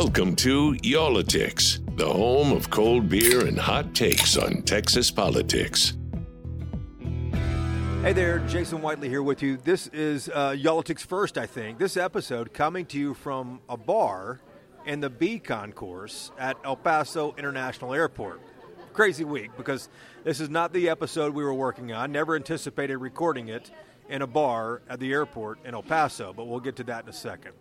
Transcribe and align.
Welcome 0.00 0.36
to 0.36 0.76
Y'all-itics, 0.84 1.96
the 1.96 2.06
home 2.06 2.52
of 2.52 2.70
cold 2.70 3.08
beer 3.08 3.44
and 3.46 3.58
hot 3.58 3.96
takes 3.96 4.36
on 4.36 4.62
Texas 4.62 5.10
politics. 5.10 5.94
Hey 8.02 8.12
there, 8.12 8.38
Jason 8.46 8.80
Whitely 8.80 9.08
here 9.08 9.24
with 9.24 9.42
you. 9.42 9.56
This 9.56 9.88
is 9.88 10.28
uh, 10.28 10.54
Y'all-itics 10.56 11.00
First, 11.00 11.36
I 11.36 11.46
think. 11.46 11.80
This 11.80 11.96
episode 11.96 12.54
coming 12.54 12.86
to 12.86 12.96
you 12.96 13.12
from 13.12 13.60
a 13.68 13.76
bar 13.76 14.40
in 14.86 15.00
the 15.00 15.10
B 15.10 15.40
concourse 15.40 16.30
at 16.38 16.56
El 16.64 16.76
Paso 16.76 17.34
International 17.36 17.92
Airport. 17.92 18.40
Crazy 18.92 19.24
week 19.24 19.50
because 19.56 19.88
this 20.22 20.38
is 20.38 20.48
not 20.48 20.72
the 20.72 20.88
episode 20.88 21.34
we 21.34 21.42
were 21.42 21.52
working 21.52 21.90
on. 21.90 22.12
Never 22.12 22.36
anticipated 22.36 22.98
recording 22.98 23.48
it 23.48 23.72
in 24.08 24.22
a 24.22 24.28
bar 24.28 24.80
at 24.88 25.00
the 25.00 25.10
airport 25.10 25.58
in 25.64 25.74
El 25.74 25.82
Paso, 25.82 26.32
but 26.32 26.46
we'll 26.46 26.60
get 26.60 26.76
to 26.76 26.84
that 26.84 27.02
in 27.02 27.10
a 27.10 27.12
second. 27.12 27.52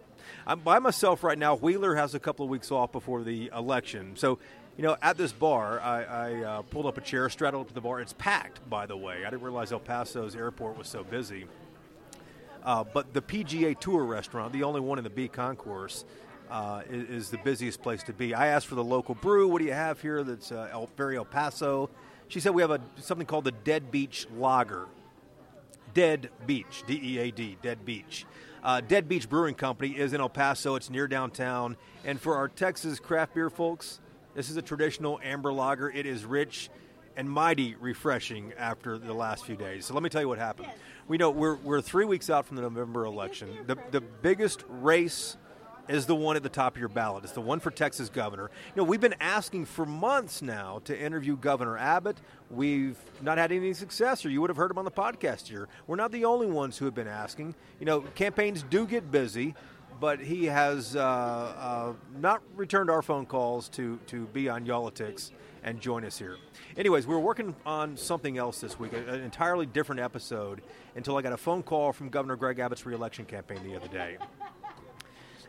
I'm 0.47 0.61
by 0.61 0.79
myself 0.79 1.25
right 1.25 1.37
now. 1.37 1.55
Wheeler 1.55 1.95
has 1.95 2.15
a 2.15 2.21
couple 2.21 2.45
of 2.45 2.49
weeks 2.49 2.71
off 2.71 2.93
before 2.93 3.21
the 3.21 3.51
election. 3.53 4.13
So, 4.15 4.39
you 4.77 4.83
know, 4.83 4.95
at 5.01 5.17
this 5.17 5.33
bar, 5.33 5.81
I, 5.81 6.03
I 6.03 6.33
uh, 6.35 6.61
pulled 6.61 6.85
up 6.85 6.97
a 6.97 7.01
chair, 7.01 7.29
straddled 7.29 7.63
up 7.63 7.67
to 7.67 7.73
the 7.73 7.81
bar. 7.81 7.99
It's 7.99 8.13
packed, 8.13 8.67
by 8.69 8.85
the 8.85 8.95
way. 8.95 9.25
I 9.25 9.29
didn't 9.29 9.41
realize 9.41 9.73
El 9.73 9.81
Paso's 9.81 10.37
airport 10.37 10.77
was 10.77 10.87
so 10.87 11.03
busy. 11.03 11.47
Uh, 12.63 12.85
but 12.85 13.13
the 13.13 13.21
PGA 13.21 13.77
Tour 13.77 14.05
restaurant, 14.05 14.53
the 14.53 14.63
only 14.63 14.79
one 14.79 14.97
in 14.97 15.03
the 15.03 15.09
B 15.09 15.27
concourse, 15.27 16.05
uh, 16.49 16.83
is, 16.89 17.09
is, 17.09 17.29
the 17.29 17.39
busiest 17.39 17.81
place 17.81 18.01
to 18.03 18.13
be. 18.13 18.33
I 18.33 18.47
asked 18.47 18.67
for 18.67 18.75
the 18.75 18.83
local 18.85 19.15
brew. 19.15 19.49
What 19.49 19.59
do 19.59 19.65
you 19.65 19.73
have 19.73 20.01
here 20.01 20.23
that's 20.23 20.53
uh, 20.53 20.69
El, 20.71 20.89
very 20.95 21.17
El 21.17 21.25
Paso? 21.25 21.89
She 22.29 22.39
said 22.39 22.53
we 22.53 22.61
have 22.61 22.71
a 22.71 22.79
something 23.01 23.27
called 23.27 23.43
the 23.43 23.51
Dead 23.51 23.91
Beach 23.91 24.25
Lager. 24.33 24.87
Dead 25.93 26.29
Beach, 26.45 26.83
D 26.87 27.01
E 27.03 27.17
A 27.17 27.31
D, 27.31 27.57
Dead 27.61 27.83
Beach. 27.83 28.25
Uh, 28.63 28.81
Dead 28.81 29.07
Beach 29.07 29.29
Brewing 29.29 29.55
Company 29.55 29.97
is 29.97 30.13
in 30.13 30.21
El 30.21 30.29
Paso. 30.29 30.75
It's 30.75 30.89
near 30.89 31.07
downtown. 31.07 31.77
And 32.05 32.19
for 32.19 32.35
our 32.35 32.47
Texas 32.47 32.99
craft 32.99 33.33
beer 33.33 33.49
folks, 33.49 33.99
this 34.35 34.49
is 34.49 34.57
a 34.57 34.61
traditional 34.61 35.19
amber 35.23 35.53
lager. 35.53 35.89
It 35.89 36.05
is 36.05 36.25
rich 36.25 36.69
and 37.15 37.29
mighty 37.29 37.75
refreshing 37.75 38.53
after 38.57 38.97
the 38.97 39.13
last 39.13 39.45
few 39.45 39.55
days. 39.55 39.85
So 39.85 39.93
let 39.93 40.03
me 40.03 40.09
tell 40.09 40.21
you 40.21 40.27
what 40.27 40.37
happened. 40.37 40.69
We 41.07 41.17
know 41.17 41.31
we're, 41.31 41.55
we're 41.55 41.81
three 41.81 42.05
weeks 42.05 42.29
out 42.29 42.45
from 42.45 42.55
the 42.57 42.61
November 42.61 43.05
election. 43.05 43.57
The, 43.65 43.77
the 43.91 44.01
biggest 44.01 44.63
race 44.69 45.37
is 45.87 46.05
the 46.05 46.15
one 46.15 46.35
at 46.35 46.43
the 46.43 46.49
top 46.49 46.75
of 46.75 46.79
your 46.79 46.89
ballot. 46.89 47.23
It's 47.23 47.33
the 47.33 47.41
one 47.41 47.59
for 47.59 47.71
Texas 47.71 48.09
governor. 48.09 48.49
You 48.75 48.81
know, 48.81 48.83
we've 48.83 49.01
been 49.01 49.15
asking 49.19 49.65
for 49.65 49.85
months 49.85 50.41
now 50.41 50.81
to 50.85 50.99
interview 50.99 51.37
Governor 51.37 51.77
Abbott. 51.77 52.17
We've 52.49 52.97
not 53.21 53.37
had 53.37 53.51
any 53.51 53.73
success, 53.73 54.25
or 54.25 54.29
you 54.29 54.41
would 54.41 54.49
have 54.49 54.57
heard 54.57 54.71
him 54.71 54.77
on 54.77 54.85
the 54.85 54.91
podcast 54.91 55.47
here. 55.47 55.67
We're 55.87 55.95
not 55.95 56.11
the 56.11 56.25
only 56.25 56.47
ones 56.47 56.77
who 56.77 56.85
have 56.85 56.95
been 56.95 57.07
asking. 57.07 57.55
You 57.79 57.85
know, 57.85 58.01
campaigns 58.01 58.63
do 58.63 58.85
get 58.85 59.11
busy, 59.11 59.55
but 59.99 60.19
he 60.19 60.45
has 60.45 60.95
uh, 60.95 60.99
uh, 60.99 61.93
not 62.19 62.41
returned 62.55 62.89
our 62.89 63.01
phone 63.01 63.25
calls 63.25 63.69
to, 63.69 63.99
to 64.07 64.25
be 64.27 64.49
on 64.49 64.65
Y'all-itics 64.65 65.31
and 65.63 65.81
join 65.81 66.05
us 66.05 66.17
here. 66.17 66.37
Anyways, 66.77 67.07
we 67.07 67.15
were 67.15 67.19
working 67.19 67.55
on 67.65 67.97
something 67.97 68.37
else 68.37 68.61
this 68.61 68.79
week, 68.79 68.93
an 68.93 69.21
entirely 69.21 69.65
different 69.65 69.99
episode, 69.99 70.61
until 70.95 71.17
I 71.17 71.21
got 71.21 71.33
a 71.33 71.37
phone 71.37 71.63
call 71.63 71.91
from 71.91 72.09
Governor 72.09 72.35
Greg 72.35 72.59
Abbott's 72.59 72.85
reelection 72.85 73.25
campaign 73.25 73.59
the 73.63 73.75
other 73.75 73.87
day. 73.87 74.17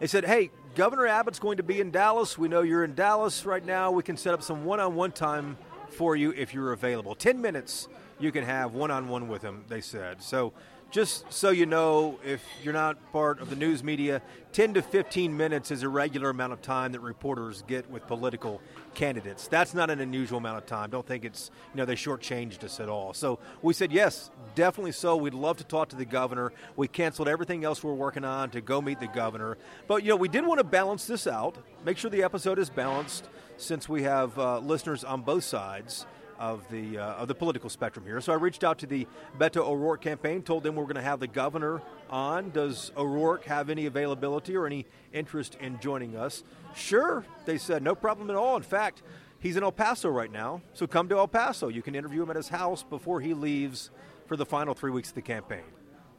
They 0.00 0.06
said, 0.06 0.24
hey, 0.24 0.50
Governor 0.77 1.06
Abbott's 1.06 1.41
going 1.41 1.56
to 1.56 1.62
be 1.62 1.80
in 1.80 1.91
Dallas. 1.91 2.38
We 2.38 2.48
know 2.48 2.62
you're 2.62 2.84
in 2.84 2.94
Dallas 2.94 3.44
right 3.44 3.64
now. 3.64 3.91
We 3.91 4.02
can 4.02 4.16
set 4.16 4.32
up 4.32 4.42
some 4.42 4.64
one 4.64 4.78
on 4.78 4.94
one 4.94 5.10
time 5.10 5.56
for 5.91 6.14
you 6.14 6.32
if 6.32 6.54
you're 6.54 6.72
available. 6.72 7.14
10 7.14 7.41
minutes 7.41 7.88
you 8.20 8.30
can 8.30 8.44
have 8.44 8.74
one 8.74 8.91
on 8.91 9.08
one 9.08 9.28
with 9.28 9.42
him, 9.42 9.64
they 9.69 9.80
said. 9.80 10.22
So 10.22 10.52
just 10.91 11.31
so 11.31 11.50
you 11.50 11.67
know, 11.67 12.19
if 12.25 12.42
you're 12.62 12.72
not 12.72 13.12
part 13.12 13.41
of 13.41 13.50
the 13.50 13.56
news 13.56 13.84
media, 13.84 14.22
10 14.53 14.75
to 14.75 14.83
15 14.83 15.36
minutes 15.36 15.70
is 15.70 15.83
a 15.83 15.89
regular 15.89 16.31
amount 16.31 16.55
of 16.55 16.62
time 16.62 16.92
that 16.92 17.00
reporters 17.00 17.62
get 17.67 17.91
with 17.91 18.06
political 18.06 18.62
candidates. 18.94 19.48
That's 19.48 19.75
not 19.75 19.91
an 19.91 20.00
unusual 20.00 20.39
amount 20.39 20.56
of 20.56 20.66
time. 20.66 20.89
Don't 20.89 21.06
think 21.06 21.27
it's, 21.27 21.50
you 21.75 21.78
know, 21.78 21.84
they 21.84 21.94
shortchanged 21.94 22.64
us 22.64 22.81
at 22.81 22.88
all. 22.88 23.12
So 23.12 23.38
we 23.60 23.75
said, 23.75 23.93
yes, 23.93 24.31
definitely 24.54 24.93
so. 24.93 25.16
We'd 25.16 25.34
love 25.34 25.59
to 25.59 25.65
talk 25.65 25.91
to 25.91 25.97
the 25.97 26.06
governor. 26.06 26.53
We 26.76 26.88
canceled 26.88 27.28
everything 27.28 27.65
else 27.65 27.84
we're 27.84 27.93
working 27.93 28.25
on 28.25 28.49
to 28.50 28.62
go 28.62 28.81
meet 28.81 28.99
the 28.99 29.09
governor. 29.09 29.59
But, 29.87 30.05
you 30.05 30.09
know, 30.09 30.16
we 30.16 30.28
did 30.28 30.47
want 30.47 30.59
to 30.59 30.65
balance 30.65 31.06
this 31.06 31.26
out, 31.26 31.56
make 31.84 31.99
sure 31.99 32.10
the 32.10 32.22
episode 32.22 32.59
is 32.59 32.70
balanced 32.70 33.28
since 33.59 33.88
we 33.88 34.05
have 34.05 34.38
uh, 34.38 34.59
listeners 34.60 35.05
on 35.05 35.20
both 35.20 35.44
sides 35.44 36.06
of 36.38 36.69
the 36.71 36.99
uh, 36.99 37.15
of 37.15 37.28
the 37.28 37.34
political 37.34 37.71
spectrum 37.71 38.04
here. 38.04 38.21
So 38.21 38.32
I 38.32 38.37
reached 38.37 38.65
out 38.65 38.78
to 38.78 38.87
the 38.87 39.06
Beto 39.38 39.59
O'Rourke 39.59 40.00
campaign, 40.00 40.43
told 40.43 40.62
them 40.62 40.76
we're 40.76 40.84
going 40.84 40.97
to 40.97 41.03
have 41.03 41.21
the 41.21 41.26
governor 41.26 41.82
on. 42.10 42.50
Does 42.50 42.93
O'Rourke 42.97 43.44
have 43.44 43.71
any 43.71 43.87
availability 43.87 44.56
or 44.56 44.66
any 44.66 44.87
interest 45.12 45.56
in 45.60 45.78
joining 45.81 46.16
us? 46.16 46.44
Sure, 46.75 47.25
they 47.44 47.59
said, 47.59 47.82
no 47.82 47.94
problem 47.94 48.31
at 48.31 48.37
all. 48.37 48.56
In 48.56 48.62
fact, 48.62 49.03
he's 49.41 49.56
in 49.56 49.62
El 49.62 49.72
Paso 49.72 50.09
right 50.09 50.31
now, 50.31 50.62
so 50.75 50.87
come 50.87 51.09
to 51.09 51.19
El 51.19 51.28
Paso. 51.28 51.69
You 51.69 51.82
can 51.82 51.94
interview 51.94 52.22
him 52.22 52.31
at 52.31 52.37
his 52.37 52.49
house 52.49 52.82
before 52.82 53.20
he 53.20 53.34
leaves 53.34 53.91
for 54.26 54.37
the 54.37 54.47
final 54.47 54.75
three 54.75 54.91
weeks 54.91 55.09
of 55.09 55.15
the 55.15 55.22
campaign. 55.22 55.65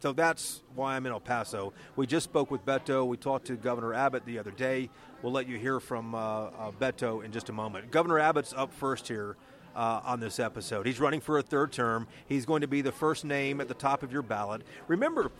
So 0.02 0.14
that's 0.14 0.64
why 0.76 0.96
I'm 0.96 1.06
in 1.06 1.12
El 1.12 1.20
Paso. 1.20 1.74
We 1.98 2.08
just 2.08 2.24
spoke 2.24 2.50
with 2.50 2.66
Beto. 2.66 3.06
We 3.06 3.18
talked 3.18 3.48
to 3.48 3.58
Governor 3.58 3.94
Abbott 3.94 4.26
the 4.26 4.40
other 4.40 4.52
day. 4.52 4.90
We'll 5.22 5.34
let 5.34 5.46
you 5.46 5.58
hear 5.58 5.82
from 5.82 6.16
uh, 6.16 6.18
uh, 6.18 6.72
Beto 6.72 7.24
in 7.24 7.34
just 7.34 7.50
a 7.50 7.54
moment. 7.54 7.92
Governor 7.92 8.18
Abbott's 8.18 8.54
up 8.56 8.74
first 8.74 9.10
here 9.10 9.36
uh, 9.76 10.02
on 10.04 10.20
this 10.20 10.40
episode. 10.40 10.86
He's 10.86 11.00
running 11.00 11.22
for 11.22 11.38
a 11.38 11.42
third 11.42 11.72
term. 11.72 12.08
He's 12.28 12.46
going 12.46 12.62
to 12.62 12.68
be 12.68 12.82
the 12.82 12.92
first 12.92 13.26
name 13.26 13.62
at 13.62 13.68
the 13.68 13.74
top 13.74 14.04
of 14.04 14.12
your 14.12 14.22
ballot. 14.22 14.64
Remember, 14.88 15.32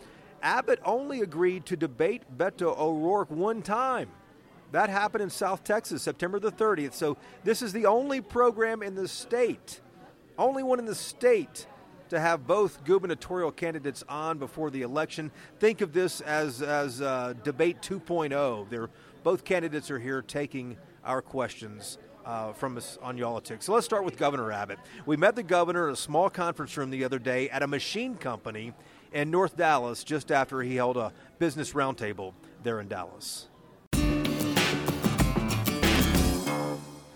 Abbott 0.42 0.80
only 0.86 1.22
agreed 1.22 1.66
to 1.68 1.76
debate 1.76 2.24
Beto 2.38 2.78
O'Rourke 2.78 3.32
one 3.32 3.62
time. 3.62 4.10
That 4.72 4.90
happened 4.90 5.24
in 5.24 5.30
South 5.30 5.64
Texas, 5.64 6.04
September 6.04 6.40
the 6.40 6.52
30th. 6.52 6.94
So 6.94 7.18
this 7.44 7.62
is 7.62 7.74
the 7.74 7.86
only 7.88 8.22
program 8.22 8.84
in 8.84 8.96
the 8.96 9.08
state, 9.08 9.82
only 10.38 10.64
one 10.64 10.80
in 10.80 10.86
the 10.86 10.96
state 10.96 11.66
to 12.10 12.20
have 12.20 12.48
both 12.48 12.84
gubernatorial 12.84 13.52
candidates 13.52 14.04
on 14.10 14.38
before 14.38 14.70
the 14.70 14.82
election. 14.82 15.32
Think 15.60 15.82
of 15.82 15.94
this 15.94 16.22
as 16.22 16.62
as 16.62 17.02
uh, 17.02 17.34
debate 17.44 17.82
2.0. 17.82 18.70
They're 18.70 18.90
both 19.24 19.44
candidates 19.44 19.92
are 19.92 20.00
here 20.00 20.22
taking 20.22 20.78
our 21.04 21.22
questions 21.22 21.98
uh, 22.26 22.54
from 22.54 22.78
us 22.78 22.98
on 23.02 23.18
Y'all-itics. 23.18 23.64
So 23.64 23.74
let's 23.74 23.86
start 23.86 24.04
with 24.04 24.18
Governor 24.18 24.52
Abbott. 24.52 24.80
We 25.06 25.18
met 25.18 25.36
the 25.36 25.44
governor 25.44 25.88
in 25.88 25.94
a 25.94 25.98
small 25.98 26.30
conference 26.30 26.76
room 26.78 26.90
the 26.90 27.04
other 27.04 27.20
day 27.20 27.50
at 27.50 27.64
a 27.64 27.68
machine 27.68 28.16
company 28.16 28.74
in 29.14 29.32
North 29.32 29.58
Dallas 29.58 30.04
just 30.04 30.32
after 30.32 30.62
he 30.62 30.76
held 30.76 30.98
a 30.98 31.12
business 31.40 31.74
roundtable 31.74 32.34
there 32.64 32.80
in 32.80 32.88
Dallas. 32.88 33.48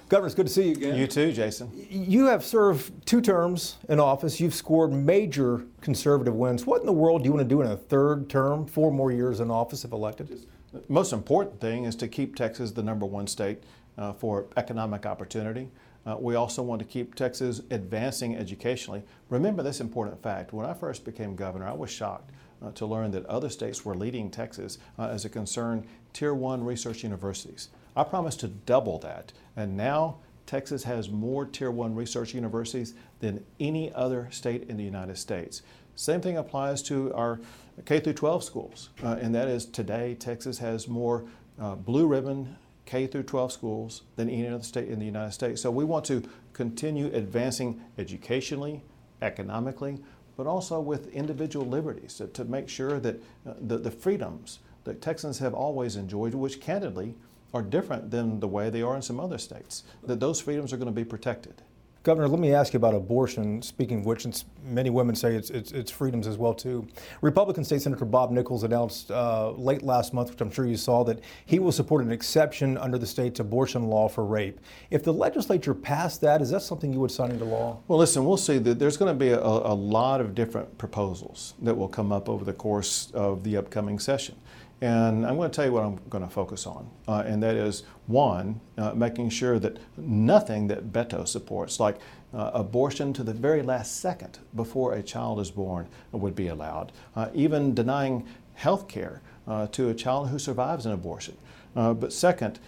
Governor, 0.09 0.28
it's 0.28 0.36
good 0.36 0.46
to 0.46 0.53
see 0.53 0.68
you 0.68 0.74
again. 0.74 0.96
You 0.96 1.08
too, 1.08 1.31
Jason. 1.31 1.72
You 1.90 2.25
have 2.25 2.46
served 2.46 3.06
two 3.08 3.19
terms 3.19 3.78
in 3.90 4.00
office. 4.00 4.40
You've 4.40 4.53
scored 4.53 4.94
major 4.94 5.66
conservative 5.81 6.36
wins. 6.36 6.68
What 6.68 6.81
in 6.81 6.86
the 6.86 6.94
world 6.94 7.24
do 7.24 7.30
you 7.30 7.34
want 7.34 7.50
to 7.50 7.56
do 7.56 7.62
in 7.62 7.72
a 7.72 7.75
third 7.75 8.30
term, 8.30 8.68
four 8.68 8.92
more 8.92 9.12
years 9.12 9.40
in 9.40 9.50
office 9.50 9.84
if 9.84 9.92
elected? 9.92 10.46
The 10.72 10.81
most 10.88 11.13
important 11.13 11.59
thing 11.59 11.86
is 11.86 11.96
to 11.96 12.08
keep 12.08 12.36
Texas 12.36 12.72
the 12.72 12.84
number 12.84 13.08
one 13.08 13.25
state 13.25 13.63
uh, 13.98 14.14
for 14.14 14.48
economic 14.58 15.06
opportunity. 15.06 15.70
Uh, 16.06 16.18
we 16.20 16.36
also 16.36 16.62
want 16.62 16.80
to 16.80 16.88
keep 16.88 17.16
Texas 17.16 17.62
advancing 17.72 18.36
educationally. 18.36 19.04
Remember 19.30 19.64
this 19.64 19.80
important 19.80 20.22
fact. 20.22 20.54
When 20.54 20.66
I 20.66 20.74
first 20.74 21.06
became 21.06 21.36
governor, 21.36 21.68
I 21.68 21.74
was 21.74 21.90
shocked 21.90 22.31
uh, 22.62 22.72
to 22.72 22.86
learn 22.86 23.12
that 23.12 23.26
other 23.26 23.50
states 23.50 23.86
were 23.86 23.96
leading 23.96 24.30
Texas 24.30 24.78
uh, 25.00 25.08
as 25.08 25.26
a 25.26 25.30
concern 25.30 25.88
Tier 26.12 26.34
1 26.34 26.64
research 26.64 27.04
universities. 27.04 27.70
I 27.96 28.04
promised 28.04 28.40
to 28.42 28.48
double 28.48 29.00
that, 29.00 29.31
and 29.56 29.78
now 29.78 30.18
Texas 30.46 30.84
has 30.84 31.10
more 31.10 31.46
Tier 31.46 31.72
1 31.72 31.96
research 31.96 32.34
universities 32.34 32.94
than 33.20 33.46
any 33.60 33.94
other 33.94 34.28
state 34.31 34.70
in 34.70 34.78
the 34.78 34.84
United 34.84 35.18
States. 35.18 35.62
Same 35.96 36.22
thing 36.22 36.38
applies 36.38 36.81
to 36.84 37.14
our 37.14 37.40
K 37.86 38.00
through 38.00 38.14
12 38.14 38.44
schools, 38.44 38.90
uh, 39.04 39.18
and 39.22 39.34
that 39.34 39.48
is 39.48 39.66
today 39.66 40.16
Texas 40.16 40.58
has 40.58 40.88
more 40.88 41.24
uh, 41.60 41.75
blue 41.75 42.08
ribbon 42.08 42.57
K 42.85 43.07
through 43.07 43.24
12 43.24 43.51
schools 43.51 44.03
than 44.15 44.30
any 44.30 44.47
other 44.47 44.63
state 44.63 44.89
in 44.89 45.00
the 45.00 45.06
United 45.06 45.31
States. 45.31 45.62
So 45.62 45.71
we 45.71 45.85
want 45.85 46.06
to 46.06 46.24
continue 46.53 47.07
advancing 47.13 47.81
educationally, 47.97 48.83
economically, 49.21 50.00
but 50.35 50.47
also 50.47 50.80
with 50.80 51.07
individual 51.13 51.65
liberties 51.65 52.15
to, 52.15 52.27
to 52.27 52.45
make 52.45 52.68
sure 52.68 53.00
that 53.00 53.15
uh, 53.47 53.53
the, 53.59 53.77
the 53.77 53.91
freedoms 53.91 54.59
that 54.83 55.01
Texans 55.01 55.39
have 55.39 55.53
always 55.53 55.95
enjoyed, 55.95 56.33
which 56.33 56.59
candidly 56.59 57.15
are 57.53 57.62
different 57.62 58.12
than 58.12 58.39
the 58.39 58.47
way 58.47 58.69
they 58.69 58.81
are 58.81 58.95
in 58.95 59.01
some 59.01 59.19
other 59.19 59.38
states, 59.38 59.83
that 60.03 60.19
those 60.19 60.41
freedoms 60.41 60.74
are 60.74 60.77
going 60.77 60.88
to 60.88 60.91
be 60.91 61.06
protected. 61.06 61.62
Governor, 62.03 62.27
let 62.27 62.41
me 62.41 62.53
ask 62.53 62.73
you 62.73 62.77
about 62.77 62.94
abortion. 62.94 63.61
Speaking 63.61 64.00
of 64.00 64.05
which, 64.05 64.27
many 64.65 64.89
women 64.89 65.15
say 65.15 65.35
it's, 65.35 65.50
it's, 65.50 65.71
it's, 65.71 65.89
freedoms 65.89 66.27
as 66.27 66.38
well 66.38 66.53
too. 66.53 66.85
Republican 67.21 67.63
State 67.63 67.81
Senator 67.81 68.03
Bob 68.03 68.29
Nichols 68.29 68.63
announced 68.63 69.09
uh, 69.09 69.51
late 69.51 69.83
last 69.83 70.13
month, 70.13 70.29
which 70.29 70.41
I'm 70.41 70.51
sure 70.51 70.65
you 70.65 70.75
saw, 70.75 71.05
that 71.05 71.21
he 71.45 71.59
will 71.59 71.71
support 71.71 72.03
an 72.03 72.11
exception 72.11 72.77
under 72.77 72.97
the 72.97 73.07
state's 73.07 73.39
abortion 73.39 73.88
law 73.88 74.09
for 74.09 74.25
rape. 74.25 74.59
If 74.91 75.03
the 75.03 75.13
legislature 75.13 75.73
passed 75.73 76.19
that, 76.21 76.41
is 76.41 76.50
that 76.50 76.63
something 76.63 76.91
you 76.91 77.00
would 77.00 77.11
sign 77.11 77.31
into 77.31 77.45
law? 77.45 77.79
Well, 77.88 78.00
listen, 78.00 78.25
we'll 78.25 78.35
see 78.35 78.57
that 78.57 78.79
there's 78.79 78.97
going 78.97 79.13
to 79.13 79.17
be 79.17 79.29
a, 79.29 79.39
a 79.39 79.73
lot 79.73 80.19
of 80.19 80.35
different 80.35 80.77
proposals 80.77 81.53
that 81.61 81.73
will 81.73 81.88
come 81.88 82.11
up 82.11 82.27
over 82.27 82.44
the 82.44 82.51
course 82.51 83.11
of 83.13 83.45
the 83.45 83.55
upcoming 83.55 83.97
session. 83.97 84.35
And 84.83 85.25
I'm 85.25 85.38
going 85.38 85.50
to 85.50 85.56
tell 85.56 85.63
you 85.63 85.71
what 85.71 85.85
I'm 85.85 85.97
going 86.09 86.25
to 86.25 86.30
focus 86.30 86.68
on, 86.68 86.89
uh, 87.07 87.24
and 87.25 87.41
that 87.41 87.56
is 87.56 87.83
one, 88.07 88.59
uh, 88.77 88.94
making 88.94 89.30
sure 89.30 89.57
that 89.57 89.77
nothing 89.95 90.68
that 90.68 90.91
Beto 90.91 91.25
supports, 91.25 91.80
like 91.80 92.00
uh, 92.33 92.51
abortion 92.53 93.13
to 93.13 93.24
the 93.24 93.31
very 93.31 93.62
last 93.62 94.01
second 94.01 94.39
before 94.53 94.94
a 94.94 95.01
child 95.01 95.39
is 95.39 95.51
born, 95.51 95.88
would 96.12 96.35
be 96.35 96.47
allowed. 96.47 96.91
Uh, 97.15 97.30
even 97.33 97.74
denying 97.74 98.27
health 98.56 98.89
care 98.89 99.21
uh, 99.47 99.68
to 99.68 99.88
a 99.88 99.94
child 99.94 100.27
who 100.27 100.38
survives 100.38 100.86
an 100.86 100.91
abortion. 100.91 101.38
Uh, 101.77 101.94
but 101.94 102.12
second, 102.12 102.59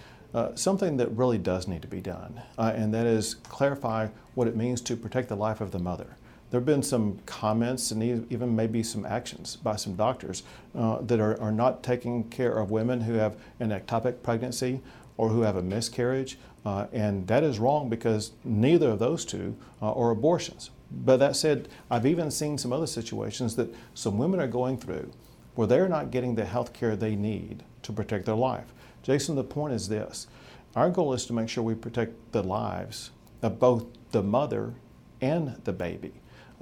something 0.56 0.96
that 0.96 1.12
really 1.12 1.38
does 1.38 1.68
need 1.68 1.82
to 1.82 1.88
be 1.90 2.00
done, 2.00 2.42
and 2.58 2.94
that 2.94 3.06
is 3.06 3.36
clarify 3.50 4.08
what 4.36 4.48
it 4.48 4.56
means 4.56 4.80
to 4.80 4.96
protect 4.96 5.28
the 5.28 5.36
life 5.36 5.60
of 5.60 5.72
the 5.72 5.80
mother 5.80 6.16
there 6.52 6.60
have 6.60 6.66
been 6.66 6.84
some 6.84 7.20
comments 7.26 7.92
and 7.92 8.32
even 8.32 8.56
maybe 8.56 8.84
some 8.84 9.06
actions 9.06 9.56
by 9.56 9.76
some 9.76 9.96
doctors 9.96 10.44
uh, 10.76 11.02
that 11.02 11.20
are, 11.20 11.40
are 11.42 11.52
not 11.52 11.84
taking 11.84 12.24
care 12.30 12.58
of 12.58 12.72
women 12.72 13.02
who 13.02 13.14
have 13.14 13.36
an 13.60 13.70
ectopic 13.70 14.22
pregnancy 14.22 14.82
or 15.18 15.30
who 15.30 15.42
have 15.42 15.56
a 15.56 15.62
miscarriage. 15.62 16.38
Uh, 16.66 16.88
and 16.94 17.28
that 17.28 17.44
is 17.44 17.60
wrong 17.60 17.90
because 17.90 18.32
neither 18.44 18.92
of 18.92 19.00
those 19.00 19.26
two 19.26 19.56
uh, 19.82 19.92
are 19.94 20.12
abortions. 20.12 20.72
But 20.92 21.18
that 21.18 21.36
said, 21.36 21.68
I've 21.90 22.06
even 22.06 22.32
seen 22.32 22.58
some 22.58 22.72
other 22.72 22.88
situations 22.88 23.56
that 23.56 23.74
some 23.94 24.18
women 24.18 24.40
are 24.40 24.48
going 24.48 24.78
through 24.78 25.12
where 25.56 25.68
they're 25.68 25.90
not 25.90 26.12
getting 26.12 26.36
the 26.36 26.46
health 26.46 26.74
care 26.74 26.96
they 26.96 27.16
need 27.16 27.64
to 27.84 27.94
protect 27.94 28.26
their 28.26 28.36
life. 28.36 28.74
Jason, 29.04 29.36
the 29.36 29.44
point 29.44 29.74
is 29.74 29.90
this 29.90 30.28
our 30.76 30.90
goal 30.90 31.14
is 31.14 31.26
to 31.26 31.34
make 31.34 31.48
sure 31.48 31.64
we 31.64 31.76
protect 31.76 32.34
the 32.34 32.44
lives 32.44 33.12
of 33.42 33.60
both 33.60 33.86
the 34.12 34.22
mother 34.22 34.74
and 35.22 35.56
the 35.64 35.72
baby. 35.74 36.14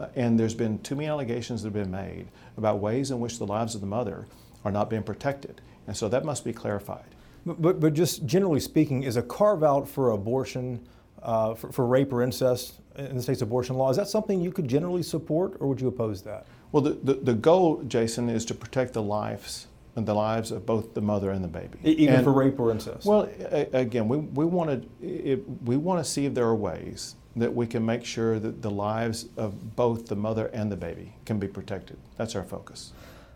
Uh, 0.03 0.09
and 0.15 0.39
there's 0.39 0.53
been 0.53 0.79
too 0.79 0.95
many 0.95 1.07
allegations 1.07 1.63
that 1.63 1.67
have 1.67 1.73
been 1.73 1.91
made 1.91 2.27
about 2.57 2.79
ways 2.79 3.11
in 3.11 3.19
which 3.19 3.39
the 3.39 3.45
lives 3.45 3.75
of 3.75 3.81
the 3.81 3.87
mother 3.87 4.27
are 4.65 4.71
not 4.71 4.89
being 4.89 5.03
protected. 5.03 5.61
And 5.87 5.95
so 5.95 6.09
that 6.09 6.25
must 6.25 6.43
be 6.43 6.53
clarified. 6.53 7.05
But, 7.45 7.61
but, 7.61 7.79
but 7.79 7.93
just 7.93 8.25
generally 8.25 8.59
speaking, 8.59 9.03
is 9.03 9.17
a 9.17 9.21
carve 9.21 9.63
out 9.63 9.87
for 9.87 10.11
abortion, 10.11 10.85
uh, 11.21 11.55
for, 11.55 11.71
for, 11.71 11.85
rape 11.85 12.11
or 12.11 12.21
incest 12.21 12.79
in 12.97 13.15
the 13.15 13.23
state's 13.23 13.41
abortion 13.41 13.75
law, 13.75 13.89
is 13.89 13.97
that 13.97 14.07
something 14.07 14.41
you 14.41 14.51
could 14.51 14.67
generally 14.67 15.03
support 15.03 15.55
or 15.59 15.67
would 15.67 15.79
you 15.79 15.87
oppose 15.87 16.21
that? 16.23 16.45
Well, 16.71 16.83
the, 16.83 16.91
the, 17.03 17.13
the 17.13 17.33
goal, 17.33 17.83
Jason, 17.83 18.29
is 18.29 18.45
to 18.45 18.53
protect 18.53 18.93
the 18.93 19.01
lives 19.01 19.67
and 19.95 20.05
the 20.05 20.13
lives 20.13 20.51
of 20.51 20.65
both 20.65 20.93
the 20.93 21.01
mother 21.01 21.31
and 21.31 21.43
the 21.43 21.47
baby. 21.47 21.77
Even 21.83 22.15
and, 22.15 22.23
for 22.23 22.33
rape 22.33 22.59
or 22.59 22.71
incest? 22.71 23.05
Well, 23.05 23.29
again, 23.73 24.07
we, 24.07 24.17
we 24.17 24.45
want 24.45 24.89
to 25.01 25.43
we 25.63 25.77
want 25.77 26.03
to 26.03 26.09
see 26.09 26.25
if 26.25 26.33
there 26.33 26.45
are 26.45 26.55
ways 26.55 27.15
that 27.35 27.53
we 27.53 27.65
can 27.65 27.85
make 27.85 28.05
sure 28.05 28.39
that 28.39 28.61
the 28.61 28.69
lives 28.71 29.25
of 29.37 29.75
both 29.75 30.07
the 30.07 30.15
mother 30.15 30.47
and 30.47 30.71
the 30.71 30.75
baby 30.75 31.13
can 31.25 31.39
be 31.39 31.47
protected. 31.47 31.97
That's 32.17 32.35
our 32.35 32.43
focus. 32.43 32.91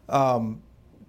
Um, 0.09 0.61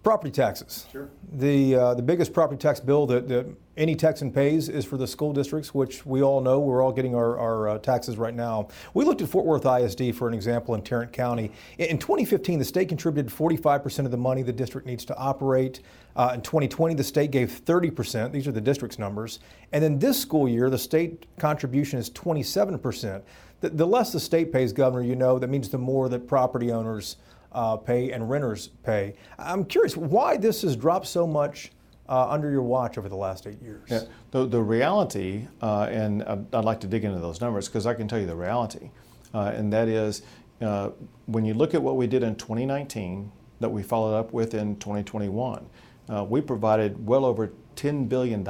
property 0.03 0.31
taxes. 0.31 0.87
Sure. 0.91 1.09
The, 1.33 1.75
uh, 1.75 1.95
the 1.95 2.03
biggest 2.03 2.33
property 2.33 2.59
tax 2.59 2.81
bill 2.81 3.07
that, 3.07 3.29
that, 3.29 3.47
any 3.77 3.95
Texan 3.95 4.33
pays 4.33 4.69
is 4.69 4.85
for 4.85 4.97
the 4.97 5.07
school 5.07 5.33
districts, 5.33 5.73
which 5.73 6.05
we 6.05 6.21
all 6.21 6.41
know 6.41 6.59
we're 6.59 6.83
all 6.83 6.91
getting 6.91 7.15
our, 7.15 7.39
our 7.39 7.69
uh, 7.69 7.79
taxes 7.79 8.17
right 8.17 8.35
now. 8.35 8.67
We 8.93 9.05
looked 9.05 9.23
at 9.23 9.29
Fort 9.29 9.47
Worth 9.47 9.65
ISD 9.65 10.17
for 10.17 10.27
an 10.27 10.35
example 10.35 10.75
in 10.75 10.83
Tarrant 10.83 11.13
County. 11.13 11.53
In 11.79 11.97
2015, 11.97 12.59
the 12.59 12.65
state 12.65 12.89
contributed 12.89 13.33
45% 13.33 14.05
of 14.05 14.11
the 14.11 14.17
money 14.17 14.43
the 14.43 14.53
district 14.53 14.85
needs 14.85 15.05
to 15.05 15.17
operate. 15.17 15.81
Uh, 16.17 16.33
in 16.35 16.43
2020, 16.43 16.97
the 16.97 17.05
state 17.05 17.31
gave 17.31 17.51
30%. 17.65 18.33
These 18.33 18.49
are 18.49 18.53
the 18.53 18.61
district's 18.61 18.99
numbers. 18.99 19.39
And 19.73 19.85
then 19.85 20.01
this 20.01 20.21
school 20.21 20.49
year, 20.49 20.71
the 20.71 20.79
state 20.79 21.27
contribution 21.39 22.01
is 22.01 22.11
27%. 22.11 23.23
The, 23.61 23.71
the 23.71 23.87
less 23.87 24.13
the 24.13 24.21
state 24.21 24.53
pays, 24.53 24.73
Governor, 24.73 25.05
you 25.05 25.15
know, 25.15 25.39
that 25.39 25.51
means 25.51 25.69
the 25.69 25.79
more 25.79 26.09
that 26.09 26.27
property 26.27 26.73
owners 26.73 27.17
uh, 27.53 27.77
pay 27.77 28.13
and 28.13 28.29
renters 28.29 28.69
pay. 28.83 29.15
I'm 29.39 29.65
curious 29.65 29.97
why 29.97 30.37
this 30.37 30.63
has 30.63 30.77
dropped 30.77 31.07
so 31.07 31.27
much 31.27 31.73
uh, 32.09 32.29
under 32.29 32.51
your 32.51 32.63
watch 32.63 32.99
over 32.99 33.09
the 33.09 33.17
last 33.17 33.47
eight 33.47 33.61
years. 33.63 33.89
Yeah, 33.91 34.03
the, 34.31 34.47
the 34.47 34.63
reality, 34.63 35.47
uh, 35.61 35.89
and 35.91 36.23
I'd 36.23 36.65
like 36.65 36.81
to 36.81 36.87
dig 36.87 37.05
into 37.05 37.19
those 37.19 37.41
numbers 37.41 37.69
because 37.69 37.87
I 37.87 37.95
can 37.95 38.09
tell 38.09 38.19
you 38.19 38.27
the 38.27 38.37
reality, 38.37 38.91
uh, 39.35 39.53
and 39.55 39.73
that 39.73 39.89
is 39.89 40.23
uh, 40.61 40.91
when 41.27 41.45
you 41.45 41.55
look 41.55 41.75
at 41.75 41.83
what 41.83 41.97
we 41.97 42.07
did 42.07 42.23
in 42.23 42.35
2019 42.37 43.31
that 43.61 43.69
we 43.69 43.83
followed 43.83 44.17
up 44.17 44.33
with 44.33 44.55
in 44.55 44.77
2021, 44.77 45.67
uh, 46.09 46.25
we 46.25 46.41
provided 46.41 47.07
well 47.07 47.25
over 47.25 47.53
$10 47.77 48.09
billion 48.09 48.47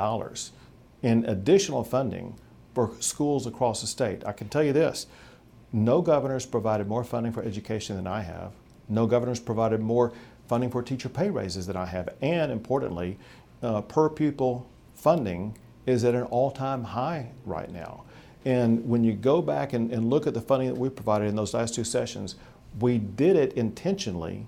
in 1.02 1.24
additional 1.26 1.84
funding 1.84 2.38
for 2.74 2.92
schools 3.00 3.46
across 3.46 3.80
the 3.80 3.86
state. 3.86 4.24
I 4.24 4.32
can 4.32 4.48
tell 4.48 4.62
you 4.62 4.72
this 4.72 5.06
no 5.70 6.00
governor's 6.00 6.46
provided 6.46 6.88
more 6.88 7.04
funding 7.04 7.30
for 7.32 7.42
education 7.42 7.96
than 7.96 8.06
I 8.06 8.22
have. 8.22 8.52
No 8.88 9.06
governor's 9.06 9.40
provided 9.40 9.80
more 9.80 10.12
funding 10.48 10.70
for 10.70 10.82
teacher 10.82 11.08
pay 11.08 11.30
raises 11.30 11.66
than 11.66 11.76
I 11.76 11.86
have. 11.86 12.08
And 12.20 12.50
importantly, 12.50 13.18
uh, 13.62 13.82
per 13.82 14.08
pupil 14.08 14.66
funding 14.94 15.56
is 15.86 16.04
at 16.04 16.14
an 16.14 16.24
all 16.24 16.50
time 16.50 16.84
high 16.84 17.30
right 17.44 17.70
now. 17.70 18.04
And 18.44 18.88
when 18.88 19.04
you 19.04 19.12
go 19.12 19.42
back 19.42 19.72
and, 19.72 19.92
and 19.92 20.08
look 20.08 20.26
at 20.26 20.34
the 20.34 20.40
funding 20.40 20.68
that 20.68 20.78
we 20.78 20.88
provided 20.88 21.28
in 21.28 21.36
those 21.36 21.54
last 21.54 21.74
two 21.74 21.84
sessions, 21.84 22.36
we 22.80 22.98
did 22.98 23.36
it 23.36 23.52
intentionally 23.54 24.46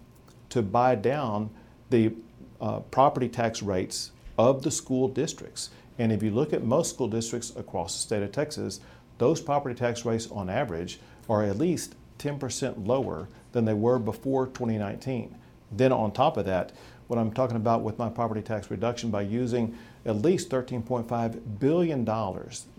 to 0.50 0.62
buy 0.62 0.94
down 0.94 1.50
the 1.90 2.12
uh, 2.60 2.81
property 2.81 3.28
tax 3.28 3.62
rates 3.62 4.12
of 4.38 4.62
the 4.62 4.70
school 4.70 5.08
districts. 5.08 5.70
And 5.98 6.12
if 6.12 6.22
you 6.22 6.31
look 6.31 6.52
at 6.52 6.64
most 6.64 6.94
school 6.94 7.08
districts 7.08 7.52
across 7.56 7.94
the 7.94 8.00
state 8.00 8.22
of 8.22 8.32
Texas, 8.32 8.81
those 9.19 9.40
property 9.40 9.75
tax 9.75 10.04
rates 10.04 10.31
on 10.31 10.48
average 10.48 10.98
are 11.28 11.44
at 11.44 11.58
least 11.58 11.94
10% 12.20 12.87
lower 12.87 13.28
than 13.52 13.64
they 13.64 13.75
were 13.75 13.99
before 13.99 14.46
2019. 14.46 15.34
Then, 15.72 15.93
on 15.93 16.12
top 16.12 16.37
of 16.37 16.46
that, 16.46 16.72
what 17.08 17.19
I'm 17.19 17.32
talking 17.32 17.56
about 17.56 17.82
with 17.82 17.99
my 17.99 18.08
property 18.08 18.43
tax 18.43 18.70
reduction 18.70 19.11
by 19.11 19.22
using 19.22 19.76
at 20.06 20.17
least 20.17 20.49
$13.5 20.50 21.58
billion 21.58 22.05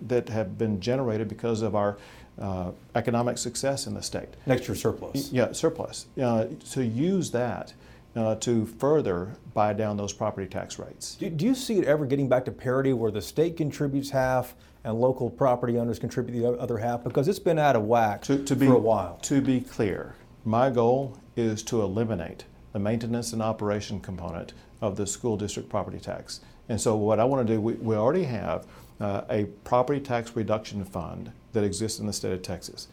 that 0.07 0.29
have 0.29 0.57
been 0.57 0.79
generated 0.79 1.27
because 1.27 1.61
of 1.61 1.75
our 1.75 1.97
uh, 2.39 2.71
economic 2.95 3.37
success 3.37 3.87
in 3.87 3.93
the 3.93 4.01
state. 4.01 4.29
Next 4.45 4.67
year 4.67 4.75
surplus. 4.75 5.31
Yeah, 5.31 5.51
surplus. 5.51 6.07
Uh, 6.21 6.45
to 6.71 6.85
use 6.85 7.31
that 7.31 7.73
uh, 8.15 8.35
to 8.35 8.65
further 8.65 9.35
buy 9.53 9.73
down 9.73 9.97
those 9.97 10.13
property 10.13 10.47
tax 10.47 10.79
rates. 10.79 11.15
Do, 11.15 11.29
do, 11.29 11.45
you 11.45 11.55
see 11.55 11.77
it 11.77 11.85
ever 11.85 12.05
getting 12.05 12.29
back 12.29 12.45
to 12.45 12.51
parity 12.51 12.93
where 12.93 13.11
the 13.11 13.21
state 13.21 13.57
contributes 13.57 14.09
half 14.09 14.55
and 14.83 14.99
local 14.99 15.29
property 15.29 15.77
owners 15.77 15.99
contribute 15.99 16.39
the 16.39 16.47
other 16.59 16.77
half? 16.77 17.03
Because 17.03 17.27
it's 17.27 17.39
been 17.39 17.59
out 17.59 17.75
of 17.75 17.83
whack 17.83 18.21
to, 18.23 18.43
to 18.43 18.55
be, 18.55 18.67
for 18.67 18.73
a 18.73 18.79
while. 18.79 19.17
To 19.23 19.41
be 19.41 19.61
clear, 19.61 20.15
my 20.45 20.69
goal 20.69 21.17
is 21.35 21.63
to 21.63 21.81
eliminate 21.81 22.45
the 22.73 22.79
maintenance 22.79 23.33
and 23.33 23.41
operation 23.41 23.99
component 23.99 24.53
of 24.81 24.95
the 24.95 25.05
school 25.05 25.37
district 25.37 25.69
property 25.69 25.99
tax. 25.99 26.41
And 26.69 26.79
so, 26.79 26.95
what 26.95 27.19
I 27.19 27.25
want 27.25 27.45
to 27.47 27.53
do, 27.53 27.61
we, 27.61 27.73
we 27.73 27.95
already 27.95 28.23
have 28.23 28.65
uh, 28.99 29.21
a 29.29 29.45
property 29.63 29.99
tax 29.99 30.35
reduction 30.35 30.85
fund 30.85 31.31
that 31.53 31.63
exists 31.63 31.99
in 31.99 32.07
the 32.07 32.13
state 32.13 32.33
of 32.33 32.41
Texas. 32.41 32.87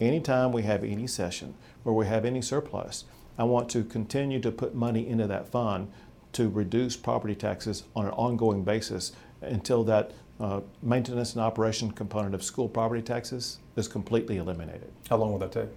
Anytime 0.00 0.52
we 0.52 0.62
have 0.62 0.84
any 0.84 1.06
session 1.06 1.54
where 1.82 1.94
we 1.94 2.06
have 2.06 2.24
any 2.24 2.42
surplus, 2.42 3.04
I 3.38 3.44
want 3.44 3.68
to 3.70 3.84
continue 3.84 4.40
to 4.40 4.50
put 4.50 4.74
money 4.74 5.06
into 5.06 5.26
that 5.26 5.48
fund 5.48 5.90
to 6.32 6.48
reduce 6.48 6.96
property 6.96 7.34
taxes 7.34 7.84
on 7.94 8.06
an 8.06 8.12
ongoing 8.12 8.62
basis 8.62 9.12
until 9.40 9.84
that 9.84 10.12
uh, 10.40 10.60
maintenance 10.82 11.34
and 11.34 11.42
operation 11.42 11.90
component 11.90 12.34
of 12.34 12.42
school 12.42 12.68
property 12.68 13.02
taxes 13.02 13.58
is 13.76 13.88
completely 13.88 14.36
eliminated. 14.36 14.90
How 15.08 15.16
long 15.16 15.32
will 15.32 15.38
that 15.38 15.52
take? 15.52 15.68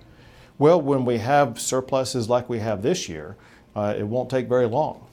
Well, 0.57 0.81
when 0.81 1.05
we 1.05 1.17
have 1.19 1.59
surpluses 1.59 2.29
like 2.29 2.49
we 2.49 2.59
have 2.59 2.81
this 2.81 3.07
year, 3.07 3.37
uh, 3.75 3.95
it 3.97 4.03
won't 4.03 4.29
take 4.29 4.49
very 4.49 4.67
long. 4.67 5.07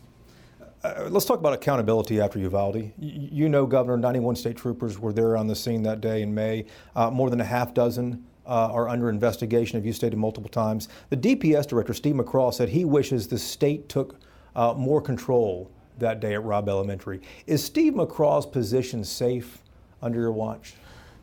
Uh, 0.82 1.08
let's 1.08 1.24
talk 1.24 1.38
about 1.38 1.52
accountability 1.52 2.20
after 2.20 2.38
Uvalde. 2.38 2.92
You 2.98 3.48
know, 3.48 3.66
Governor, 3.66 3.96
91 3.96 4.36
state 4.36 4.56
troopers 4.56 4.98
were 4.98 5.12
there 5.12 5.36
on 5.36 5.46
the 5.46 5.54
scene 5.54 5.82
that 5.84 6.00
day 6.00 6.22
in 6.22 6.34
May. 6.34 6.66
Uh, 6.94 7.10
more 7.10 7.30
than 7.30 7.40
a 7.40 7.44
half 7.44 7.74
dozen 7.74 8.24
uh, 8.46 8.70
are 8.72 8.88
under 8.88 9.08
investigation, 9.08 9.78
as 9.78 9.84
you 9.84 9.92
stated 9.92 10.16
multiple 10.16 10.50
times. 10.50 10.88
The 11.10 11.16
DPS 11.16 11.66
director, 11.66 11.94
Steve 11.94 12.16
McCraw, 12.16 12.52
said 12.52 12.68
he 12.68 12.84
wishes 12.84 13.28
the 13.28 13.38
state 13.38 13.88
took 13.88 14.16
uh, 14.54 14.74
more 14.74 15.00
control 15.00 15.70
that 15.98 16.20
day 16.20 16.34
at 16.34 16.42
Robb 16.42 16.68
Elementary. 16.68 17.20
Is 17.46 17.64
Steve 17.64 17.94
McCraw's 17.94 18.46
position 18.46 19.04
safe 19.04 19.62
under 20.02 20.20
your 20.20 20.32
watch? 20.32 20.74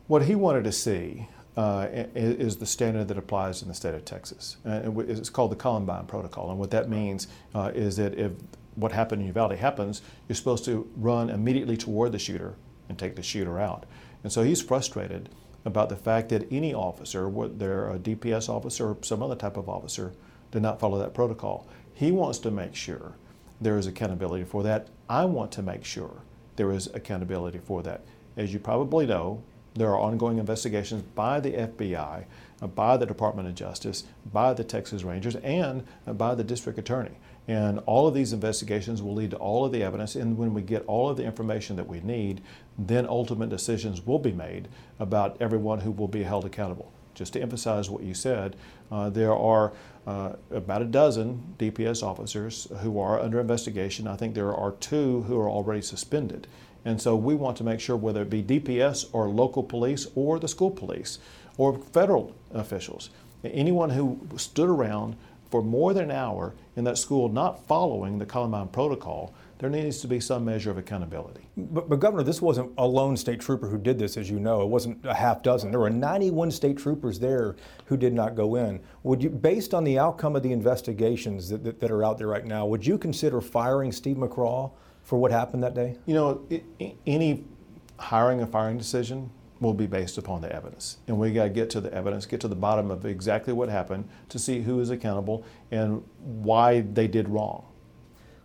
What 0.06 0.24
he 0.24 0.34
wanted 0.34 0.64
to 0.64 0.72
see 0.72 1.28
uh, 1.56 1.86
is 2.14 2.56
the 2.56 2.66
standard 2.66 3.08
that 3.08 3.16
applies 3.16 3.62
in 3.62 3.68
the 3.68 3.74
state 3.74 3.94
of 3.94 4.04
Texas. 4.04 4.56
Uh, 4.66 4.90
it's 5.00 5.30
called 5.30 5.52
the 5.52 5.56
Columbine 5.56 6.06
Protocol. 6.06 6.50
And 6.50 6.58
what 6.58 6.70
that 6.72 6.88
means 6.88 7.28
uh, 7.54 7.70
is 7.74 7.96
that 7.96 8.14
if 8.18 8.32
what 8.74 8.90
happened 8.90 9.22
in 9.22 9.28
Uvalde 9.28 9.52
happens, 9.52 10.02
you're 10.28 10.36
supposed 10.36 10.64
to 10.64 10.90
run 10.96 11.30
immediately 11.30 11.76
toward 11.76 12.12
the 12.12 12.18
shooter 12.18 12.56
and 12.88 12.98
take 12.98 13.14
the 13.14 13.22
shooter 13.22 13.60
out. 13.60 13.86
And 14.24 14.32
so 14.32 14.42
he's 14.42 14.60
frustrated 14.60 15.28
about 15.64 15.88
the 15.88 15.96
fact 15.96 16.28
that 16.30 16.50
any 16.50 16.74
officer, 16.74 17.28
whether 17.28 17.88
a 17.88 17.98
DPS 17.98 18.48
officer 18.48 18.88
or 18.88 18.98
some 19.02 19.22
other 19.22 19.36
type 19.36 19.56
of 19.56 19.68
officer, 19.68 20.12
did 20.50 20.60
not 20.60 20.80
follow 20.80 20.98
that 20.98 21.14
protocol. 21.14 21.68
He 21.94 22.10
wants 22.10 22.38
to 22.40 22.50
make 22.50 22.74
sure 22.74 23.14
there 23.64 23.78
is 23.78 23.86
accountability 23.86 24.44
for 24.44 24.62
that. 24.62 24.88
I 25.08 25.24
want 25.24 25.50
to 25.52 25.62
make 25.62 25.84
sure 25.84 26.22
there 26.56 26.70
is 26.70 26.86
accountability 26.94 27.58
for 27.58 27.82
that. 27.82 28.02
As 28.36 28.52
you 28.52 28.58
probably 28.58 29.06
know, 29.06 29.42
there 29.74 29.88
are 29.88 29.98
ongoing 29.98 30.38
investigations 30.38 31.02
by 31.02 31.40
the 31.40 31.52
FBI, 31.52 32.24
uh, 32.62 32.66
by 32.66 32.96
the 32.96 33.06
Department 33.06 33.48
of 33.48 33.54
Justice, 33.54 34.04
by 34.32 34.52
the 34.54 34.64
Texas 34.64 35.02
Rangers, 35.02 35.36
and 35.36 35.84
uh, 36.06 36.12
by 36.12 36.34
the 36.34 36.44
district 36.44 36.78
attorney. 36.78 37.16
And 37.48 37.80
all 37.86 38.06
of 38.06 38.14
these 38.14 38.32
investigations 38.32 39.02
will 39.02 39.14
lead 39.14 39.30
to 39.32 39.36
all 39.36 39.64
of 39.64 39.72
the 39.72 39.82
evidence. 39.82 40.14
And 40.14 40.38
when 40.38 40.54
we 40.54 40.62
get 40.62 40.84
all 40.86 41.08
of 41.10 41.16
the 41.16 41.24
information 41.24 41.76
that 41.76 41.88
we 41.88 42.00
need, 42.00 42.42
then 42.78 43.06
ultimate 43.06 43.48
decisions 43.48 44.06
will 44.06 44.18
be 44.18 44.32
made 44.32 44.68
about 44.98 45.36
everyone 45.40 45.80
who 45.80 45.90
will 45.90 46.08
be 46.08 46.22
held 46.22 46.44
accountable. 46.44 46.92
Just 47.14 47.32
to 47.34 47.40
emphasize 47.40 47.88
what 47.88 48.02
you 48.02 48.14
said, 48.14 48.56
uh, 48.90 49.10
there 49.10 49.34
are 49.34 49.72
uh, 50.06 50.34
about 50.50 50.82
a 50.82 50.86
dozen 50.86 51.54
DPS 51.58 52.02
officers 52.02 52.68
who 52.80 52.98
are 52.98 53.20
under 53.20 53.40
investigation. 53.40 54.06
I 54.06 54.16
think 54.16 54.34
there 54.34 54.54
are 54.54 54.72
two 54.72 55.22
who 55.22 55.40
are 55.40 55.48
already 55.48 55.82
suspended. 55.82 56.46
And 56.84 57.00
so 57.00 57.16
we 57.16 57.34
want 57.34 57.56
to 57.58 57.64
make 57.64 57.80
sure, 57.80 57.96
whether 57.96 58.22
it 58.22 58.30
be 58.30 58.42
DPS 58.42 59.08
or 59.12 59.28
local 59.28 59.62
police 59.62 60.06
or 60.14 60.38
the 60.38 60.48
school 60.48 60.70
police 60.70 61.18
or 61.56 61.78
federal 61.78 62.34
officials, 62.52 63.10
anyone 63.42 63.90
who 63.90 64.20
stood 64.36 64.68
around 64.68 65.16
for 65.50 65.62
more 65.62 65.94
than 65.94 66.04
an 66.04 66.10
hour 66.10 66.54
in 66.76 66.84
that 66.84 66.98
school 66.98 67.28
not 67.28 67.66
following 67.66 68.18
the 68.18 68.26
Columbine 68.26 68.68
protocol, 68.68 69.32
there 69.58 69.70
needs 69.70 70.00
to 70.00 70.08
be 70.08 70.20
some 70.20 70.44
measure 70.44 70.70
of 70.70 70.78
accountability. 70.78 71.48
But, 71.56 71.88
but, 71.88 72.00
Governor, 72.00 72.22
this 72.22 72.42
wasn't 72.42 72.72
a 72.76 72.86
lone 72.86 73.16
state 73.16 73.40
trooper 73.40 73.68
who 73.68 73.78
did 73.78 73.98
this, 73.98 74.16
as 74.16 74.28
you 74.28 74.40
know. 74.40 74.62
It 74.62 74.68
wasn't 74.68 75.04
a 75.04 75.14
half 75.14 75.42
dozen. 75.42 75.70
There 75.70 75.80
were 75.80 75.90
91 75.90 76.50
state 76.50 76.76
troopers 76.76 77.18
there 77.18 77.56
who 77.86 77.96
did 77.96 78.12
not 78.12 78.34
go 78.34 78.56
in. 78.56 78.80
Would 79.04 79.22
you, 79.22 79.30
based 79.30 79.72
on 79.72 79.84
the 79.84 79.98
outcome 79.98 80.34
of 80.36 80.42
the 80.42 80.52
investigations 80.52 81.48
that, 81.48 81.62
that, 81.64 81.80
that 81.80 81.90
are 81.90 82.04
out 82.04 82.18
there 82.18 82.26
right 82.26 82.44
now, 82.44 82.66
would 82.66 82.84
you 82.84 82.98
consider 82.98 83.40
firing 83.40 83.92
Steve 83.92 84.16
McCraw 84.16 84.72
for 85.02 85.18
what 85.18 85.30
happened 85.30 85.62
that 85.62 85.74
day? 85.74 85.96
You 86.06 86.14
know, 86.14 86.46
it, 86.50 86.64
any 87.06 87.44
hiring 87.98 88.40
or 88.40 88.46
firing 88.46 88.76
decision 88.76 89.30
will 89.60 89.74
be 89.74 89.86
based 89.86 90.18
upon 90.18 90.40
the 90.40 90.52
evidence. 90.54 90.98
And 91.06 91.18
we 91.18 91.32
got 91.32 91.44
to 91.44 91.50
get 91.50 91.70
to 91.70 91.80
the 91.80 91.92
evidence, 91.94 92.26
get 92.26 92.40
to 92.40 92.48
the 92.48 92.56
bottom 92.56 92.90
of 92.90 93.06
exactly 93.06 93.52
what 93.52 93.68
happened 93.68 94.08
to 94.30 94.38
see 94.38 94.60
who 94.60 94.80
is 94.80 94.90
accountable 94.90 95.44
and 95.70 96.02
why 96.18 96.80
they 96.80 97.06
did 97.06 97.28
wrong. 97.28 97.64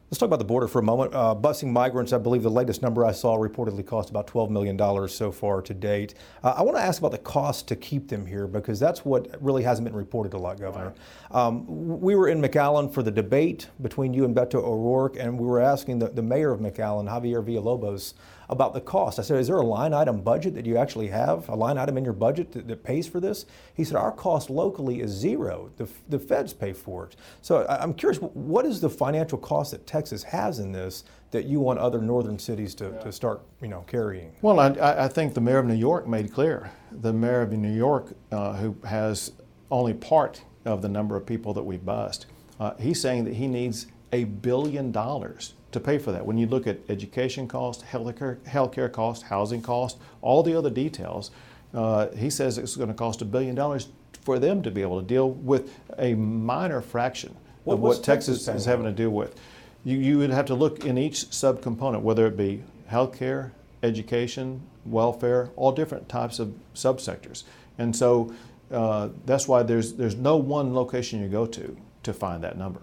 Let's 0.10 0.18
talk 0.18 0.26
about 0.26 0.40
the 0.40 0.46
border 0.46 0.68
for 0.68 0.80
a 0.80 0.84
moment. 0.84 1.14
Uh, 1.14 1.36
busing 1.40 1.72
migrants, 1.72 2.14
I 2.14 2.18
believe 2.18 2.42
the 2.42 2.50
latest 2.50 2.82
number 2.82 3.06
I 3.06 3.12
saw 3.12 3.38
reportedly 3.38 3.86
cost 3.86 4.10
about 4.10 4.26
$12 4.26 4.50
million 4.50 5.08
so 5.08 5.32
far 5.32 5.62
to 5.62 5.72
date. 5.72 6.16
Uh, 6.44 6.56
I 6.58 6.64
want 6.64 6.78
to 6.78 6.82
ask 6.82 7.00
about 7.00 7.12
the 7.12 7.20
cost 7.20 7.68
to 7.68 7.76
keep 7.76 8.08
them 8.08 8.26
here 8.26 8.48
because 8.48 8.80
that's 8.80 9.06
what 9.06 9.28
really 9.40 9.62
hasn't 9.62 9.86
been 9.86 9.96
reported 9.96 10.34
a 10.34 10.38
lot, 10.40 10.60
Governor. 10.60 10.96
Um, 11.30 11.64
we 12.02 12.16
were 12.16 12.28
in 12.28 12.42
McAllen 12.42 12.92
for 12.92 13.04
the 13.04 13.12
debate 13.12 13.68
between 13.84 14.12
you 14.12 14.26
and 14.26 14.36
Beto 14.36 14.56
O'Rourke, 14.56 15.16
and 15.16 15.38
we 15.38 15.46
were 15.46 15.60
asking 15.62 16.00
the, 16.00 16.10
the 16.10 16.24
mayor 16.24 16.52
of 16.52 16.60
McAllen, 16.60 17.08
Javier 17.08 17.46
Villalobos, 17.46 18.16
about 18.50 18.74
the 18.74 18.82
cost. 18.82 19.20
I 19.20 19.22
said, 19.22 19.40
Is 19.40 19.48
there 19.48 19.58
a 19.58 19.66
line 19.66 19.94
item 19.94 20.22
budget 20.22 20.56
that 20.56 20.66
you 20.66 20.78
actually 20.78 21.08
have, 21.08 21.48
a 21.50 21.56
line 21.56 21.78
item 21.78 21.98
in 21.98 22.04
your 22.04 22.14
budget 22.14 22.52
that, 22.54 22.68
that 22.68 22.84
pays 22.84 23.08
for 23.08 23.20
this? 23.20 23.46
He 23.76 23.84
said, 23.84 23.96
Our 23.96 24.12
cost 24.12 24.50
locally 24.50 25.02
is 25.02 25.12
zero. 25.12 25.72
The, 25.78 25.88
the 26.10 26.20
feds 26.20 26.54
pay 26.54 26.74
for 26.74 27.06
it. 27.06 27.16
So 27.42 27.66
I'm 27.70 27.94
curious, 27.94 28.20
what 28.20 28.66
is 28.66 28.82
the 28.82 28.90
financial 28.90 29.38
cost 29.38 29.72
that 29.72 29.86
Texas 29.86 30.24
has 30.24 30.60
in 30.60 30.72
this 30.72 31.04
that 31.32 31.46
you 31.46 31.60
want 31.60 31.78
other 31.80 32.02
northern 32.02 32.40
cities 32.40 32.74
to, 32.76 33.00
to 33.02 33.12
start 33.12 33.42
you 33.62 33.68
know, 33.68 33.82
carrying? 33.88 34.32
Well, 34.42 34.60
I, 34.60 35.06
I 35.06 35.08
think 35.08 35.36
the 35.36 35.42
mayor 35.42 35.60
of 35.60 35.68
New 35.68 35.76
York 35.76 36.08
made 36.08 36.34
clear. 36.34 36.72
The 36.92 37.14
mayor 37.14 37.42
of 37.42 37.52
New 37.52 37.72
York, 37.72 38.14
uh, 38.32 38.54
who 38.54 38.76
has 38.86 39.32
only 39.70 39.94
part 39.94 40.42
of 40.66 40.82
the 40.82 40.90
number 40.90 41.16
of 41.16 41.26
people 41.26 41.54
that 41.54 41.64
we 41.64 41.78
bust, 41.78 42.26
uh, 42.60 42.74
he's 42.80 43.00
saying 43.00 43.26
that 43.26 43.36
he 43.36 43.48
needs 43.48 43.88
a 44.12 44.24
billion 44.24 44.92
dollars 44.92 45.54
to 45.72 45.80
pay 45.80 45.98
for 45.98 46.12
that. 46.12 46.26
When 46.26 46.38
you 46.38 46.48
look 46.48 46.68
at 46.68 46.80
education 46.90 47.48
cost, 47.48 47.86
healthcare, 47.86 48.38
healthcare 48.40 48.92
cost, 48.92 49.24
housing 49.24 49.62
cost, 49.62 49.98
all 50.22 50.44
the 50.44 50.58
other 50.58 50.70
details, 50.70 51.32
uh, 51.74 52.08
he 52.10 52.30
says 52.30 52.58
it's 52.58 52.76
going 52.76 52.90
to 52.90 52.96
cost 52.96 53.22
a 53.22 53.26
billion 53.26 53.56
dollars 53.56 53.90
for 54.22 54.40
them 54.40 54.62
to 54.64 54.72
be 54.72 54.82
able 54.82 55.00
to 55.00 55.08
deal 55.08 55.32
with 55.32 55.80
a 55.98 56.14
minor 56.16 56.82
fraction 56.82 57.36
what, 57.64 57.76
of 57.76 57.80
what 57.80 58.04
Texas, 58.04 58.46
Texas 58.46 58.62
is 58.62 58.66
having 58.66 58.86
to 58.86 58.92
deal 58.92 59.12
with. 59.12 59.40
You, 59.84 59.98
you 59.98 60.18
would 60.18 60.32
have 60.32 60.46
to 60.48 60.56
look 60.56 60.86
in 60.86 60.98
each 60.98 61.30
subcomponent, 61.30 62.02
whether 62.02 62.26
it 62.28 62.36
be 62.36 62.64
healthcare, 62.92 63.52
education, 63.84 64.62
welfare, 64.86 65.52
all 65.56 65.72
different 65.72 66.10
types 66.10 66.40
of 66.40 66.54
subsectors. 66.74 67.44
And 67.78 67.96
so 67.96 68.34
uh, 68.72 69.10
that's 69.26 69.48
why 69.48 69.64
there's, 69.64 69.94
there's 69.94 70.16
no 70.16 70.36
one 70.38 70.74
location 70.74 71.22
you 71.22 71.28
go 71.28 71.46
to 71.46 71.78
to 72.04 72.14
find 72.14 72.44
that 72.44 72.58
number. 72.58 72.82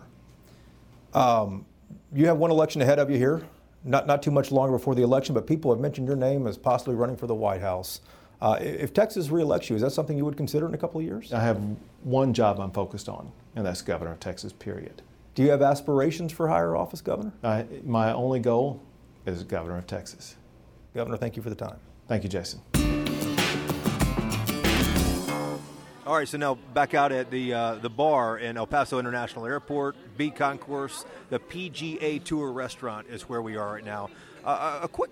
Um, 1.13 1.67
you 2.13 2.27
have 2.27 2.39
one 2.39 2.51
election 2.51 2.83
ahead 2.83 2.99
of 2.99 3.11
you 3.11 3.17
here, 3.17 3.43
not, 3.85 4.07
not 4.07 4.23
too 4.23 4.31
much 4.31 4.51
longer 4.51 4.77
before 4.77 4.95
the 4.95 5.03
election, 5.03 5.35
but 5.35 5.47
people 5.47 5.73
have 5.73 5.81
mentioned 5.81 6.07
your 6.07 6.17
name 6.17 6.47
as 6.47 6.57
possibly 6.57 6.95
running 6.95 7.17
for 7.17 7.27
the 7.27 7.35
White 7.35 7.61
House. 7.61 8.01
Uh, 8.41 8.59
if 8.61 8.93
Texas 8.93 9.31
reelects 9.31 9.71
you, 9.71 9.77
is 9.77 9.83
that 9.83 9.91
something 9.91 10.17
you 10.17 10.25
would 10.25 10.37
consider 10.37 10.67
in 10.67 10.75
a 10.75 10.79
couple 10.79 11.01
of 11.01 11.07
years? 11.07 11.33
I 11.33 11.41
have 11.41 11.61
one 12.03 12.35
job 12.35 12.61
I'm 12.61 12.71
focused 12.71 13.09
on, 13.09 13.33
and 13.55 13.65
that's 13.65 13.83
governor 13.83 14.13
of 14.13 14.21
Texas, 14.21 14.53
period. 14.53 15.03
Do 15.35 15.43
you 15.43 15.51
have 15.51 15.63
aspirations 15.63 16.33
for 16.33 16.49
higher 16.49 16.77
office, 16.77 17.03
Governor? 17.03 17.33
I, 17.45 17.67
my 17.85 18.13
only 18.13 18.41
goal 18.41 18.83
is 19.27 19.43
governor 19.43 19.77
of 19.77 19.87
Texas. 19.87 20.37
Governor, 20.95 21.19
thank 21.19 21.37
you 21.37 21.43
for 21.43 21.51
the 21.51 21.57
time. 21.57 21.77
Thank 22.09 22.23
you, 22.23 22.31
Jason. 22.31 22.61
All 26.07 26.15
right, 26.15 26.29
so 26.29 26.39
now 26.39 26.55
back 26.73 26.95
out 26.95 27.11
at 27.11 27.33
the 27.33 27.53
uh, 27.53 27.75
the 27.75 27.91
bar 27.91 28.39
in 28.39 28.57
El 28.57 28.69
Paso 28.69 29.01
International 29.01 29.45
Airport, 29.45 29.97
B 30.17 30.31
Concourse, 30.31 31.05
the 31.31 31.41
PGA 31.41 32.23
Tour 32.23 32.53
restaurant 32.53 33.09
is 33.11 33.23
where 33.23 33.43
we 33.43 33.57
are 33.57 33.73
right 33.73 33.85
now. 33.85 34.11
Uh, 34.45 34.79
a 34.85 34.87
quick, 34.87 35.11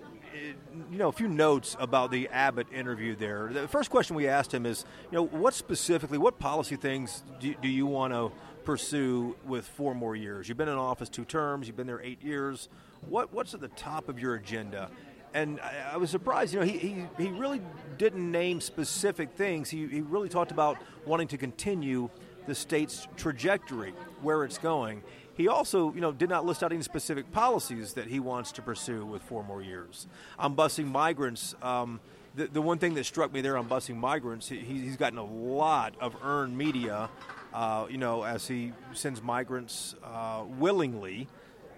you 0.89 0.97
know, 0.97 1.09
a 1.09 1.11
few 1.11 1.27
notes 1.27 1.75
about 1.81 2.11
the 2.11 2.29
Abbott 2.29 2.67
interview 2.71 3.13
there. 3.13 3.49
The 3.51 3.67
first 3.67 3.89
question 3.89 4.15
we 4.15 4.29
asked 4.29 4.53
him 4.53 4.65
is, 4.65 4.85
you 5.11 5.17
know, 5.17 5.25
what 5.25 5.53
specifically, 5.53 6.17
what 6.17 6.39
policy 6.39 6.77
things 6.77 7.23
do, 7.41 7.53
do 7.61 7.67
you 7.67 7.85
want 7.85 8.13
to 8.13 8.31
pursue 8.63 9.35
with 9.45 9.67
four 9.67 9.93
more 9.93 10.15
years? 10.15 10.47
You've 10.47 10.57
been 10.57 10.69
in 10.69 10.77
office 10.77 11.09
two 11.09 11.25
terms, 11.25 11.67
you've 11.67 11.75
been 11.75 11.87
there 11.87 12.01
eight 12.03 12.23
years. 12.23 12.69
What 13.09 13.33
what's 13.33 13.53
at 13.53 13.59
the 13.59 13.67
top 13.67 14.07
of 14.07 14.17
your 14.17 14.35
agenda? 14.35 14.89
And 15.35 15.59
I, 15.59 15.97
was 15.97 16.09
surprised. 16.09 16.53
You 16.53 16.61
know, 16.61 16.65
he, 16.65 16.77
he, 16.77 17.05
he 17.17 17.27
really 17.27 17.61
didn't 17.97 18.31
name 18.31 18.61
specific 18.61 19.33
things. 19.33 19.69
He, 19.69 19.85
he 19.85 19.99
really 19.99 20.29
talked 20.29 20.51
about 20.51 20.77
wanting 21.05 21.27
to 21.27 21.37
continue 21.37 22.09
the 22.47 22.55
state's 22.55 23.07
trajectory, 23.17 23.93
where 24.21 24.45
it's 24.45 24.57
going. 24.57 25.03
He 25.35 25.49
also, 25.49 25.93
you 25.93 25.99
know, 25.99 26.13
did 26.13 26.29
not 26.29 26.45
list 26.45 26.63
out 26.63 26.71
any 26.71 26.81
specific 26.83 27.29
policies 27.33 27.93
that 27.93 28.07
he 28.07 28.21
wants 28.21 28.53
to 28.53 28.61
pursue 28.61 29.05
with 29.05 29.21
four 29.23 29.43
more 29.43 29.61
years. 29.61 30.07
On 30.39 30.55
busing 30.55 30.89
migrants, 30.89 31.53
um, 31.61 31.99
the, 32.35 32.47
the 32.47 32.61
one 32.61 32.77
thing 32.77 32.93
that 32.93 33.05
struck 33.05 33.33
me 33.33 33.41
there 33.41 33.57
on 33.57 33.67
busing 33.67 33.97
migrants, 33.97 34.47
he, 34.47 34.59
he's 34.59 34.95
gotten 34.95 35.17
a 35.17 35.25
lot 35.25 35.95
of 35.99 36.15
earned 36.23 36.57
media, 36.57 37.09
uh, 37.53 37.87
you 37.89 37.97
know, 37.97 38.23
as 38.23 38.47
he 38.47 38.71
sends 38.93 39.21
migrants 39.21 39.95
uh, 40.01 40.43
willingly 40.57 41.27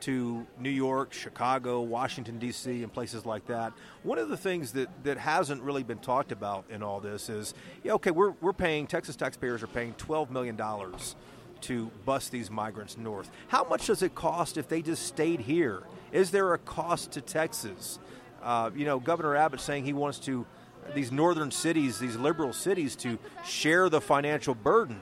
to 0.01 0.46
New 0.60 0.70
York, 0.70 1.13
Chicago, 1.13 1.82
Washington, 1.82 2.39
D.C., 2.39 2.84
and 2.84 2.92
places 2.92 3.25
like 3.25 3.46
that. 3.48 3.74
One 4.04 4.18
of 4.18 4.30
the 4.30 4.38
things 4.38 4.72
that, 4.74 4.89
that 5.04 5.18
hasn't 5.18 5.62
really 5.62 5.84
been 5.84 6.00
talked 6.00 6.32
about 6.32 6.66
in 6.70 6.84
all 6.84 7.00
this 7.00 7.30
is 7.30 7.54
yeah, 7.84 7.94
okay, 7.94 8.12
we're, 8.12 8.32
we're 8.42 8.54
paying, 8.54 8.88
Texas 8.88 9.16
taxpayers 9.16 9.63
are 9.63 9.68
paying 9.68 9.94
$12 9.94 10.30
million 10.30 10.60
to 11.62 11.92
bus 12.06 12.30
these 12.30 12.51
migrants 12.51 12.98
north. 12.98 13.30
How 13.48 13.63
much 13.63 13.88
does 13.88 14.01
it 14.01 14.16
cost 14.16 14.58
if 14.58 14.68
they 14.68 14.82
just 14.82 15.06
stayed 15.06 15.42
here? 15.42 15.84
Is 16.12 16.32
there 16.32 16.54
a 16.54 16.58
cost 16.58 17.12
to 17.12 17.22
Texas? 17.22 18.00
Uh, 18.44 18.70
you 18.75 18.86
know, 18.86 19.00
Governor 19.00 19.36
Abbott 19.36 19.62
saying 19.62 19.86
he 19.86 19.94
wants 19.94 20.20
to, 20.20 20.46
these 20.94 21.12
northern 21.12 21.51
cities, 21.51 22.00
these 22.00 22.16
liberal 22.16 22.54
cities, 22.54 22.96
to 22.98 23.18
share 23.44 23.89
the 23.89 24.00
financial 24.00 24.56
burden 24.56 25.00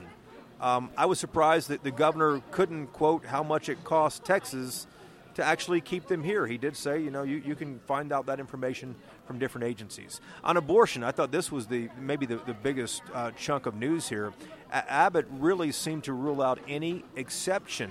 um, 0.60 0.90
I 0.96 1.06
was 1.06 1.18
surprised 1.18 1.68
that 1.68 1.82
the 1.82 1.90
governor 1.90 2.40
couldn't 2.50 2.88
quote 2.88 3.26
how 3.26 3.42
much 3.42 3.68
it 3.68 3.84
cost 3.84 4.24
Texas 4.24 4.86
to 5.34 5.44
actually 5.44 5.82
keep 5.82 6.06
them 6.06 6.24
here. 6.24 6.46
He 6.46 6.56
did 6.56 6.76
say, 6.76 6.98
you 6.98 7.10
know, 7.10 7.22
you, 7.22 7.42
you 7.44 7.54
can 7.54 7.78
find 7.80 8.10
out 8.10 8.24
that 8.26 8.40
information 8.40 8.94
from 9.26 9.38
different 9.38 9.66
agencies. 9.66 10.20
On 10.42 10.56
abortion, 10.56 11.04
I 11.04 11.10
thought 11.10 11.30
this 11.30 11.52
was 11.52 11.66
the 11.66 11.90
maybe 12.00 12.24
the, 12.24 12.36
the 12.36 12.54
biggest 12.54 13.02
uh, 13.12 13.32
chunk 13.32 13.66
of 13.66 13.74
news 13.74 14.08
here. 14.08 14.32
A- 14.72 14.90
Abbott 14.90 15.26
really 15.30 15.72
seemed 15.72 16.04
to 16.04 16.14
rule 16.14 16.40
out 16.40 16.58
any 16.66 17.04
exception 17.16 17.90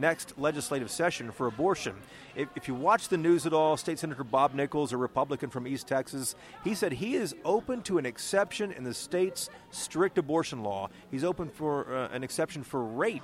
next 0.00 0.38
legislative 0.38 0.90
session 0.90 1.30
for 1.30 1.46
abortion. 1.46 1.94
If, 2.34 2.48
if, 2.56 2.68
you 2.68 2.74
watch 2.74 3.08
the 3.08 3.18
news 3.18 3.46
at 3.46 3.52
all, 3.52 3.76
State 3.76 3.98
Senator 3.98 4.24
Bob 4.24 4.54
Nichols, 4.54 4.92
a 4.92 4.96
Republican 4.96 5.50
from 5.50 5.66
East 5.66 5.86
Texas, 5.86 6.34
he 6.64 6.74
said 6.74 6.92
he 6.92 7.14
is 7.14 7.34
open 7.44 7.82
to 7.82 7.98
an 7.98 8.06
exception 8.06 8.72
in 8.72 8.84
the 8.84 8.94
state's 8.94 9.50
strict 9.70 10.18
abortion 10.18 10.62
law. 10.62 10.88
He's 11.10 11.24
open 11.24 11.48
for 11.48 11.94
uh, 11.94 12.08
an 12.08 12.24
exception 12.24 12.62
for 12.62 12.82
rape. 12.82 13.22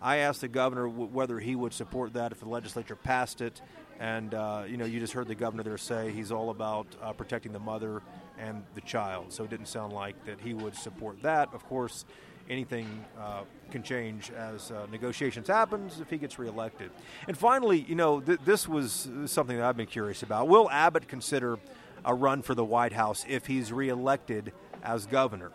I 0.00 0.18
asked 0.18 0.42
the 0.42 0.48
governor 0.48 0.86
w- 0.86 1.08
whether 1.10 1.40
he 1.40 1.56
would 1.56 1.72
support 1.72 2.12
that 2.12 2.32
if 2.32 2.40
the 2.40 2.48
legislature 2.48 2.96
passed 2.96 3.40
it. 3.40 3.62
And, 3.98 4.34
uh, 4.34 4.64
you 4.68 4.76
know, 4.76 4.84
you 4.84 5.00
just 5.00 5.14
heard 5.14 5.26
the 5.26 5.34
governor 5.34 5.62
there 5.62 5.78
say 5.78 6.12
he's 6.12 6.30
all 6.30 6.50
about 6.50 6.86
uh, 7.02 7.12
protecting 7.12 7.52
the 7.52 7.58
mother 7.58 8.02
and 8.38 8.62
the 8.74 8.82
child. 8.82 9.32
So 9.32 9.44
it 9.44 9.50
didn't 9.50 9.68
sound 9.68 9.94
like 9.94 10.22
that 10.26 10.40
he 10.40 10.52
would 10.52 10.74
support 10.74 11.22
that. 11.22 11.54
Of 11.54 11.64
course, 11.64 12.04
anything 12.48 13.04
uh, 13.20 13.42
can 13.70 13.82
change 13.82 14.30
as 14.30 14.70
uh, 14.70 14.86
negotiations 14.90 15.48
happens 15.48 16.00
if 16.00 16.10
he 16.10 16.18
gets 16.18 16.38
reelected. 16.38 16.90
And 17.26 17.36
finally, 17.36 17.80
you 17.88 17.94
know, 17.94 18.20
th- 18.20 18.40
this 18.44 18.68
was 18.68 19.08
something 19.26 19.56
that 19.56 19.64
I've 19.64 19.76
been 19.76 19.86
curious 19.86 20.22
about. 20.22 20.48
Will 20.48 20.70
Abbott 20.70 21.08
consider 21.08 21.58
a 22.04 22.14
run 22.14 22.42
for 22.42 22.54
the 22.54 22.64
White 22.64 22.92
House 22.92 23.24
if 23.28 23.46
he's 23.46 23.72
reelected 23.72 24.52
as 24.82 25.06
governor? 25.06 25.50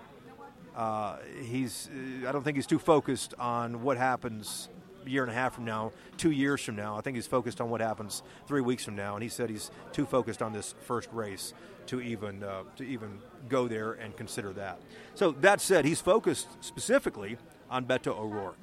Uh, 0.76 1.18
he's, 1.44 1.90
uh, 2.24 2.30
I 2.30 2.32
don't 2.32 2.44
think 2.44 2.56
he's 2.58 2.68
too 2.68 2.80
focused 2.80 3.34
on 3.40 3.82
what 3.82 3.98
happens 3.98 4.70
year 5.06 5.24
and 5.24 5.32
a 5.32 5.36
half 5.36 5.56
from 5.56 5.66
now, 5.66 5.92
two 6.18 6.32
years 6.32 6.62
from 6.62 6.76
now. 6.76 6.98
I 6.98 7.02
think 7.02 7.16
he's 7.16 7.28
focused 7.28 7.62
on 7.62 7.70
what 7.70 7.82
happens 7.82 8.24
three 8.48 8.62
weeks 8.62 8.86
from 8.86 8.96
now, 8.96 9.16
and 9.16 9.24
he 9.24 9.30
said 9.30 9.50
he's 9.50 9.72
too 9.92 10.06
focused 10.06 10.42
on 10.42 10.54
this 10.54 10.76
first 10.86 11.10
race 11.12 11.54
to 11.88 12.02
even 12.02 12.44
uh, 12.44 12.64
to 12.78 12.84
even 12.84 13.20
go 13.50 13.68
there 13.68 13.94
and 13.94 14.16
consider 14.16 14.54
that. 14.54 14.80
So 15.16 15.32
that 15.32 15.62
said, 15.62 15.86
he's 15.86 16.02
focused 16.02 16.48
specifically 16.62 17.38
on 17.70 17.86
Beto 17.86 18.18
O'Rourke. 18.18 18.60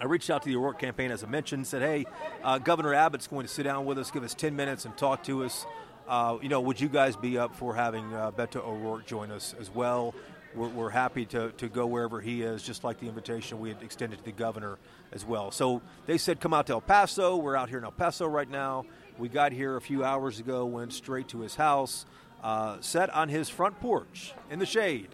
I 0.00 0.04
reached 0.06 0.30
out 0.30 0.42
to 0.42 0.48
the 0.48 0.56
O'Rourke 0.56 0.80
campaign, 0.80 1.10
as 1.10 1.22
I 1.22 1.28
mentioned, 1.28 1.66
said, 1.66 1.82
"Hey, 1.82 2.06
uh, 2.42 2.58
Governor 2.58 2.94
Abbott's 2.94 3.26
going 3.26 3.46
to 3.46 3.52
sit 3.52 3.62
down 3.62 3.84
with 3.84 3.98
us, 3.98 4.10
give 4.10 4.24
us 4.24 4.34
10 4.34 4.56
minutes, 4.56 4.84
and 4.84 4.96
talk 4.96 5.22
to 5.24 5.44
us. 5.44 5.64
Uh, 6.08 6.38
you 6.42 6.48
know, 6.48 6.60
would 6.60 6.80
you 6.80 6.88
guys 6.88 7.14
be 7.14 7.38
up 7.38 7.54
for 7.54 7.74
having 7.74 8.12
uh, 8.12 8.32
Beto 8.32 8.56
O'Rourke 8.56 9.06
join 9.06 9.30
us 9.30 9.54
as 9.60 9.70
well? 9.70 10.14
We're, 10.54 10.68
we're, 10.68 10.90
happy 10.90 11.24
to, 11.26 11.50
to 11.52 11.68
go 11.68 11.86
wherever 11.86 12.20
he 12.20 12.42
is, 12.42 12.62
just 12.62 12.84
like 12.84 13.00
the 13.00 13.08
invitation 13.08 13.58
we 13.58 13.70
had 13.70 13.82
extended 13.82 14.18
to 14.18 14.24
the 14.24 14.32
governor 14.32 14.78
as 15.10 15.24
well. 15.24 15.50
So 15.50 15.80
they 16.06 16.18
said, 16.18 16.40
come 16.40 16.52
out 16.52 16.66
to 16.66 16.74
El 16.74 16.80
Paso. 16.82 17.36
We're 17.36 17.56
out 17.56 17.70
here 17.70 17.78
in 17.78 17.84
El 17.84 17.92
Paso 17.92 18.26
right 18.26 18.48
now. 18.48 18.84
We 19.18 19.28
got 19.28 19.52
here 19.52 19.76
a 19.76 19.80
few 19.80 20.04
hours 20.04 20.40
ago, 20.40 20.66
went 20.66 20.92
straight 20.92 21.28
to 21.28 21.40
his 21.40 21.54
house, 21.54 22.04
uh, 22.42 22.78
sat 22.80 23.08
on 23.10 23.28
his 23.28 23.48
front 23.48 23.80
porch 23.80 24.34
in 24.50 24.58
the 24.58 24.66
shade, 24.66 25.08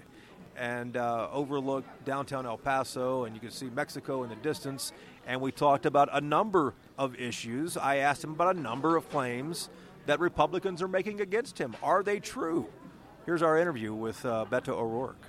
and 0.56 0.96
uh, 0.96 1.28
overlooked 1.32 2.04
downtown 2.04 2.44
El 2.44 2.58
Paso, 2.58 3.24
and 3.24 3.34
you 3.34 3.40
can 3.40 3.50
see 3.50 3.66
Mexico 3.66 4.24
in 4.24 4.30
the 4.30 4.36
distance. 4.36 4.92
And 5.26 5.40
we 5.40 5.52
talked 5.52 5.86
about 5.86 6.08
a 6.12 6.20
number 6.20 6.74
of 6.96 7.14
issues. 7.14 7.76
I 7.76 7.96
asked 7.96 8.24
him 8.24 8.32
about 8.32 8.56
a 8.56 8.58
number 8.58 8.96
of 8.96 9.08
claims 9.10 9.68
that 10.06 10.20
Republicans 10.20 10.82
are 10.82 10.88
making 10.88 11.20
against 11.20 11.58
him. 11.58 11.76
Are 11.82 12.02
they 12.02 12.18
true? 12.18 12.66
Here's 13.26 13.42
our 13.42 13.58
interview 13.58 13.92
with 13.92 14.24
uh, 14.24 14.46
Beto 14.50 14.70
O'Rourke. 14.70 15.20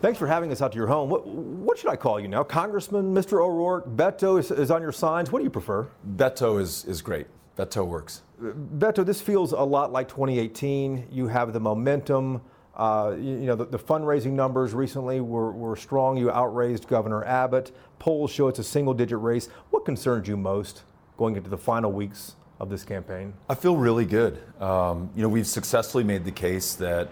Thanks 0.00 0.18
for 0.18 0.26
having 0.26 0.50
us 0.50 0.62
out 0.62 0.72
to 0.72 0.78
your 0.78 0.86
home. 0.86 1.10
What, 1.10 1.26
what 1.26 1.78
should 1.78 1.90
I 1.90 1.96
call 1.96 2.18
you 2.18 2.26
now? 2.26 2.42
Congressman, 2.42 3.14
Mr. 3.14 3.44
O'Rourke, 3.44 3.86
Beto 3.86 4.40
is, 4.40 4.50
is, 4.50 4.70
on 4.70 4.80
your 4.80 4.92
signs. 4.92 5.30
What 5.30 5.40
do 5.40 5.44
you 5.44 5.50
prefer? 5.50 5.88
Beto 6.16 6.58
is, 6.58 6.86
is 6.86 7.02
great. 7.02 7.26
Beto 7.58 7.86
works. 7.86 8.22
Beto, 8.40 9.04
this 9.04 9.20
feels 9.20 9.52
a 9.52 9.60
lot 9.60 9.92
like 9.92 10.08
2018. 10.08 11.08
You 11.12 11.28
have 11.28 11.52
the 11.52 11.60
momentum. 11.60 12.40
Uh, 12.74 13.14
you, 13.18 13.32
you, 13.32 13.46
know, 13.46 13.54
the, 13.54 13.66
the, 13.66 13.78
fundraising 13.78 14.32
numbers 14.32 14.72
recently 14.72 15.20
were, 15.20 15.52
were 15.52 15.76
strong. 15.76 16.16
You 16.16 16.30
outraised 16.30 16.88
Governor 16.88 17.22
Abbott. 17.24 17.76
Polls 17.98 18.30
show 18.30 18.48
it's 18.48 18.58
a 18.58 18.64
single 18.64 18.94
digit 18.94 19.18
race. 19.18 19.48
What 19.68 19.84
concerns 19.84 20.26
you 20.26 20.38
most 20.38 20.84
going 21.18 21.36
into 21.36 21.50
the 21.50 21.58
final 21.58 21.92
weeks 21.92 22.36
of 22.58 22.70
this 22.70 22.84
campaign? 22.84 23.34
I 23.50 23.54
feel 23.54 23.76
really 23.76 24.06
good. 24.06 24.38
Um, 24.62 25.10
you 25.14 25.20
know, 25.20 25.28
we've 25.28 25.46
successfully 25.46 26.04
made 26.04 26.24
the 26.24 26.32
case 26.32 26.74
that 26.76 27.08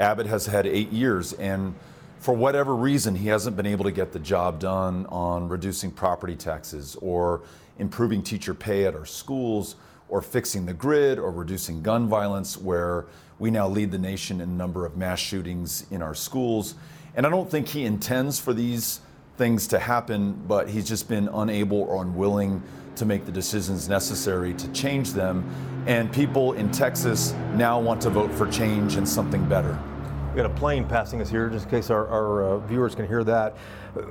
Abbott 0.00 0.26
has 0.26 0.46
had 0.46 0.66
eight 0.66 0.90
years, 0.90 1.34
and 1.34 1.76
for 2.22 2.32
whatever 2.32 2.76
reason, 2.76 3.16
he 3.16 3.26
hasn't 3.26 3.56
been 3.56 3.66
able 3.66 3.84
to 3.84 3.90
get 3.90 4.12
the 4.12 4.18
job 4.20 4.60
done 4.60 5.06
on 5.06 5.48
reducing 5.48 5.90
property 5.90 6.36
taxes 6.36 6.96
or 7.02 7.42
improving 7.80 8.22
teacher 8.22 8.54
pay 8.54 8.84
at 8.84 8.94
our 8.94 9.04
schools 9.04 9.74
or 10.08 10.22
fixing 10.22 10.64
the 10.64 10.72
grid 10.72 11.18
or 11.18 11.32
reducing 11.32 11.82
gun 11.82 12.06
violence, 12.06 12.56
where 12.56 13.06
we 13.40 13.50
now 13.50 13.66
lead 13.66 13.90
the 13.90 13.98
nation 13.98 14.40
in 14.40 14.56
number 14.56 14.86
of 14.86 14.96
mass 14.96 15.18
shootings 15.18 15.84
in 15.90 16.00
our 16.00 16.14
schools. 16.14 16.76
And 17.16 17.26
I 17.26 17.28
don't 17.28 17.50
think 17.50 17.66
he 17.66 17.84
intends 17.84 18.38
for 18.38 18.54
these 18.54 19.00
things 19.36 19.66
to 19.68 19.80
happen, 19.80 20.40
but 20.46 20.68
he's 20.68 20.86
just 20.86 21.08
been 21.08 21.26
unable 21.26 21.82
or 21.82 22.02
unwilling 22.02 22.62
to 22.94 23.04
make 23.04 23.26
the 23.26 23.32
decisions 23.32 23.88
necessary 23.88 24.54
to 24.54 24.68
change 24.72 25.12
them. 25.12 25.44
And 25.88 26.12
people 26.12 26.52
in 26.52 26.70
Texas 26.70 27.32
now 27.54 27.80
want 27.80 28.00
to 28.02 28.10
vote 28.10 28.30
for 28.30 28.46
change 28.48 28.94
and 28.94 29.08
something 29.08 29.44
better. 29.48 29.76
We 30.32 30.36
got 30.36 30.46
a 30.46 30.54
plane 30.54 30.86
passing 30.86 31.20
us 31.20 31.28
here, 31.28 31.50
just 31.50 31.66
in 31.66 31.70
case 31.70 31.90
our, 31.90 32.08
our 32.08 32.42
uh, 32.42 32.58
viewers 32.60 32.94
can 32.94 33.06
hear 33.06 33.22
that. 33.22 33.54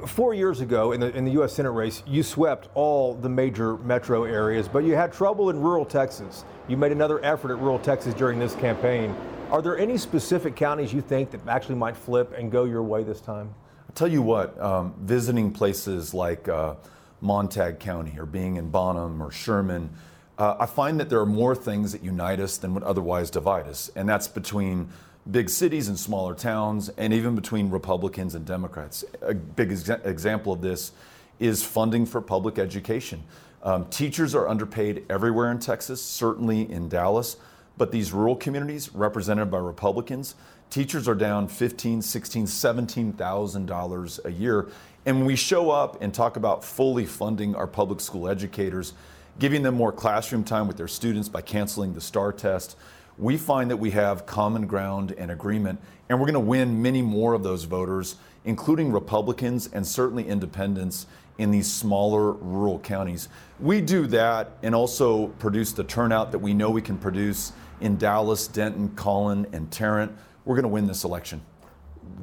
Four 0.06 0.36
years 0.36 0.62
ago, 0.62 0.92
in 0.92 1.00
the, 1.00 1.10
in 1.18 1.26
the 1.26 1.32
U.S. 1.32 1.52
Senate 1.52 1.72
race, 1.72 2.04
you 2.06 2.22
swept 2.22 2.70
all 2.76 3.16
the 3.16 3.28
major 3.28 3.78
metro 3.78 4.26
areas, 4.26 4.68
but 4.68 4.84
you 4.84 4.94
had 4.94 5.12
trouble 5.12 5.50
in 5.50 5.60
rural 5.60 5.84
Texas. 5.84 6.46
You 6.68 6.78
made 6.78 6.92
another 6.92 7.26
effort 7.26 7.50
at 7.50 7.58
rural 7.58 7.80
Texas 7.80 8.14
during 8.14 8.38
this 8.38 8.54
campaign. 8.54 9.16
Are 9.50 9.64
there 9.64 9.80
any 9.80 9.98
specific 9.98 10.56
counties 10.56 10.94
you 10.94 11.02
think 11.02 11.32
that 11.32 11.42
actually 11.48 11.74
might 11.74 11.98
flip 11.98 12.36
and 12.38 12.52
go 12.52 12.66
your 12.66 12.84
way 12.84 13.02
this 13.04 13.20
time? 13.20 13.52
I'll 13.90 13.96
tell 13.96 14.08
you 14.08 14.22
what, 14.22 14.62
um, 14.62 14.94
visiting 15.00 15.52
places 15.52 16.14
like 16.14 16.48
uh, 16.48 16.76
Montague 17.22 17.78
County 17.78 18.20
or 18.20 18.28
being 18.28 18.58
in 18.58 18.70
Bonham 18.70 19.24
or 19.24 19.32
Sherman, 19.32 19.90
uh, 20.38 20.58
I 20.60 20.68
find 20.68 21.00
that 21.00 21.10
there 21.10 21.20
are 21.20 21.26
more 21.26 21.56
things 21.56 21.94
that 21.94 22.04
unite 22.04 22.40
us 22.40 22.58
than 22.58 22.76
would 22.76 22.84
otherwise 22.84 23.32
divide 23.32 23.66
us. 23.66 23.90
And 23.96 24.08
that's 24.08 24.28
between 24.28 24.90
big 25.30 25.50
cities 25.50 25.88
and 25.88 26.00
smaller 26.00 26.34
towns, 26.34 26.90
and 26.98 27.14
even 27.14 27.36
between 27.36 27.70
Republicans 27.70 28.34
and 28.34 28.46
Democrats. 28.46 29.06
A 29.22 29.34
big 29.34 29.70
exa- 29.70 30.04
example 30.06 30.54
of 30.54 30.62
this 30.62 30.92
is 31.40 31.64
funding 31.64 32.06
for 32.06 32.22
public 32.22 32.58
education. 32.58 33.24
Um, 33.64 33.86
teachers 33.86 34.34
are 34.34 34.48
underpaid 34.48 35.06
everywhere 35.10 35.52
in 35.52 35.60
Texas, 35.60 36.02
certainly 36.02 36.72
in 36.72 36.90
Dallas, 36.90 37.38
but 37.78 37.92
these 37.92 38.12
rural 38.12 38.36
communities 38.36 38.94
represented 38.94 39.52
by 39.52 39.60
Republicans, 39.60 40.36
teachers 40.70 41.08
are 41.08 41.16
down 41.16 41.48
15, 41.48 42.02
16, 42.02 42.48
17,000 42.48 43.66
dollars 43.66 44.20
a 44.26 44.32
year. 44.32 44.70
And 45.06 45.18
when 45.18 45.26
we 45.26 45.36
show 45.36 45.70
up 45.70 46.02
and 46.02 46.14
talk 46.14 46.36
about 46.36 46.64
fully 46.64 47.06
funding 47.06 47.56
our 47.56 47.68
public 47.68 48.00
school 48.00 48.28
educators, 48.28 48.94
giving 49.40 49.64
them 49.64 49.76
more 49.76 49.92
classroom 49.92 50.44
time 50.44 50.68
with 50.68 50.78
their 50.78 50.88
students 50.88 51.30
by 51.30 51.42
canceling 51.42 51.94
the 51.94 52.02
STAAR 52.02 52.34
test, 52.34 52.78
we 53.18 53.38
find 53.38 53.70
that 53.70 53.78
we 53.78 53.92
have 53.92 54.26
common 54.26 54.68
ground 54.68 55.14
and 55.18 55.32
agreement, 55.32 55.80
and 56.10 56.20
we're 56.20 56.26
going 56.26 56.34
to 56.34 56.40
win 56.40 56.82
many 56.82 57.02
more 57.02 57.34
of 57.34 57.44
those 57.44 57.66
voters, 57.66 58.16
including 58.46 58.92
Republicans 58.92 59.70
and 59.72 59.86
certainly 59.86 60.28
independents 60.28 61.06
in 61.38 61.52
these 61.52 61.72
smaller 61.72 62.34
rural 62.34 62.80
counties. 62.80 63.30
We 63.60 63.82
do 63.82 64.08
that 64.08 64.52
and 64.64 64.76
also 64.76 65.28
produce 65.28 65.72
the 65.72 65.84
turnout 65.84 66.32
that 66.32 66.40
we 66.40 66.54
know 66.54 66.70
we 66.70 66.82
can 66.82 66.98
produce 66.98 67.54
in 67.80 67.98
Dallas, 67.98 68.48
Denton, 68.48 68.90
Collin, 68.90 69.48
and 69.52 69.72
Tarrant. 69.72 70.12
We're 70.46 70.56
going 70.56 70.64
to 70.64 70.70
win 70.70 70.88
this 70.88 71.04
election. 71.04 71.42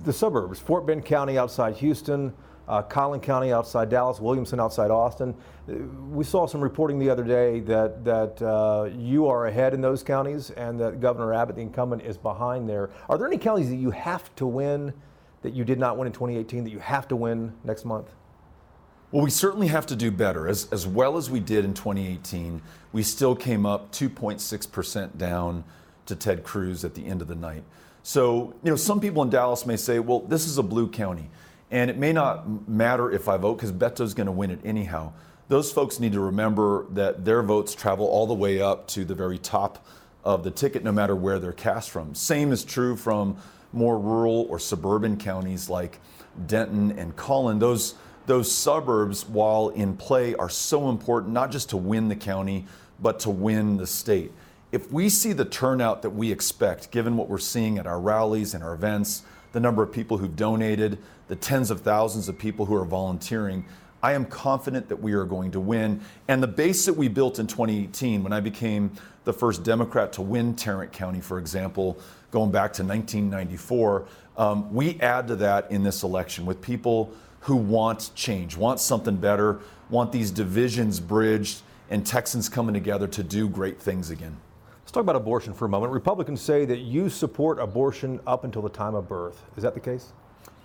The 0.05 0.13
suburbs, 0.13 0.59
Fort 0.59 0.87
Bend 0.87 1.05
County 1.05 1.39
outside 1.39 1.77
Houston, 1.77 2.33
uh, 2.69 2.83
Collin 2.83 3.21
County 3.21 3.53
outside 3.53 3.89
Dallas, 3.89 4.21
Williamson 4.21 4.61
outside 4.61 4.91
Austin. 4.91 5.35
We 6.11 6.23
saw 6.23 6.47
some 6.47 6.61
reporting 6.61 6.99
the 6.99 7.11
other 7.11 7.25
day 7.25 7.61
that 7.61 8.05
that 8.05 8.43
uh, 8.43 8.91
you 8.97 9.27
are 9.27 9.47
ahead 9.47 9.75
in 9.75 9.81
those 9.81 10.03
counties, 10.03 10.51
and 10.51 10.79
that 10.79 11.01
Governor 11.01 11.35
Abbott, 11.35 11.57
the 11.57 11.63
incumbent, 11.63 12.03
is 12.03 12.19
behind 12.19 12.69
there. 12.69 12.91
Are 13.09 13.19
there 13.19 13.27
any 13.27 13.39
counties 13.39 13.71
that 13.71 13.77
you 13.77 13.91
have 13.91 14.35
to 14.37 14.47
win 14.47 14.93
that 15.43 15.55
you 15.55 15.65
did 15.65 15.79
not 15.79 15.97
win 15.97 16.07
in 16.07 16.13
2018 16.13 16.65
that 16.65 16.71
you 16.71 16.79
have 16.79 17.09
to 17.09 17.17
win 17.17 17.55
next 17.65 17.85
month? 17.85 18.11
Well, 19.11 19.25
we 19.25 19.31
certainly 19.31 19.69
have 19.69 19.87
to 19.87 19.97
do 19.97 20.11
better. 20.11 20.47
As, 20.47 20.69
as 20.71 20.87
well 20.87 21.17
as 21.17 21.31
we 21.31 21.41
did 21.41 21.65
in 21.65 21.73
2018, 21.73 22.61
we 22.93 23.03
still 23.03 23.35
came 23.35 23.65
up 23.65 23.91
2.6% 23.91 25.17
down 25.17 25.65
to 26.05 26.15
Ted 26.15 26.45
Cruz 26.45 26.85
at 26.85 26.95
the 26.95 27.07
end 27.07 27.23
of 27.23 27.29
the 27.29 27.35
night. 27.35 27.65
So, 28.03 28.55
you 28.63 28.71
know, 28.71 28.77
some 28.77 29.01
people 29.01 29.23
in 29.23 29.31
Dallas 29.31 29.65
may 29.65 29.77
say, 29.77 29.99
well, 29.99 30.21
this 30.21 30.47
is 30.47 30.59
a 30.59 30.63
blue 30.63 30.89
county. 30.89 31.31
And 31.71 31.91
it 31.91 31.99
may 31.99 32.13
not 32.13 32.69
matter 32.69 33.11
if 33.11 33.29
I 33.29 33.37
vote 33.37 33.57
because 33.57 33.73
Beto's 33.73 34.15
going 34.15 34.27
to 34.27 34.33
win 34.33 34.51
it 34.51 34.61
anyhow. 34.65 35.13
Those 35.49 35.73
folks 35.73 36.01
need 36.01 36.13
to 36.13 36.21
remember 36.21 36.87
that 36.91 37.25
their 37.25 37.43
votes 37.43 37.75
travel 37.75 38.07
all 38.07 38.27
the 38.27 38.35
way 38.35 38.61
up 38.61 38.87
to 38.89 39.05
the 39.05 39.15
very 39.15 39.39
top 39.39 39.87
of 40.25 40.45
the 40.45 40.51
ticket, 40.51 40.85
no 40.85 40.93
matter 40.93 41.17
where 41.17 41.39
they're 41.39 41.53
cast 41.53 41.91
from. 41.91 42.15
Same 42.15 42.53
is 42.53 42.65
true 42.65 42.97
from 42.97 43.37
more 43.73 43.99
rural 43.99 44.47
or 44.51 44.59
suburban 44.59 45.17
counties 45.17 45.69
like 45.69 46.01
Denton 46.47 46.93
and 46.99 47.17
Collin. 47.17 47.59
Those, 47.59 47.95
those 48.27 48.51
suburbs, 48.51 49.27
while 49.27 49.71
in 49.71 49.97
play, 49.97 50.35
are 50.35 50.51
so 50.51 50.89
important, 50.89 51.33
not 51.33 51.51
just 51.51 51.71
to 51.71 51.77
win 51.77 52.09
the 52.09 52.17
county, 52.17 52.67
but 53.01 53.21
to 53.21 53.31
win 53.31 53.77
the 53.77 53.87
state. 53.87 54.33
If 54.71 54.93
we 54.93 55.09
see 55.09 55.33
the 55.33 55.45
turnout 55.47 56.03
that 56.03 56.11
we 56.11 56.31
expect, 56.31 56.91
given 56.91 57.17
what 57.17 57.29
we're 57.29 57.39
seeing 57.39 57.79
at 57.79 57.87
our 57.87 57.99
rallies 57.99 58.53
and 58.53 58.63
our 58.63 58.75
events, 58.75 59.23
the 59.53 59.61
number 59.61 59.83
of 59.83 59.93
people 59.93 60.19
who've 60.19 60.37
donated, 60.37 60.99
the 61.29 61.37
tens 61.37 61.71
of 61.71 61.81
thousands 61.81 62.29
of 62.29 62.39
people 62.39 62.67
who 62.67 62.75
are 62.75 62.85
volunteering, 62.85 63.65
I 64.03 64.13
am 64.13 64.27
confident 64.27 64.89
that 64.89 65.01
we 65.01 65.13
are 65.15 65.25
going 65.25 65.51
to 65.53 65.61
win. 65.61 66.01
And 66.29 66.43
the 66.43 66.49
base 66.49 66.85
that 66.87 66.95
we 66.95 67.09
built 67.09 67.39
in 67.39 67.47
2018, 67.47 68.23
when 68.23 68.33
I 68.33 68.41
became 68.41 68.93
the 69.25 69.33
first 69.33 69.65
Democrat 69.65 70.13
to 70.15 70.23
win 70.23 70.55
Tarrant 70.55 70.93
County, 70.93 71.21
for 71.21 71.39
example, 71.39 71.99
going 72.31 72.51
back 72.51 72.73
to 72.75 72.85
1994, 72.85 74.07
um, 74.37 74.73
we 74.73 75.01
add 75.01 75.27
to 75.29 75.37
that 75.37 75.71
in 75.71 75.83
this 75.83 76.05
election 76.05 76.47
with 76.47 76.63
people 76.63 77.13
who 77.41 77.57
want 77.57 78.11
change, 78.15 78.57
want 78.57 78.79
something 78.79 79.17
better, 79.17 79.61
want 79.91 80.13
these 80.13 80.31
divisions 80.31 81.01
bridged, 81.01 81.63
and 81.91 82.07
Texans 82.07 82.49
coming 82.49 82.75
together 82.75 83.07
to 83.09 83.23
do 83.23 83.49
great 83.49 83.81
things 83.81 84.11
again. 84.11 84.37
Let's 84.89 84.95
talk 84.95 85.03
about 85.03 85.17
abortion 85.17 85.53
for 85.53 85.67
a 85.67 85.69
moment. 85.69 85.93
Republicans 85.93 86.41
say 86.41 86.65
that 86.65 86.79
you 86.79 87.11
support 87.11 87.59
abortion 87.59 88.21
up 88.27 88.45
until 88.45 88.63
the 88.63 88.71
time 88.71 88.95
of 88.95 89.07
birth. 89.07 89.45
Is 89.55 89.63
that 89.63 89.75
the 89.75 89.81
case? 89.81 90.15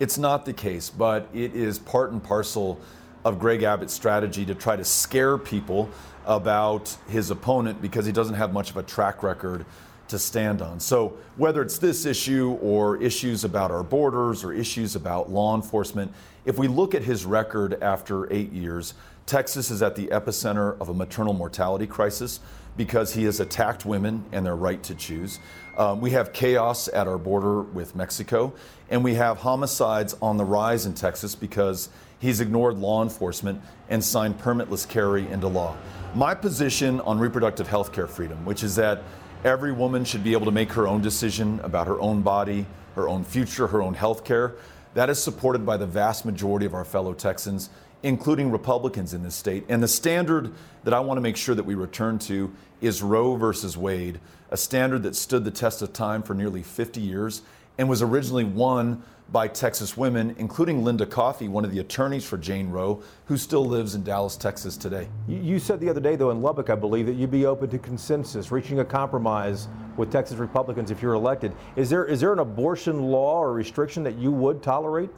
It's 0.00 0.16
not 0.16 0.46
the 0.46 0.52
case, 0.54 0.88
but 0.88 1.28
it 1.34 1.54
is 1.54 1.78
part 1.78 2.10
and 2.10 2.24
parcel 2.24 2.80
of 3.26 3.38
Greg 3.38 3.64
Abbott's 3.64 3.92
strategy 3.92 4.46
to 4.46 4.54
try 4.54 4.76
to 4.76 4.84
scare 4.84 5.36
people 5.36 5.90
about 6.24 6.96
his 7.06 7.30
opponent 7.30 7.82
because 7.82 8.06
he 8.06 8.12
doesn't 8.12 8.36
have 8.36 8.54
much 8.54 8.70
of 8.70 8.78
a 8.78 8.82
track 8.82 9.22
record 9.22 9.66
to 10.08 10.18
stand 10.18 10.62
on. 10.62 10.80
So, 10.80 11.18
whether 11.36 11.60
it's 11.60 11.76
this 11.76 12.06
issue 12.06 12.56
or 12.62 12.96
issues 13.02 13.44
about 13.44 13.70
our 13.70 13.82
borders 13.82 14.42
or 14.42 14.54
issues 14.54 14.96
about 14.96 15.30
law 15.30 15.54
enforcement, 15.54 16.10
if 16.46 16.56
we 16.56 16.66
look 16.66 16.94
at 16.94 17.02
his 17.02 17.26
record 17.26 17.82
after 17.82 18.32
eight 18.32 18.52
years, 18.52 18.94
Texas 19.26 19.70
is 19.70 19.82
at 19.82 19.96
the 19.96 20.06
epicenter 20.06 20.78
of 20.80 20.88
a 20.88 20.94
maternal 20.94 21.34
mortality 21.34 21.86
crisis 21.86 22.40
because 22.76 23.14
he 23.14 23.24
has 23.24 23.40
attacked 23.40 23.84
women 23.84 24.24
and 24.32 24.44
their 24.44 24.56
right 24.56 24.82
to 24.84 24.94
choose. 24.94 25.38
Um, 25.76 26.00
we 26.00 26.10
have 26.10 26.32
chaos 26.32 26.88
at 26.88 27.06
our 27.06 27.18
border 27.18 27.62
with 27.62 27.94
Mexico, 27.96 28.52
and 28.90 29.02
we 29.02 29.14
have 29.14 29.38
homicides 29.38 30.16
on 30.22 30.36
the 30.36 30.44
rise 30.44 30.86
in 30.86 30.94
Texas 30.94 31.34
because 31.34 31.88
he's 32.18 32.40
ignored 32.40 32.78
law 32.78 33.02
enforcement 33.02 33.60
and 33.88 34.02
signed 34.02 34.38
permitless 34.38 34.88
carry 34.88 35.28
into 35.28 35.48
law. 35.48 35.76
My 36.14 36.34
position 36.34 37.00
on 37.00 37.18
reproductive 37.18 37.66
health 37.66 37.92
care 37.92 38.06
freedom, 38.06 38.44
which 38.44 38.62
is 38.62 38.76
that 38.76 39.02
every 39.44 39.72
woman 39.72 40.04
should 40.04 40.24
be 40.24 40.32
able 40.32 40.46
to 40.46 40.52
make 40.52 40.72
her 40.72 40.86
own 40.86 41.02
decision 41.02 41.60
about 41.60 41.86
her 41.86 42.00
own 42.00 42.22
body, 42.22 42.66
her 42.94 43.08
own 43.08 43.24
future, 43.24 43.66
her 43.66 43.82
own 43.82 43.94
health 43.94 44.24
care, 44.24 44.54
that 44.94 45.10
is 45.10 45.20
supported 45.20 45.66
by 45.66 45.76
the 45.76 45.86
vast 45.86 46.24
majority 46.24 46.66
of 46.66 46.74
our 46.74 46.84
fellow 46.84 47.12
Texans 47.12 47.68
including 48.04 48.50
Republicans 48.50 49.14
in 49.14 49.22
this 49.22 49.34
state. 49.34 49.64
And 49.68 49.82
the 49.82 49.88
standard 49.88 50.52
that 50.84 50.92
I 50.92 51.00
want 51.00 51.16
to 51.16 51.22
make 51.22 51.38
sure 51.38 51.54
that 51.54 51.64
we 51.64 51.74
return 51.74 52.18
to 52.20 52.52
is 52.82 53.02
Roe 53.02 53.34
versus 53.34 53.78
Wade, 53.78 54.20
a 54.50 54.58
standard 54.58 55.02
that 55.04 55.16
stood 55.16 55.44
the 55.44 55.50
test 55.50 55.80
of 55.80 55.94
time 55.94 56.22
for 56.22 56.34
nearly 56.34 56.62
50 56.62 57.00
years 57.00 57.40
and 57.78 57.88
was 57.88 58.02
originally 58.02 58.44
won 58.44 59.02
by 59.32 59.48
Texas 59.48 59.96
women, 59.96 60.36
including 60.38 60.84
Linda 60.84 61.06
Coffey, 61.06 61.48
one 61.48 61.64
of 61.64 61.72
the 61.72 61.78
attorneys 61.78 62.26
for 62.26 62.36
Jane 62.36 62.68
Roe, 62.68 63.02
who 63.24 63.38
still 63.38 63.64
lives 63.64 63.94
in 63.94 64.04
Dallas, 64.04 64.36
Texas 64.36 64.76
today. 64.76 65.08
You 65.26 65.58
said 65.58 65.80
the 65.80 65.88
other 65.88 66.00
day, 66.00 66.14
though, 66.14 66.30
in 66.30 66.42
Lubbock, 66.42 66.68
I 66.68 66.74
believe, 66.74 67.06
that 67.06 67.14
you'd 67.14 67.30
be 67.30 67.46
open 67.46 67.70
to 67.70 67.78
consensus, 67.78 68.52
reaching 68.52 68.80
a 68.80 68.84
compromise 68.84 69.66
with 69.96 70.12
Texas 70.12 70.36
Republicans 70.36 70.90
if 70.90 71.00
you're 71.00 71.14
elected. 71.14 71.52
Is 71.74 71.88
there 71.88 72.04
is 72.04 72.20
there 72.20 72.34
an 72.34 72.40
abortion 72.40 73.04
law 73.04 73.40
or 73.40 73.54
restriction 73.54 74.02
that 74.04 74.16
you 74.16 74.30
would 74.30 74.62
tolerate? 74.62 75.08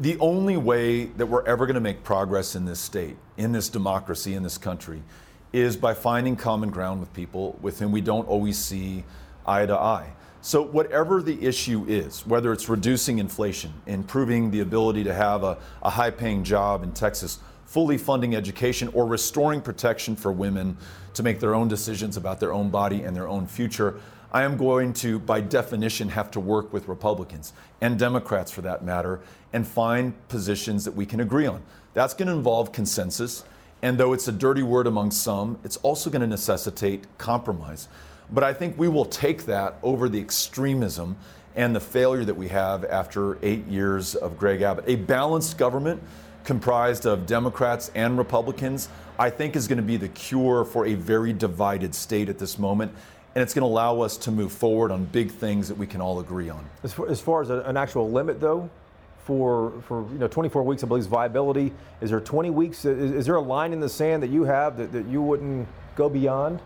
The 0.00 0.18
only 0.18 0.56
way 0.56 1.06
that 1.06 1.26
we're 1.26 1.44
ever 1.44 1.66
going 1.66 1.74
to 1.74 1.80
make 1.80 2.04
progress 2.04 2.54
in 2.54 2.64
this 2.64 2.80
state, 2.80 3.16
in 3.36 3.52
this 3.52 3.68
democracy, 3.68 4.34
in 4.34 4.42
this 4.42 4.58
country, 4.58 5.02
is 5.52 5.76
by 5.76 5.94
finding 5.94 6.36
common 6.36 6.70
ground 6.70 7.00
with 7.00 7.12
people 7.12 7.58
with 7.62 7.78
whom 7.78 7.92
we 7.92 8.00
don't 8.00 8.26
always 8.28 8.58
see 8.58 9.04
eye 9.46 9.66
to 9.66 9.74
eye. 9.76 10.12
So, 10.40 10.62
whatever 10.62 11.22
the 11.22 11.42
issue 11.42 11.86
is, 11.88 12.26
whether 12.26 12.52
it's 12.52 12.68
reducing 12.68 13.18
inflation, 13.18 13.72
improving 13.86 14.50
the 14.50 14.60
ability 14.60 15.04
to 15.04 15.14
have 15.14 15.42
a, 15.42 15.58
a 15.82 15.90
high 15.90 16.10
paying 16.10 16.44
job 16.44 16.82
in 16.82 16.92
Texas, 16.92 17.38
fully 17.64 17.96
funding 17.96 18.34
education, 18.34 18.90
or 18.92 19.06
restoring 19.06 19.62
protection 19.62 20.16
for 20.16 20.32
women 20.32 20.76
to 21.14 21.22
make 21.22 21.40
their 21.40 21.54
own 21.54 21.68
decisions 21.68 22.16
about 22.16 22.40
their 22.40 22.52
own 22.52 22.68
body 22.68 23.02
and 23.04 23.16
their 23.16 23.26
own 23.26 23.46
future, 23.46 24.00
I 24.34 24.42
am 24.42 24.56
going 24.56 24.92
to, 24.94 25.20
by 25.20 25.40
definition, 25.40 26.08
have 26.08 26.28
to 26.32 26.40
work 26.40 26.72
with 26.72 26.88
Republicans 26.88 27.52
and 27.80 27.96
Democrats 27.96 28.50
for 28.50 28.62
that 28.62 28.84
matter 28.84 29.20
and 29.52 29.64
find 29.64 30.12
positions 30.26 30.84
that 30.86 30.96
we 30.96 31.06
can 31.06 31.20
agree 31.20 31.46
on. 31.46 31.62
That's 31.92 32.14
going 32.14 32.26
to 32.26 32.34
involve 32.34 32.72
consensus. 32.72 33.44
And 33.80 33.96
though 33.96 34.12
it's 34.12 34.26
a 34.26 34.32
dirty 34.32 34.64
word 34.64 34.88
among 34.88 35.12
some, 35.12 35.56
it's 35.62 35.76
also 35.78 36.10
going 36.10 36.22
to 36.22 36.26
necessitate 36.26 37.04
compromise. 37.16 37.86
But 38.28 38.42
I 38.42 38.52
think 38.52 38.76
we 38.76 38.88
will 38.88 39.04
take 39.04 39.44
that 39.44 39.76
over 39.84 40.08
the 40.08 40.18
extremism 40.18 41.16
and 41.54 41.76
the 41.76 41.80
failure 41.80 42.24
that 42.24 42.34
we 42.34 42.48
have 42.48 42.84
after 42.86 43.38
eight 43.40 43.64
years 43.68 44.16
of 44.16 44.36
Greg 44.36 44.62
Abbott. 44.62 44.86
A 44.88 44.96
balanced 44.96 45.58
government 45.58 46.02
comprised 46.42 47.06
of 47.06 47.24
Democrats 47.24 47.92
and 47.94 48.18
Republicans, 48.18 48.88
I 49.16 49.30
think, 49.30 49.54
is 49.54 49.68
going 49.68 49.76
to 49.76 49.84
be 49.84 49.96
the 49.96 50.08
cure 50.08 50.64
for 50.64 50.86
a 50.86 50.94
very 50.94 51.32
divided 51.32 51.94
state 51.94 52.28
at 52.28 52.40
this 52.40 52.58
moment 52.58 52.92
and 53.34 53.42
it's 53.42 53.52
going 53.52 53.62
to 53.62 53.66
allow 53.66 54.00
us 54.00 54.16
to 54.18 54.30
move 54.30 54.52
forward 54.52 54.92
on 54.92 55.04
big 55.06 55.30
things 55.30 55.68
that 55.68 55.76
we 55.76 55.86
can 55.86 56.00
all 56.00 56.20
agree 56.20 56.48
on. 56.48 56.64
As 56.82 56.92
far 56.92 57.08
as, 57.08 57.20
far 57.20 57.42
as 57.42 57.50
a, 57.50 57.60
an 57.62 57.76
actual 57.76 58.10
limit, 58.10 58.40
though, 58.40 58.70
for 59.24 59.72
for 59.88 60.02
you 60.12 60.18
know 60.18 60.28
24 60.28 60.62
weeks, 60.62 60.84
I 60.84 60.86
believe 60.86 61.02
is 61.02 61.06
viability. 61.06 61.72
Is 62.00 62.10
there 62.10 62.20
20 62.20 62.50
weeks? 62.50 62.84
Is, 62.84 63.12
is, 63.12 63.26
there 63.26 63.36
a 63.36 63.40
line 63.40 63.72
in 63.72 63.80
the 63.80 63.88
sand 63.88 64.22
that 64.22 64.30
you 64.30 64.44
have 64.44 64.76
that, 64.76 64.92
that 64.92 65.06
you 65.06 65.22
wouldn't 65.22 65.66
go 65.96 66.08
beyond 66.08 66.60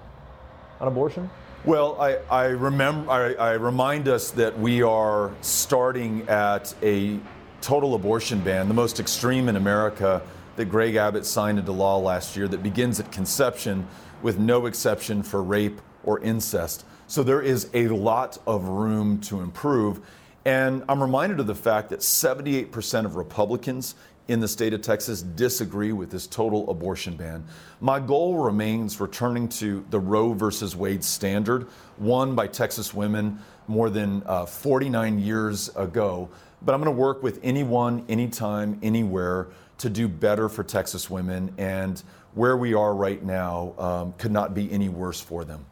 on 0.81 0.89
abortion? 0.89 1.31
Well, 1.65 2.01
I, 2.01 2.17
I 2.31 2.45
remember 2.47 3.11
I, 3.11 3.35
I 3.35 3.53
remind 3.53 4.09
us 4.09 4.31
that 4.33 4.59
we 4.59 4.83
are 4.83 5.33
starting 5.41 6.29
at 6.29 6.75
a 6.83 7.19
total 7.61 7.95
abortion 7.95 8.41
ban, 8.41 8.69
the 8.69 8.75
most 8.75 9.01
extreme 9.01 9.49
in 9.49 9.57
America 9.57 10.23
that 10.57 10.67
Greg 10.67 10.97
Abbott 10.97 11.25
signed 11.25 11.59
into 11.59 11.73
law 11.73 11.99
last 11.99 12.37
year, 12.37 12.49
that 12.49 12.63
begins 12.63 12.99
at 12.99 13.11
conception 13.13 13.87
with 14.23 14.39
no 14.39 14.67
exception 14.67 15.23
for 15.23 15.43
rape 15.43 15.81
or 16.05 16.21
incest. 16.21 16.85
So 17.07 17.23
there 17.23 17.41
is 17.41 17.71
a 17.75 17.89
lot 17.89 18.39
of 18.47 18.65
room 18.69 19.21
to 19.23 19.41
improve. 19.41 20.01
And 20.45 20.85
I'm 20.89 21.03
reminded 21.03 21.41
of 21.41 21.47
the 21.47 21.55
fact 21.55 21.91
that 21.91 22.01
78% 22.01 23.05
of 23.05 23.17
Republicans 23.17 23.95
in 24.29 24.41
the 24.41 24.49
state 24.49 24.75
of 24.75 24.83
Texas 24.83 25.23
disagree 25.23 25.93
with 25.93 26.11
this 26.11 26.27
total 26.27 26.71
abortion 26.71 27.17
ban. 27.17 27.45
My 27.81 27.99
goal 27.99 28.37
remains 28.37 29.01
returning 29.01 29.49
to 29.51 29.85
the 29.91 29.99
Roe 29.99 30.35
versus 30.35 30.77
Wade 30.77 31.03
standard, 31.03 31.67
won 31.99 32.35
by 32.35 32.47
Texas 32.47 32.93
women 32.93 33.39
more 33.67 33.89
than 33.91 34.23
uh, 34.27 34.45
49 34.45 35.19
years 35.19 35.75
ago. 35.77 36.29
But 36.61 36.75
I'm 36.75 36.83
going 36.83 36.95
to 36.95 37.01
work 37.01 37.23
with 37.23 37.41
anyone, 37.43 38.05
anytime, 38.09 38.79
anywhere 38.83 39.49
to 39.79 39.89
do 39.89 40.09
better 40.09 40.49
for 40.49 40.63
Texas 40.63 41.09
women. 41.09 41.55
And 41.57 42.03
where 42.35 42.57
we 42.57 42.75
are 42.75 42.95
right 42.95 43.23
now 43.23 43.75
um, 43.79 44.13
could 44.19 44.33
not 44.33 44.55
be 44.55 44.71
any 44.71 44.89
worse 44.89 45.21
for 45.21 45.45
them. 45.45 45.65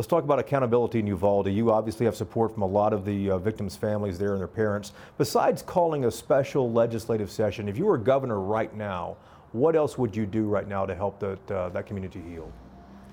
Let's 0.00 0.08
talk 0.08 0.24
about 0.24 0.38
accountability 0.38 1.00
in 1.00 1.06
Uvalde. 1.08 1.48
You 1.48 1.70
obviously 1.70 2.06
have 2.06 2.16
support 2.16 2.54
from 2.54 2.62
a 2.62 2.66
lot 2.66 2.94
of 2.94 3.04
the 3.04 3.32
uh, 3.32 3.38
victims' 3.38 3.76
families 3.76 4.18
there 4.18 4.30
and 4.30 4.40
their 4.40 4.48
parents. 4.48 4.94
Besides 5.18 5.60
calling 5.60 6.06
a 6.06 6.10
special 6.10 6.72
legislative 6.72 7.30
session, 7.30 7.68
if 7.68 7.76
you 7.76 7.84
were 7.84 7.98
governor 7.98 8.40
right 8.40 8.74
now, 8.74 9.18
what 9.52 9.76
else 9.76 9.98
would 9.98 10.16
you 10.16 10.24
do 10.24 10.48
right 10.48 10.66
now 10.66 10.86
to 10.86 10.94
help 10.94 11.20
that, 11.20 11.50
uh, 11.50 11.68
that 11.68 11.84
community 11.84 12.18
heal? 12.18 12.50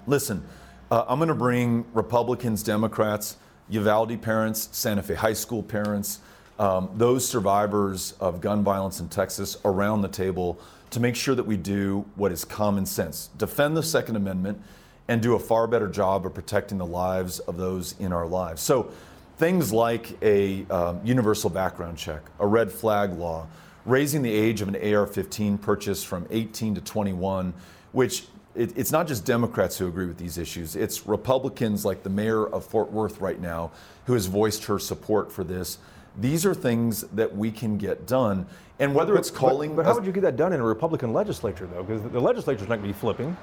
Listen, 0.06 0.42
uh, 0.90 1.04
I'm 1.10 1.20
going 1.20 1.28
to 1.28 1.36
bring 1.36 1.84
Republicans, 1.94 2.64
Democrats, 2.64 3.36
Uvalde 3.68 4.22
parents, 4.22 4.70
Santa 4.72 5.04
Fe 5.04 5.16
High 5.16 5.34
School 5.34 5.64
parents, 5.64 6.22
um, 6.58 6.90
those 6.96 7.28
survivors 7.28 8.14
of 8.22 8.40
gun 8.40 8.64
violence 8.64 9.02
in 9.02 9.10
Texas 9.10 9.58
around 9.66 10.04
the 10.04 10.08
table 10.08 10.58
to 10.92 11.02
make 11.02 11.18
sure 11.18 11.36
that 11.36 11.46
we 11.46 11.58
do 11.58 12.06
what 12.16 12.32
is 12.32 12.46
common 12.46 12.86
sense. 12.86 13.28
Defend 13.38 13.76
the 13.76 13.84
Second 13.84 14.16
Amendment 14.16 14.62
and 15.08 15.22
do 15.22 15.36
a 15.36 15.40
far 15.40 15.68
better 15.68 15.88
job 15.88 16.26
of 16.26 16.34
protecting 16.34 16.78
the 16.78 16.86
lives 16.86 17.40
of 17.40 17.58
those 17.58 17.96
in 18.00 18.12
our 18.12 18.28
lives. 18.28 18.62
So, 18.62 18.92
things 19.38 19.72
like 19.72 20.18
a 20.24 20.66
um, 20.70 21.00
universal 21.04 21.50
background 21.50 21.98
check, 21.98 22.22
a 22.40 22.48
red 22.48 22.72
flag 22.72 23.14
law, 23.14 23.48
raising 23.86 24.22
the 24.22 24.32
age 24.32 24.62
of 24.62 24.68
an 24.68 24.96
AR 24.96 25.06
15 25.06 25.58
purchase 25.60 26.04
from 26.04 26.28
18 26.30 26.76
to 26.76 26.82
21, 26.82 27.54
which 27.92 28.26
it, 28.56 28.76
it's 28.76 28.92
not 28.92 29.08
just 29.08 29.26
Democrats 29.26 29.78
who 29.78 29.88
agree 29.88 30.08
with 30.08 30.18
these 30.18 30.38
issues, 30.38 30.76
it's 30.76 31.06
Republicans 31.06 31.86
like 31.86 32.04
the 32.04 32.10
mayor 32.10 32.48
of 32.48 32.66
Fort 32.66 32.92
Worth 32.92 33.22
right 33.22 33.40
now 33.40 33.72
who 34.06 34.14
has 34.14 34.26
voiced 34.26 34.66
her 34.66 34.80
support 34.80 35.32
for 35.32 35.44
this. 35.44 35.78
These 36.20 36.46
are 36.46 36.54
things 36.56 37.02
that 37.14 37.36
we 37.36 37.52
can 37.52 37.78
get 37.78 38.08
done. 38.08 38.48
And 38.80 38.96
whether 38.96 39.14
but, 39.14 39.20
it's 39.20 39.30
calling. 39.30 39.76
But, 39.76 39.84
but 39.84 39.86
how 39.86 39.96
would 39.96 40.06
you 40.06 40.12
get 40.12 40.22
that 40.22 40.36
done 40.36 40.54
in 40.54 40.60
a 40.60 40.64
Republican 40.64 41.14
legislature, 41.14 41.68
though? 41.68 41.84
Because 41.84 42.02
the 42.12 42.20
legislature's 42.20 42.68
not 42.68 42.78
going 42.78 42.88
to 42.88 42.94
be 42.94 43.00
flipping. 43.00 43.36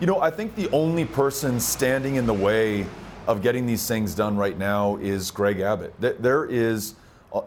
You 0.00 0.06
know, 0.06 0.20
I 0.20 0.30
think 0.30 0.54
the 0.54 0.70
only 0.70 1.04
person 1.04 1.58
standing 1.58 2.14
in 2.14 2.24
the 2.24 2.32
way 2.32 2.86
of 3.26 3.42
getting 3.42 3.66
these 3.66 3.88
things 3.88 4.14
done 4.14 4.36
right 4.36 4.56
now 4.56 4.96
is 4.98 5.32
Greg 5.32 5.58
Abbott. 5.58 5.92
There 5.98 6.44
is 6.44 6.94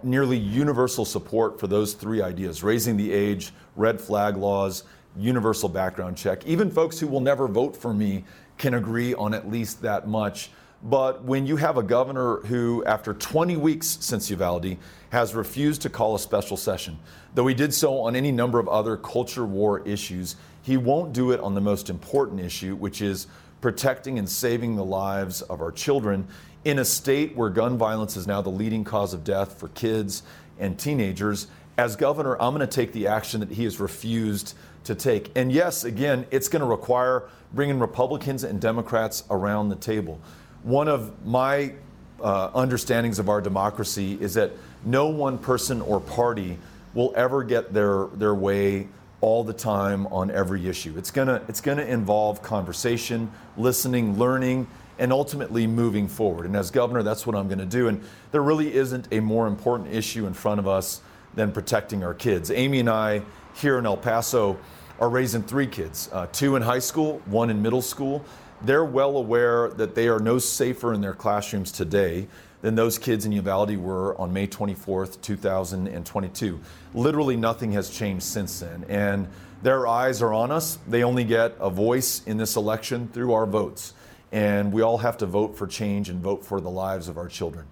nearly 0.03 0.37
universal 0.37 1.05
support 1.05 1.61
for 1.61 1.67
those 1.67 1.93
three 1.93 2.21
ideas 2.21 2.61
raising 2.61 2.97
the 2.97 3.09
age, 3.09 3.53
red 3.77 4.01
flag 4.01 4.35
laws, 4.35 4.83
universal 5.15 5.69
background 5.69 6.17
check. 6.17 6.45
Even 6.45 6.69
folks 6.69 6.99
who 6.99 7.07
will 7.07 7.21
never 7.21 7.47
vote 7.47 7.77
for 7.77 7.93
me 7.93 8.25
can 8.57 8.73
agree 8.73 9.13
on 9.13 9.33
at 9.33 9.49
least 9.49 9.81
that 9.83 10.09
much. 10.09 10.51
But 10.83 11.23
when 11.23 11.45
you 11.45 11.55
have 11.55 11.77
a 11.77 11.83
governor 11.83 12.37
who, 12.41 12.83
after 12.83 13.13
20 13.13 13.55
weeks 13.55 13.97
since 14.01 14.29
Uvalde, 14.29 14.75
has 15.11 15.33
refused 15.33 15.83
to 15.83 15.89
call 15.89 16.15
a 16.15 16.19
special 16.19 16.57
session, 16.57 16.99
though 17.33 17.47
he 17.47 17.53
did 17.53 17.73
so 17.73 17.99
on 18.01 18.13
any 18.13 18.31
number 18.31 18.59
of 18.59 18.67
other 18.67 18.97
culture 18.97 19.45
war 19.45 19.87
issues, 19.87 20.35
he 20.61 20.77
won't 20.77 21.13
do 21.13 21.31
it 21.31 21.39
on 21.39 21.55
the 21.55 21.61
most 21.61 21.89
important 21.89 22.39
issue, 22.39 22.75
which 22.75 23.01
is 23.01 23.27
protecting 23.61 24.17
and 24.17 24.29
saving 24.29 24.75
the 24.75 24.85
lives 24.85 25.41
of 25.43 25.61
our 25.61 25.71
children 25.71 26.27
in 26.63 26.79
a 26.79 26.85
state 26.85 27.35
where 27.35 27.49
gun 27.49 27.77
violence 27.77 28.15
is 28.15 28.27
now 28.27 28.41
the 28.41 28.49
leading 28.49 28.83
cause 28.83 29.13
of 29.13 29.23
death 29.23 29.59
for 29.59 29.67
kids 29.69 30.23
and 30.59 30.77
teenagers. 30.77 31.47
As 31.77 31.95
governor, 31.95 32.39
I'm 32.41 32.55
going 32.55 32.67
to 32.67 32.75
take 32.75 32.91
the 32.93 33.07
action 33.07 33.39
that 33.39 33.49
he 33.49 33.63
has 33.63 33.79
refused 33.79 34.53
to 34.83 34.95
take. 34.95 35.31
And 35.35 35.51
yes, 35.51 35.83
again, 35.83 36.25
it's 36.31 36.47
going 36.47 36.59
to 36.59 36.65
require 36.67 37.23
bringing 37.53 37.79
Republicans 37.79 38.43
and 38.43 38.59
Democrats 38.59 39.23
around 39.29 39.69
the 39.69 39.75
table. 39.75 40.19
One 40.63 40.87
of 40.87 41.25
my 41.25 41.73
uh, 42.21 42.51
understandings 42.53 43.19
of 43.19 43.29
our 43.29 43.41
democracy 43.41 44.17
is 44.21 44.35
that 44.35 44.51
no 44.85 45.07
one 45.07 45.37
person 45.37 45.81
or 45.81 45.99
party 45.99 46.57
will 46.93 47.13
ever 47.15 47.43
get 47.43 47.73
their, 47.73 48.07
their 48.13 48.35
way 48.35 48.87
all 49.21 49.43
the 49.43 49.53
time 49.53 50.07
on 50.07 50.31
every 50.31 50.67
issue. 50.67 50.95
It's 50.97 51.11
gonna 51.11 51.41
it's 51.47 51.61
gonna 51.61 51.83
involve 51.83 52.41
conversation, 52.41 53.31
listening, 53.55 54.17
learning, 54.17 54.67
and 54.97 55.13
ultimately 55.13 55.67
moving 55.67 56.07
forward. 56.07 56.45
And 56.45 56.55
as 56.55 56.71
governor, 56.71 57.03
that's 57.03 57.25
what 57.25 57.35
I'm 57.35 57.47
to 57.59 57.65
do. 57.65 57.87
And 57.87 58.03
there 58.31 58.41
really 58.41 58.73
isn't 58.73 59.07
a 59.11 59.19
more 59.19 59.47
important 59.47 59.93
issue 59.93 60.25
in 60.25 60.33
front 60.33 60.59
of 60.59 60.67
us 60.67 61.01
than 61.33 61.51
protecting 61.51 62.03
our 62.03 62.13
kids. 62.13 62.51
Amy 62.51 62.79
and 62.79 62.89
I 62.89 63.21
here 63.55 63.77
in 63.79 63.85
El 63.85 63.97
Paso 63.97 64.57
are 64.99 65.09
raising 65.09 65.43
three 65.43 65.67
kids 65.67 66.09
uh, 66.11 66.27
two 66.31 66.55
in 66.55 66.61
high 66.61 66.79
school, 66.79 67.21
one 67.25 67.49
in 67.49 67.61
middle 67.61 67.81
school. 67.81 68.25
They're 68.63 68.85
well 68.85 69.17
aware 69.17 69.69
that 69.69 69.95
they 69.95 70.07
are 70.07 70.19
no 70.19 70.37
safer 70.37 70.93
in 70.93 71.01
their 71.01 71.13
classrooms 71.13 71.71
today 71.71 72.27
than 72.61 72.75
those 72.75 72.97
kids 72.97 73.25
in 73.25 73.31
Uvalde 73.31 73.77
were 73.77 74.19
on 74.19 74.31
May 74.31 74.47
24th, 74.47 75.21
2022. 75.21 76.59
Literally 76.93 77.35
nothing 77.35 77.71
has 77.73 77.89
changed 77.89 78.23
since 78.23 78.59
then. 78.59 78.85
And 78.87 79.27
their 79.63 79.87
eyes 79.87 80.21
are 80.21 80.33
on 80.33 80.51
us. 80.51 80.77
They 80.87 81.03
only 81.03 81.23
get 81.23 81.55
a 81.59 81.69
voice 81.69 82.23
in 82.25 82.37
this 82.37 82.55
election 82.55 83.09
through 83.13 83.33
our 83.33 83.45
votes. 83.45 83.93
And 84.31 84.71
we 84.71 84.81
all 84.81 84.99
have 84.99 85.17
to 85.17 85.25
vote 85.25 85.57
for 85.57 85.67
change 85.67 86.09
and 86.09 86.21
vote 86.21 86.45
for 86.45 86.61
the 86.61 86.69
lives 86.69 87.07
of 87.07 87.17
our 87.17 87.27
children. 87.27 87.65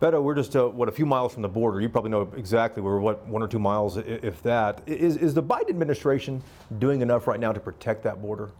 Beto, 0.00 0.22
we're 0.22 0.36
just 0.36 0.54
uh, 0.54 0.68
what 0.68 0.88
a 0.88 0.92
few 0.92 1.06
miles 1.06 1.32
from 1.32 1.42
the 1.42 1.48
border. 1.48 1.80
You 1.80 1.88
probably 1.88 2.12
know 2.12 2.30
exactly 2.36 2.82
we're 2.82 3.00
what 3.00 3.26
one 3.26 3.42
or 3.42 3.48
two 3.48 3.58
miles, 3.58 3.96
if 3.96 4.40
that. 4.44 4.80
Is 4.86 5.16
is 5.16 5.34
the 5.34 5.42
Biden 5.42 5.70
administration 5.70 6.40
doing 6.78 7.02
enough 7.02 7.26
right 7.26 7.40
now 7.40 7.52
to 7.52 7.58
protect 7.58 8.04
that 8.04 8.22
border? 8.22 8.50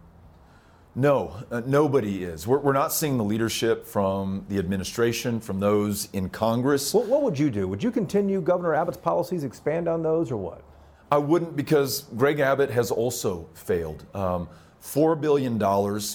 No, 0.95 1.35
uh, 1.51 1.61
nobody 1.65 2.23
is. 2.23 2.47
We're, 2.47 2.57
we're 2.59 2.73
not 2.73 2.91
seeing 2.91 3.17
the 3.17 3.23
leadership 3.23 3.85
from 3.85 4.45
the 4.49 4.57
administration, 4.57 5.39
from 5.39 5.59
those 5.59 6.09
in 6.13 6.29
Congress. 6.29 6.93
What, 6.93 7.05
what 7.05 7.21
would 7.21 7.37
you 7.37 7.49
do? 7.51 7.67
Would 7.67 7.83
you 7.83 7.91
continue 7.91 8.41
Governor 8.41 8.73
Abbott's 8.73 8.97
policies, 8.97 9.43
expand 9.43 9.87
on 9.87 10.01
those, 10.01 10.31
or 10.31 10.37
what? 10.37 10.63
I 11.11 11.17
wouldn't 11.17 11.55
because 11.55 12.01
Greg 12.17 12.39
Abbott 12.39 12.71
has 12.71 12.91
also 12.91 13.47
failed. 13.53 14.03
Um, 14.15 14.49
$4 14.83 15.19
billion 15.19 15.61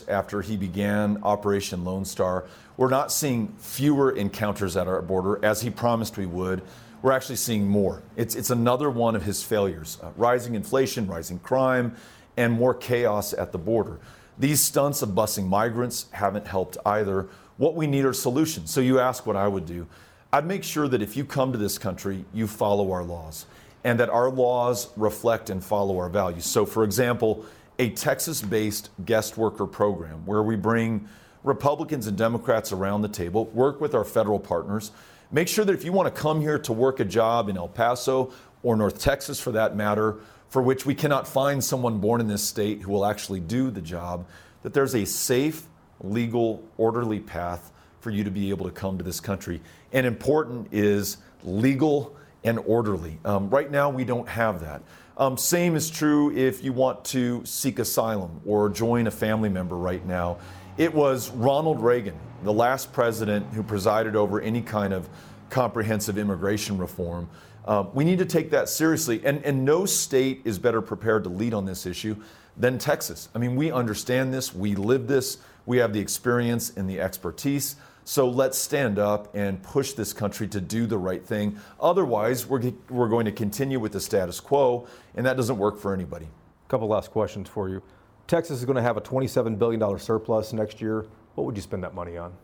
after 0.08 0.40
he 0.40 0.56
began 0.56 1.18
Operation 1.22 1.84
Lone 1.84 2.04
Star. 2.04 2.46
We're 2.76 2.90
not 2.90 3.12
seeing 3.12 3.48
fewer 3.58 4.12
encounters 4.12 4.76
at 4.76 4.88
our 4.88 5.02
border 5.02 5.44
as 5.44 5.60
he 5.62 5.70
promised 5.70 6.16
we 6.16 6.26
would. 6.26 6.62
We're 7.02 7.12
actually 7.12 7.36
seeing 7.36 7.68
more. 7.68 8.02
It's, 8.16 8.34
it's 8.34 8.50
another 8.50 8.90
one 8.90 9.14
of 9.14 9.22
his 9.22 9.42
failures 9.42 9.98
uh, 10.02 10.10
rising 10.16 10.54
inflation, 10.54 11.06
rising 11.06 11.38
crime, 11.38 11.94
and 12.36 12.52
more 12.52 12.74
chaos 12.74 13.32
at 13.34 13.52
the 13.52 13.58
border. 13.58 14.00
These 14.38 14.60
stunts 14.60 15.02
of 15.02 15.10
busing 15.10 15.46
migrants 15.46 16.06
haven't 16.10 16.46
helped 16.46 16.76
either. 16.84 17.28
What 17.56 17.74
we 17.74 17.86
need 17.86 18.04
are 18.04 18.12
solutions. 18.12 18.70
So 18.72 18.80
you 18.80 18.98
ask 18.98 19.26
what 19.26 19.36
I 19.36 19.46
would 19.46 19.66
do. 19.66 19.86
I'd 20.32 20.46
make 20.46 20.64
sure 20.64 20.88
that 20.88 21.00
if 21.00 21.16
you 21.16 21.24
come 21.24 21.52
to 21.52 21.58
this 21.58 21.78
country, 21.78 22.24
you 22.34 22.48
follow 22.48 22.90
our 22.90 23.04
laws 23.04 23.46
and 23.84 24.00
that 24.00 24.10
our 24.10 24.30
laws 24.30 24.88
reflect 24.96 25.50
and 25.50 25.62
follow 25.62 25.98
our 25.98 26.08
values. 26.08 26.46
So, 26.46 26.66
for 26.66 26.82
example, 26.82 27.44
a 27.78 27.90
Texas 27.90 28.42
based 28.42 28.90
guest 29.04 29.36
worker 29.36 29.66
program 29.66 30.26
where 30.26 30.42
we 30.42 30.56
bring 30.56 31.08
Republicans 31.44 32.06
and 32.06 32.16
Democrats 32.16 32.72
around 32.72 33.02
the 33.02 33.08
table, 33.08 33.44
work 33.46 33.80
with 33.80 33.94
our 33.94 34.04
federal 34.04 34.40
partners, 34.40 34.90
make 35.30 35.46
sure 35.46 35.64
that 35.64 35.74
if 35.74 35.84
you 35.84 35.92
want 35.92 36.12
to 36.12 36.20
come 36.20 36.40
here 36.40 36.58
to 36.58 36.72
work 36.72 36.98
a 36.98 37.04
job 37.04 37.48
in 37.48 37.56
El 37.56 37.68
Paso 37.68 38.32
or 38.62 38.76
North 38.76 38.98
Texas 38.98 39.38
for 39.38 39.52
that 39.52 39.76
matter, 39.76 40.16
for 40.54 40.62
which 40.62 40.86
we 40.86 40.94
cannot 40.94 41.26
find 41.26 41.64
someone 41.64 41.98
born 41.98 42.20
in 42.20 42.28
this 42.28 42.44
state 42.44 42.80
who 42.80 42.92
will 42.92 43.04
actually 43.04 43.40
do 43.40 43.72
the 43.72 43.80
job, 43.80 44.24
that 44.62 44.72
there's 44.72 44.94
a 44.94 45.04
safe, 45.04 45.66
legal, 46.00 46.62
orderly 46.76 47.18
path 47.18 47.72
for 47.98 48.10
you 48.10 48.22
to 48.22 48.30
be 48.30 48.50
able 48.50 48.64
to 48.64 48.70
come 48.70 48.96
to 48.96 49.02
this 49.02 49.18
country. 49.18 49.60
And 49.92 50.06
important 50.06 50.68
is 50.70 51.16
legal 51.42 52.14
and 52.44 52.60
orderly. 52.60 53.18
Um, 53.24 53.50
right 53.50 53.68
now, 53.68 53.90
we 53.90 54.04
don't 54.04 54.28
have 54.28 54.60
that. 54.60 54.80
Um, 55.18 55.36
same 55.36 55.74
is 55.74 55.90
true 55.90 56.32
if 56.36 56.62
you 56.62 56.72
want 56.72 57.04
to 57.06 57.44
seek 57.44 57.80
asylum 57.80 58.40
or 58.46 58.68
join 58.68 59.08
a 59.08 59.10
family 59.10 59.48
member 59.48 59.76
right 59.76 60.06
now. 60.06 60.38
It 60.78 60.94
was 60.94 61.30
Ronald 61.30 61.82
Reagan, 61.82 62.16
the 62.44 62.52
last 62.52 62.92
president 62.92 63.44
who 63.54 63.64
presided 63.64 64.14
over 64.14 64.40
any 64.40 64.62
kind 64.62 64.92
of 64.92 65.08
comprehensive 65.50 66.16
immigration 66.16 66.78
reform. 66.78 67.28
Uh, 67.64 67.84
we 67.94 68.04
need 68.04 68.18
to 68.18 68.26
take 68.26 68.50
that 68.50 68.68
seriously, 68.68 69.20
and, 69.24 69.42
and 69.44 69.64
no 69.64 69.86
state 69.86 70.42
is 70.44 70.58
better 70.58 70.82
prepared 70.82 71.24
to 71.24 71.30
lead 71.30 71.54
on 71.54 71.64
this 71.64 71.86
issue 71.86 72.14
than 72.56 72.78
Texas. 72.78 73.28
I 73.34 73.38
mean, 73.38 73.56
we 73.56 73.72
understand 73.72 74.32
this, 74.32 74.54
we 74.54 74.74
live 74.74 75.06
this, 75.06 75.38
we 75.66 75.78
have 75.78 75.92
the 75.92 76.00
experience 76.00 76.72
and 76.76 76.88
the 76.88 77.00
expertise. 77.00 77.76
So 78.04 78.28
let's 78.28 78.58
stand 78.58 78.98
up 78.98 79.34
and 79.34 79.62
push 79.62 79.92
this 79.94 80.12
country 80.12 80.46
to 80.48 80.60
do 80.60 80.84
the 80.84 80.98
right 80.98 81.24
thing. 81.24 81.58
Otherwise, 81.80 82.46
we're, 82.46 82.72
we're 82.90 83.08
going 83.08 83.24
to 83.24 83.32
continue 83.32 83.80
with 83.80 83.92
the 83.92 84.00
status 84.00 84.40
quo, 84.40 84.86
and 85.14 85.24
that 85.24 85.38
doesn't 85.38 85.56
work 85.56 85.78
for 85.78 85.94
anybody. 85.94 86.26
A 86.26 86.68
couple 86.68 86.86
last 86.86 87.10
questions 87.10 87.48
for 87.48 87.70
you. 87.70 87.82
Texas 88.26 88.58
is 88.58 88.64
going 88.66 88.76
to 88.76 88.82
have 88.82 88.98
a 88.98 89.00
$27 89.00 89.58
billion 89.58 89.98
surplus 89.98 90.52
next 90.52 90.82
year. 90.82 91.06
What 91.34 91.44
would 91.44 91.56
you 91.56 91.62
spend 91.62 91.82
that 91.82 91.94
money 91.94 92.18
on? 92.18 92.34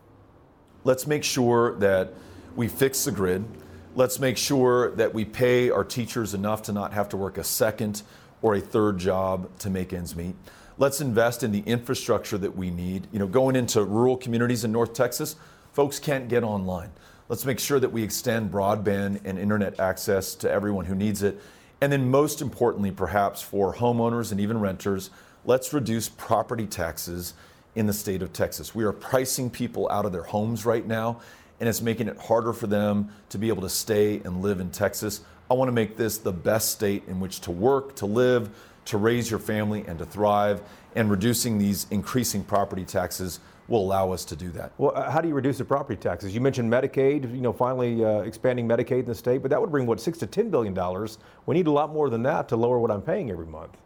Let's 0.83 1.05
make 1.05 1.23
sure 1.23 1.75
that 1.77 2.11
we 2.55 2.67
fix 2.67 3.05
the 3.05 3.11
grid. 3.11 3.45
Let's 3.93 4.19
make 4.19 4.37
sure 4.37 4.91
that 4.91 5.13
we 5.13 5.25
pay 5.25 5.69
our 5.69 5.83
teachers 5.83 6.33
enough 6.33 6.63
to 6.63 6.71
not 6.71 6.93
have 6.93 7.09
to 7.09 7.17
work 7.17 7.37
a 7.37 7.43
second 7.43 8.03
or 8.41 8.55
a 8.55 8.61
third 8.61 8.97
job 8.97 9.49
to 9.59 9.69
make 9.69 9.91
ends 9.91 10.15
meet. 10.15 10.35
Let's 10.77 11.01
invest 11.01 11.43
in 11.43 11.51
the 11.51 11.59
infrastructure 11.59 12.37
that 12.37 12.55
we 12.55 12.71
need. 12.71 13.07
You 13.11 13.19
know, 13.19 13.27
going 13.27 13.57
into 13.57 13.83
rural 13.83 14.15
communities 14.15 14.63
in 14.63 14.71
North 14.71 14.93
Texas, 14.93 15.35
folks 15.73 15.99
can't 15.99 16.29
get 16.29 16.41
online. 16.41 16.91
Let's 17.27 17.45
make 17.45 17.59
sure 17.59 17.81
that 17.81 17.91
we 17.91 18.01
extend 18.01 18.49
broadband 18.49 19.21
and 19.25 19.37
internet 19.37 19.77
access 19.77 20.35
to 20.35 20.49
everyone 20.49 20.85
who 20.85 20.95
needs 20.95 21.21
it. 21.21 21.41
And 21.81 21.91
then, 21.91 22.09
most 22.09 22.41
importantly, 22.41 22.91
perhaps 22.91 23.41
for 23.41 23.73
homeowners 23.73 24.31
and 24.31 24.39
even 24.39 24.59
renters, 24.59 25.09
let's 25.43 25.73
reduce 25.73 26.07
property 26.07 26.65
taxes 26.65 27.33
in 27.75 27.87
the 27.87 27.93
state 27.93 28.21
of 28.21 28.31
Texas. 28.31 28.73
We 28.73 28.85
are 28.85 28.93
pricing 28.93 29.49
people 29.49 29.89
out 29.89 30.05
of 30.05 30.11
their 30.13 30.23
homes 30.23 30.65
right 30.65 30.85
now, 30.85 31.21
and 31.61 31.69
it's 31.69 31.81
making 31.81 32.07
it 32.07 32.17
harder 32.17 32.51
for 32.51 32.65
them 32.65 33.09
to 33.29 33.37
be 33.37 33.47
able 33.47 33.61
to 33.61 33.69
stay 33.69 34.19
and 34.25 34.41
live 34.41 34.59
in 34.59 34.71
Texas. 34.71 35.21
I 35.49 35.53
want 35.53 35.69
to 35.69 35.73
make 35.73 35.95
this 35.95 36.17
the 36.17 36.31
best 36.31 36.71
state 36.71 37.03
in 37.07 37.19
which 37.19 37.39
to 37.41 37.51
work, 37.51 37.95
to 37.97 38.07
live, 38.07 38.49
to 38.85 38.97
raise 38.97 39.29
your 39.29 39.39
family, 39.39 39.85
and 39.87 39.99
to 39.99 40.05
thrive. 40.05 40.63
And 40.95 41.09
reducing 41.09 41.59
these 41.59 41.85
increasing 41.91 42.43
property 42.43 42.83
taxes 42.83 43.39
will 43.67 43.81
allow 43.81 44.11
us 44.11 44.25
to 44.25 44.35
do 44.35 44.49
that. 44.49 44.71
Well, 44.79 44.91
uh, 44.95 45.11
how 45.11 45.21
do 45.21 45.27
you 45.27 45.35
reduce 45.35 45.59
the 45.59 45.65
property 45.65 46.01
taxes? 46.01 46.33
You 46.33 46.41
mentioned 46.41 46.69
Medicaid, 46.69 47.31
you 47.31 47.41
know, 47.41 47.53
finally 47.53 48.03
uh, 48.03 48.21
expanding 48.21 48.67
Medicaid 48.67 49.01
in 49.01 49.05
the 49.05 49.15
state, 49.15 49.43
but 49.43 49.51
that 49.51 49.61
would 49.61 49.69
bring 49.69 49.85
what 49.85 50.01
six 50.01 50.17
to 50.17 50.25
ten 50.25 50.49
billion 50.49 50.73
dollars. 50.73 51.19
We 51.45 51.53
need 51.53 51.67
a 51.67 51.71
lot 51.71 51.93
more 51.93 52.09
than 52.09 52.23
that 52.23 52.49
to 52.49 52.55
lower 52.55 52.79
what 52.79 52.89
I'm 52.89 53.03
paying 53.03 53.29
every 53.29 53.45
month. 53.45 53.77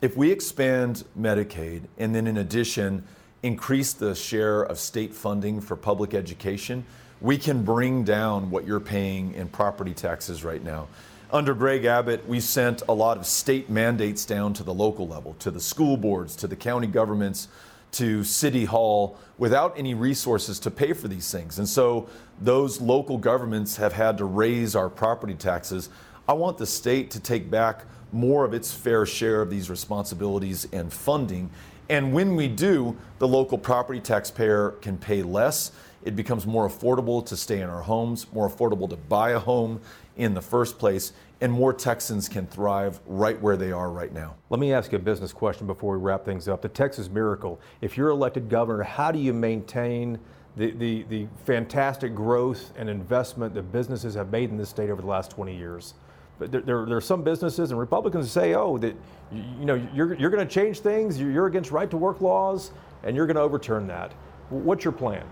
If 0.00 0.16
we 0.16 0.30
expand 0.30 1.04
Medicaid 1.18 1.82
and 1.98 2.14
then 2.14 2.28
in 2.28 2.36
addition 2.36 3.04
increase 3.42 3.92
the 3.92 4.14
share 4.14 4.62
of 4.62 4.78
state 4.78 5.12
funding 5.12 5.60
for 5.60 5.76
public 5.76 6.14
education, 6.14 6.84
we 7.20 7.38
can 7.38 7.62
bring 7.62 8.04
down 8.04 8.50
what 8.50 8.66
you're 8.66 8.80
paying 8.80 9.34
in 9.34 9.48
property 9.48 9.94
taxes 9.94 10.44
right 10.44 10.62
now. 10.62 10.88
Under 11.30 11.54
Greg 11.54 11.84
Abbott, 11.84 12.26
we 12.28 12.38
sent 12.38 12.82
a 12.88 12.92
lot 12.92 13.16
of 13.16 13.26
state 13.26 13.68
mandates 13.68 14.24
down 14.24 14.52
to 14.54 14.62
the 14.62 14.74
local 14.74 15.08
level, 15.08 15.34
to 15.40 15.50
the 15.50 15.60
school 15.60 15.96
boards, 15.96 16.36
to 16.36 16.46
the 16.46 16.54
county 16.54 16.86
governments, 16.86 17.48
to 17.92 18.22
City 18.22 18.64
Hall 18.64 19.18
without 19.38 19.76
any 19.78 19.94
resources 19.94 20.58
to 20.60 20.70
pay 20.70 20.92
for 20.92 21.08
these 21.08 21.30
things. 21.32 21.58
And 21.58 21.68
so 21.68 22.08
those 22.40 22.80
local 22.80 23.18
governments 23.18 23.76
have 23.76 23.92
had 23.92 24.18
to 24.18 24.24
raise 24.24 24.76
our 24.76 24.88
property 24.88 25.34
taxes. 25.34 25.88
I 26.28 26.34
want 26.34 26.58
the 26.58 26.66
state 26.66 27.10
to 27.12 27.20
take 27.20 27.50
back 27.50 27.84
more 28.12 28.44
of 28.44 28.54
its 28.54 28.72
fair 28.72 29.06
share 29.06 29.40
of 29.40 29.50
these 29.50 29.70
responsibilities 29.70 30.68
and 30.72 30.92
funding. 30.92 31.50
And 31.88 32.12
when 32.12 32.36
we 32.36 32.48
do, 32.48 32.96
the 33.18 33.28
local 33.28 33.58
property 33.58 34.00
taxpayer 34.00 34.72
can 34.80 34.98
pay 34.98 35.22
less. 35.22 35.72
It 36.06 36.14
becomes 36.14 36.46
more 36.46 36.68
affordable 36.68 37.26
to 37.26 37.36
stay 37.36 37.60
in 37.60 37.68
our 37.68 37.82
homes, 37.82 38.32
more 38.32 38.48
affordable 38.48 38.88
to 38.90 38.96
buy 38.96 39.30
a 39.30 39.40
home 39.40 39.80
in 40.16 40.34
the 40.34 40.40
first 40.40 40.78
place, 40.78 41.12
and 41.40 41.52
more 41.52 41.72
Texans 41.72 42.28
can 42.28 42.46
thrive 42.46 43.00
right 43.06 43.40
where 43.42 43.56
they 43.56 43.72
are 43.72 43.90
right 43.90 44.12
now. 44.12 44.36
Let 44.48 44.60
me 44.60 44.72
ask 44.72 44.92
you 44.92 44.98
a 44.98 45.02
business 45.02 45.32
question 45.32 45.66
before 45.66 45.98
we 45.98 46.02
wrap 46.02 46.24
things 46.24 46.46
up. 46.46 46.62
The 46.62 46.68
Texas 46.68 47.10
Miracle. 47.10 47.60
If 47.80 47.96
you're 47.96 48.10
elected 48.10 48.48
governor, 48.48 48.84
how 48.84 49.10
do 49.10 49.18
you 49.18 49.32
maintain 49.32 50.20
the, 50.56 50.70
the, 50.70 51.02
the 51.08 51.26
fantastic 51.44 52.14
growth 52.14 52.72
and 52.76 52.88
investment 52.88 53.52
that 53.54 53.72
businesses 53.72 54.14
have 54.14 54.30
made 54.30 54.50
in 54.50 54.56
this 54.56 54.68
state 54.70 54.90
over 54.90 55.02
the 55.02 55.08
last 55.08 55.32
20 55.32 55.56
years? 55.56 55.94
But 56.38 56.52
there, 56.52 56.60
there, 56.60 56.86
there, 56.86 56.96
are 56.96 57.00
some 57.02 57.24
businesses 57.24 57.72
and 57.72 57.80
Republicans 57.80 58.30
say, 58.30 58.54
oh, 58.54 58.78
that 58.78 58.94
you, 59.32 59.64
know 59.64 59.74
you're, 59.92 60.14
you're 60.14 60.30
going 60.30 60.46
to 60.46 60.54
change 60.54 60.78
things, 60.78 61.18
you're, 61.18 61.32
you're 61.32 61.46
against 61.46 61.72
right 61.72 61.90
to 61.90 61.96
work 61.96 62.20
laws, 62.20 62.70
and 63.02 63.16
you're 63.16 63.26
going 63.26 63.36
to 63.36 63.42
overturn 63.42 63.88
that. 63.88 64.12
What's 64.50 64.84
your 64.84 64.92
plan? 64.92 65.26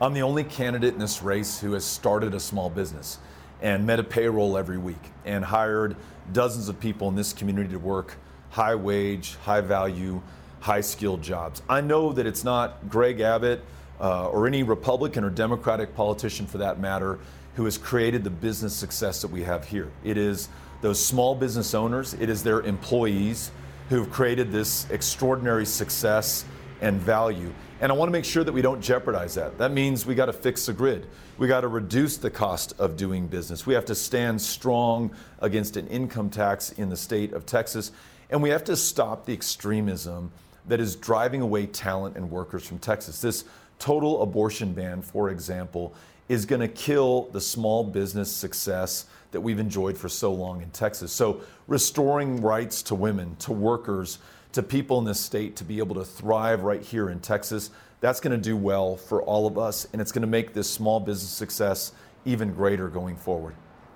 I'm 0.00 0.14
the 0.14 0.22
only 0.22 0.44
candidate 0.44 0.94
in 0.94 1.00
this 1.00 1.22
race 1.22 1.58
who 1.58 1.72
has 1.72 1.84
started 1.84 2.32
a 2.32 2.38
small 2.38 2.70
business 2.70 3.18
and 3.60 3.84
met 3.84 3.98
a 3.98 4.04
payroll 4.04 4.56
every 4.56 4.78
week 4.78 5.02
and 5.24 5.44
hired 5.44 5.96
dozens 6.32 6.68
of 6.68 6.78
people 6.78 7.08
in 7.08 7.16
this 7.16 7.32
community 7.32 7.70
to 7.70 7.80
work 7.80 8.14
high 8.50 8.76
wage, 8.76 9.34
high 9.42 9.60
value, 9.60 10.22
high 10.60 10.82
skilled 10.82 11.20
jobs. 11.20 11.62
I 11.68 11.80
know 11.80 12.12
that 12.12 12.26
it's 12.26 12.44
not 12.44 12.88
Greg 12.88 13.18
Abbott 13.18 13.64
uh, 14.00 14.28
or 14.28 14.46
any 14.46 14.62
Republican 14.62 15.24
or 15.24 15.30
Democratic 15.30 15.96
politician 15.96 16.46
for 16.46 16.58
that 16.58 16.78
matter 16.78 17.18
who 17.56 17.64
has 17.64 17.76
created 17.76 18.22
the 18.22 18.30
business 18.30 18.74
success 18.74 19.20
that 19.22 19.32
we 19.32 19.42
have 19.42 19.66
here. 19.66 19.90
It 20.04 20.16
is 20.16 20.48
those 20.80 21.04
small 21.04 21.34
business 21.34 21.74
owners, 21.74 22.14
it 22.14 22.28
is 22.30 22.44
their 22.44 22.60
employees 22.60 23.50
who've 23.88 24.08
created 24.12 24.52
this 24.52 24.88
extraordinary 24.90 25.66
success 25.66 26.44
and 26.80 27.00
value. 27.00 27.52
And 27.80 27.92
I 27.92 27.94
want 27.94 28.08
to 28.08 28.12
make 28.12 28.24
sure 28.24 28.42
that 28.42 28.52
we 28.52 28.60
don't 28.60 28.80
jeopardize 28.80 29.34
that. 29.36 29.56
That 29.58 29.70
means 29.70 30.04
we 30.04 30.16
got 30.16 30.26
to 30.26 30.32
fix 30.32 30.66
the 30.66 30.72
grid. 30.72 31.06
We 31.38 31.46
got 31.46 31.60
to 31.60 31.68
reduce 31.68 32.16
the 32.16 32.30
cost 32.30 32.74
of 32.80 32.96
doing 32.96 33.28
business. 33.28 33.66
We 33.66 33.74
have 33.74 33.84
to 33.84 33.94
stand 33.94 34.40
strong 34.42 35.12
against 35.38 35.76
an 35.76 35.86
income 35.86 36.28
tax 36.28 36.72
in 36.72 36.88
the 36.88 36.96
state 36.96 37.32
of 37.32 37.46
Texas. 37.46 37.92
And 38.30 38.42
we 38.42 38.50
have 38.50 38.64
to 38.64 38.76
stop 38.76 39.26
the 39.26 39.32
extremism 39.32 40.32
that 40.66 40.80
is 40.80 40.96
driving 40.96 41.40
away 41.40 41.66
talent 41.66 42.16
and 42.16 42.30
workers 42.30 42.66
from 42.66 42.78
Texas. 42.78 43.20
This 43.20 43.44
total 43.78 44.22
abortion 44.22 44.72
ban, 44.72 45.00
for 45.00 45.30
example, 45.30 45.94
is 46.28 46.46
going 46.46 46.60
to 46.60 46.68
kill 46.68 47.28
the 47.32 47.40
small 47.40 47.84
business 47.84 48.30
success 48.30 49.06
that 49.30 49.40
we've 49.40 49.60
enjoyed 49.60 49.96
for 49.96 50.08
so 50.08 50.32
long 50.32 50.62
in 50.62 50.70
Texas. 50.70 51.12
So, 51.12 51.42
restoring 51.68 52.40
rights 52.40 52.82
to 52.84 52.94
women, 52.94 53.36
to 53.36 53.52
workers, 53.52 54.18
to 54.52 54.62
people 54.62 54.98
in 54.98 55.04
this 55.04 55.20
state 55.20 55.56
to 55.56 55.64
be 55.64 55.78
able 55.78 55.94
to 55.96 56.04
thrive 56.04 56.62
right 56.62 56.82
here 56.82 57.10
in 57.10 57.20
Texas, 57.20 57.70
that's 58.00 58.20
going 58.20 58.36
to 58.36 58.42
do 58.42 58.56
well 58.56 58.96
for 58.96 59.22
all 59.22 59.46
of 59.46 59.58
us, 59.58 59.86
and 59.92 60.00
it's 60.00 60.12
going 60.12 60.22
to 60.22 60.28
make 60.28 60.52
this 60.52 60.70
small 60.70 61.00
business 61.00 61.30
success 61.30 61.92
even 62.24 62.52
greater 62.52 62.88
going 62.88 63.16
forward. 63.16 63.54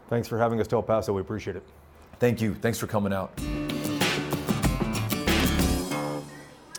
Thanks 0.09 0.29
for 0.29 0.39
having 0.39 0.61
us 0.61 0.67
to 0.69 0.77
El 0.77 0.83
Paso. 0.83 1.13
We 1.13 1.21
appreciate 1.21 1.57
it. 1.57 1.63
Thank 2.19 2.41
you. 2.41 2.55
Thanks 2.55 2.79
for 2.79 2.87
coming 2.87 3.13
out. 3.13 3.33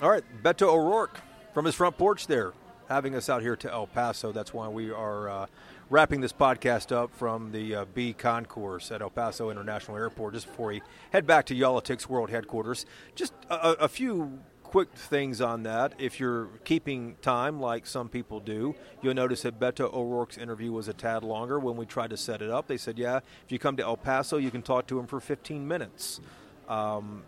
All 0.02 0.10
right, 0.10 0.24
Beto 0.44 0.68
O'Rourke 0.68 1.20
from 1.54 1.66
his 1.66 1.76
front 1.76 1.98
porch 1.98 2.28
there, 2.28 2.54
having 2.90 3.16
us 3.16 3.30
out 3.30 3.42
here 3.42 3.56
to 3.56 3.72
El 3.72 3.88
Paso. 3.88 4.32
That's 4.32 4.54
why 4.54 4.68
we 4.68 4.92
are 4.92 5.30
uh, 5.30 5.46
wrapping 5.90 6.22
this 6.22 6.34
podcast 6.34 6.92
up 6.92 7.14
from 7.14 7.52
the 7.52 7.76
uh, 7.76 7.86
B 7.94 8.14
concourse 8.14 8.92
at 8.92 9.02
El 9.02 9.10
Paso 9.10 9.50
International 9.50 9.98
Airport 9.98 10.34
just 10.34 10.48
before 10.48 10.68
we 10.68 10.82
head 11.12 11.26
back 11.28 11.46
to 11.48 11.56
Y'all-itics 11.56 12.08
World 12.08 12.30
Headquarters. 12.30 12.86
Just 13.16 13.34
a, 13.50 13.72
a 13.74 13.88
few 13.88 14.40
quick 14.64 14.92
things 14.96 15.40
on 15.40 15.62
that. 15.64 15.94
If 16.00 16.20
you're 16.20 16.48
keeping 16.64 17.16
time, 17.22 17.60
like 17.60 17.86
some 17.86 18.10
people 18.10 18.40
do, 18.40 18.74
you'll 19.04 19.14
notice 19.14 19.44
that 19.44 19.60
Beto 19.60 19.94
O'Rourke's 19.94 20.38
interview 20.38 20.72
was 20.72 20.88
a 20.88 20.94
tad 20.94 21.24
longer 21.24 21.60
when 21.60 21.76
we 21.78 21.86
tried 21.86 22.10
to 22.10 22.18
set 22.18 22.42
it 22.42 22.50
up. 22.50 22.66
They 22.68 22.78
said, 22.78 22.98
yeah, 22.98 23.18
if 23.46 23.52
you 23.52 23.60
come 23.60 23.78
to 23.78 23.84
El 23.84 23.98
Paso, 23.98 24.38
you 24.38 24.50
can 24.50 24.64
talk 24.64 24.88
to 24.88 25.00
him 25.00 25.06
for 25.06 25.20
15 25.20 25.68
minutes. 25.68 26.22
Um, 26.68 27.22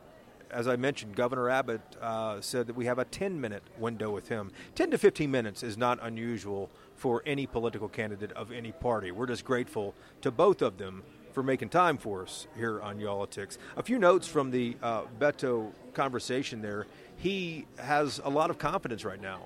as 0.56 0.70
I 0.70 0.78
mentioned, 0.78 1.18
Governor 1.18 1.50
Abbott 1.50 1.82
uh, 2.02 2.39
said 2.39 2.68
that 2.68 2.78
we 2.78 2.86
have 2.86 2.98
a 2.98 3.04
10 3.04 3.39
minute 3.41 3.63
window 3.78 4.10
with 4.10 4.30
him. 4.30 4.52
10 4.76 4.91
to 4.91 4.98
15 4.98 5.30
minutes 5.30 5.63
is 5.63 5.78
not 5.78 6.00
unusual 6.02 6.70
for 6.96 7.22
any 7.26 7.46
political 7.46 7.89
candidate 7.89 8.32
of 8.32 8.54
any 8.54 8.72
party. 8.72 9.12
We're 9.12 9.28
just 9.28 9.44
grateful 9.44 9.94
to 10.22 10.32
both 10.32 10.62
of 10.62 10.78
them 10.78 11.04
for 11.34 11.44
making 11.44 11.68
time 11.70 11.98
for 11.98 12.24
us 12.24 12.48
here 12.56 12.80
on 12.82 13.02
Y'all-itics. 13.02 13.58
A 13.76 13.84
few 13.84 14.00
notes 14.00 14.28
from 14.30 14.50
the 14.50 14.78
uh, 14.82 15.02
Beto 15.20 15.74
conversation 15.94 16.62
there. 16.62 16.88
He 17.18 17.65
has 17.78 18.22
a 18.24 18.30
lot 18.30 18.50
of 18.50 18.58
confidence 18.58 19.04
right 19.04 19.22
now. 19.22 19.41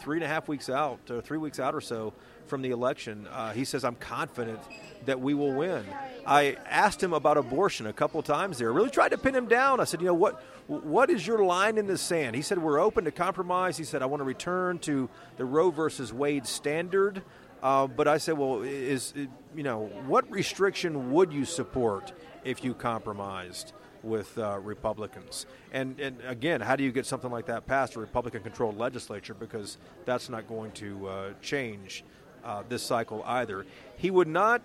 Three 0.00 0.16
and 0.16 0.24
a 0.24 0.28
half 0.28 0.48
weeks 0.48 0.68
out, 0.68 0.98
three 1.22 1.38
weeks 1.38 1.60
out 1.60 1.74
or 1.74 1.80
so 1.80 2.12
from 2.48 2.62
the 2.62 2.70
election, 2.70 3.26
uh, 3.30 3.52
he 3.52 3.64
says, 3.64 3.84
I'm 3.84 3.94
confident 3.96 4.60
that 5.06 5.20
we 5.20 5.34
will 5.34 5.52
win. 5.52 5.84
I 6.26 6.56
asked 6.66 7.02
him 7.02 7.12
about 7.12 7.36
abortion 7.36 7.86
a 7.86 7.92
couple 7.92 8.22
times 8.22 8.58
there. 8.58 8.72
Really 8.72 8.90
tried 8.90 9.10
to 9.10 9.18
pin 9.18 9.34
him 9.34 9.46
down. 9.46 9.80
I 9.80 9.84
said, 9.84 10.00
you 10.00 10.06
know, 10.06 10.14
what 10.14 10.42
what 10.66 11.08
is 11.08 11.26
your 11.26 11.42
line 11.44 11.78
in 11.78 11.86
the 11.86 11.96
sand? 11.96 12.36
He 12.36 12.42
said, 12.42 12.58
we're 12.58 12.78
open 12.78 13.06
to 13.06 13.10
compromise. 13.10 13.78
He 13.78 13.84
said, 13.84 14.02
I 14.02 14.06
want 14.06 14.20
to 14.20 14.24
return 14.24 14.78
to 14.80 15.08
the 15.38 15.46
Roe 15.46 15.70
versus 15.70 16.12
Wade 16.12 16.46
standard. 16.46 17.22
Uh, 17.62 17.86
but 17.86 18.06
I 18.06 18.18
said, 18.18 18.36
well, 18.36 18.60
is 18.62 19.14
you 19.56 19.62
know, 19.62 19.86
what 20.06 20.30
restriction 20.30 21.10
would 21.12 21.32
you 21.32 21.44
support 21.44 22.12
if 22.44 22.62
you 22.62 22.74
compromised? 22.74 23.72
with 24.02 24.38
uh, 24.38 24.58
Republicans. 24.60 25.46
And, 25.72 25.98
and 26.00 26.16
again, 26.26 26.60
how 26.60 26.76
do 26.76 26.84
you 26.84 26.92
get 26.92 27.06
something 27.06 27.30
like 27.30 27.46
that 27.46 27.66
passed 27.66 27.96
a 27.96 28.00
Republican 28.00 28.42
controlled 28.42 28.78
legislature? 28.78 29.34
Because 29.34 29.78
that's 30.04 30.28
not 30.28 30.46
going 30.46 30.72
to 30.72 31.08
uh, 31.08 31.32
change 31.42 32.04
uh, 32.44 32.62
this 32.68 32.82
cycle 32.82 33.22
either. 33.26 33.66
He 33.96 34.10
would 34.10 34.28
not 34.28 34.62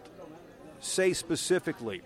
say 0.79 1.13
specifically 1.13 2.01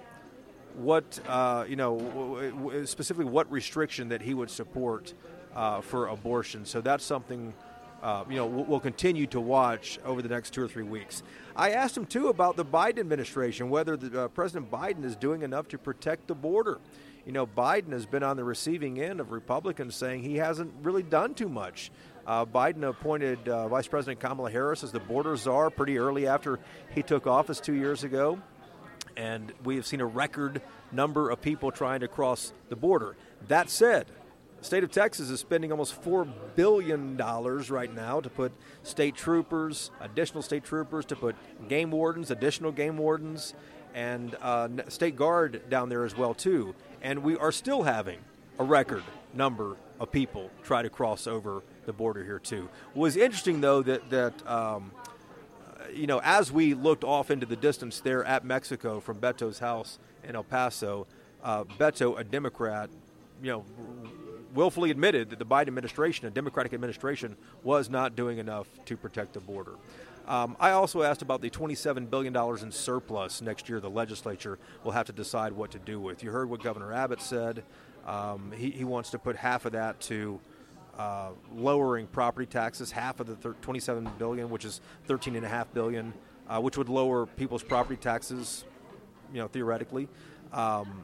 what 0.76 1.20
uh, 1.28 1.66
you 1.68 1.76
know 1.76 2.84
specifically 2.86 3.26
what 3.26 3.52
restriction 3.52 4.10
that 4.10 4.22
he 4.22 4.34
would 4.34 4.50
support 4.50 5.14
uh, 5.56 5.82
for 5.82 6.08
abortion. 6.08 6.66
So 6.66 6.82
that's 6.82 7.04
something. 7.04 7.54
Uh, 8.00 8.24
you 8.30 8.36
know, 8.36 8.46
we'll 8.46 8.80
continue 8.80 9.26
to 9.26 9.42
watch 9.42 9.98
over 10.06 10.22
the 10.22 10.30
next 10.30 10.54
two 10.54 10.62
or 10.62 10.68
three 10.68 10.84
weeks. 10.84 11.24
I 11.56 11.72
asked 11.72 11.98
him 11.98 12.06
too 12.06 12.28
about 12.28 12.56
the 12.56 12.64
Biden 12.64 13.00
administration, 13.00 13.72
whether 13.72 13.98
the, 13.98 14.26
uh, 14.26 14.28
President 14.28 14.70
Biden 14.70 15.04
is 15.04 15.16
doing 15.16 15.42
enough 15.42 15.68
to 15.70 15.80
protect 15.80 16.28
the 16.28 16.36
border. 16.36 16.78
You 17.26 17.32
know, 17.32 17.48
Biden 17.48 17.92
has 17.94 18.06
been 18.06 18.22
on 18.22 18.38
the 18.38 18.44
receiving 18.44 19.02
end 19.02 19.20
of 19.20 19.32
Republicans 19.32 19.96
saying 19.96 20.22
he 20.22 20.36
hasn't 20.36 20.72
really 20.84 21.02
done 21.02 21.34
too 21.34 21.50
much. 21.50 21.92
Uh, 22.28 22.46
Biden 22.46 22.84
appointed 22.84 23.48
uh, 23.48 23.70
Vice 23.70 23.88
President 23.88 24.20
Kamala 24.20 24.52
Harris 24.52 24.84
as 24.84 24.92
the 24.92 25.00
border 25.00 25.36
czar 25.38 25.70
pretty 25.70 25.98
early 25.98 26.28
after 26.28 26.60
he 26.94 27.02
took 27.02 27.26
office 27.26 27.60
two 27.60 27.74
years 27.74 28.04
ago 28.04 28.38
and 29.18 29.52
we 29.64 29.76
have 29.76 29.86
seen 29.86 30.00
a 30.00 30.06
record 30.06 30.62
number 30.92 31.30
of 31.30 31.42
people 31.42 31.72
trying 31.72 32.00
to 32.00 32.08
cross 32.08 32.54
the 32.70 32.76
border. 32.76 33.18
That 33.48 33.70
said, 33.70 34.06
the 34.60 34.64
state 34.64 34.84
of 34.84 34.92
Texas 34.92 35.30
is 35.30 35.40
spending 35.40 35.72
almost 35.72 36.02
$4 36.02 36.32
billion 36.56 37.18
right 37.18 37.94
now 37.94 38.22
to 38.22 38.30
put 38.30 38.52
state 38.84 39.16
troopers, 39.16 39.92
additional 40.00 40.44
state 40.44 40.64
troopers, 40.64 41.06
to 41.06 41.16
put 41.16 41.36
game 41.68 41.92
wardens, 41.92 42.32
additional 42.32 42.72
game 42.72 42.98
wardens, 42.98 43.56
and 43.94 44.36
uh, 44.42 44.68
state 44.88 45.16
guard 45.16 45.64
down 45.70 45.90
there 45.90 46.06
as 46.06 46.16
well, 46.16 46.34
too. 46.34 46.76
And 47.02 47.24
we 47.24 47.36
are 47.38 47.52
still 47.52 47.84
having 47.84 48.20
a 48.60 48.64
record 48.64 49.04
number 49.34 49.78
of 50.00 50.12
people 50.12 50.50
try 50.64 50.82
to 50.82 50.90
cross 50.90 51.28
over 51.28 51.64
the 51.86 51.94
border 51.94 52.24
here, 52.24 52.40
too. 52.40 52.70
What 52.94 53.04
was 53.04 53.18
interesting, 53.18 53.62
though, 53.62 53.82
that, 53.84 54.10
that 54.10 54.48
um, 54.48 54.92
you 55.94 56.08
know, 56.08 56.22
as 56.24 56.52
we 56.52 56.74
looked 56.74 57.04
off 57.04 57.32
into 57.32 57.46
the 57.46 57.56
distance 57.56 58.00
there 58.00 58.24
at 58.26 58.46
Mexico 58.46 59.00
from 59.00 59.20
Beto's 59.20 59.60
house 59.60 60.00
in 60.24 60.36
El 60.36 60.44
Paso, 60.44 61.08
uh, 61.44 61.64
Beto, 61.64 62.20
a 62.20 62.24
Democrat, 62.24 62.90
you 63.42 63.52
know, 63.52 63.66
willfully 64.54 64.92
admitted 64.92 65.30
that 65.30 65.40
the 65.40 65.46
Biden 65.46 65.68
administration, 65.68 66.28
a 66.28 66.32
Democratic 66.32 66.74
administration, 66.74 67.38
was 67.64 67.90
not 67.90 68.16
doing 68.16 68.38
enough 68.38 68.68
to 68.86 68.98
protect 68.98 69.34
the 69.34 69.40
border. 69.40 69.76
Um, 70.28 70.58
I 70.60 70.72
also 70.72 71.04
asked 71.04 71.22
about 71.22 71.42
the 71.42 71.50
$27 71.50 72.10
billion 72.10 72.36
in 72.36 72.72
surplus 72.72 73.42
next 73.42 73.70
year 73.70 73.80
the 73.80 73.90
legislature 73.90 74.60
will 74.84 74.92
have 74.92 75.06
to 75.06 75.14
decide 75.14 75.54
what 75.54 75.72
to 75.72 75.80
do 75.80 76.02
with. 76.02 76.22
You 76.22 76.32
heard 76.32 76.50
what 76.50 76.62
Governor 76.62 76.92
Abbott 76.92 77.22
said. 77.22 77.64
Um, 78.08 78.52
he, 78.56 78.72
he 78.72 78.84
wants 78.86 79.12
to 79.12 79.20
put 79.20 79.36
half 79.36 79.66
of 79.66 79.74
that 79.74 80.00
to 80.02 80.40
uh, 80.98 81.30
lowering 81.54 82.08
property 82.08 82.48
taxes, 82.48 82.92
half 82.92 83.20
of 83.20 83.28
the 83.28 83.36
thir- 83.36 83.56
27 83.62 84.10
billion, 84.18 84.50
which 84.50 84.66
is 84.66 84.82
13 85.06 85.36
and 85.36 85.46
a 85.46 85.50
half 85.50 85.72
billion, 85.74 86.14
uh, 86.48 86.60
which 86.60 86.78
would 86.78 86.90
lower 86.90 87.26
people's 87.26 87.64
property 87.64 87.98
taxes, 87.98 88.66
you 89.32 89.40
know, 89.40 89.48
theoretically. 89.48 90.08
Um, 90.54 91.04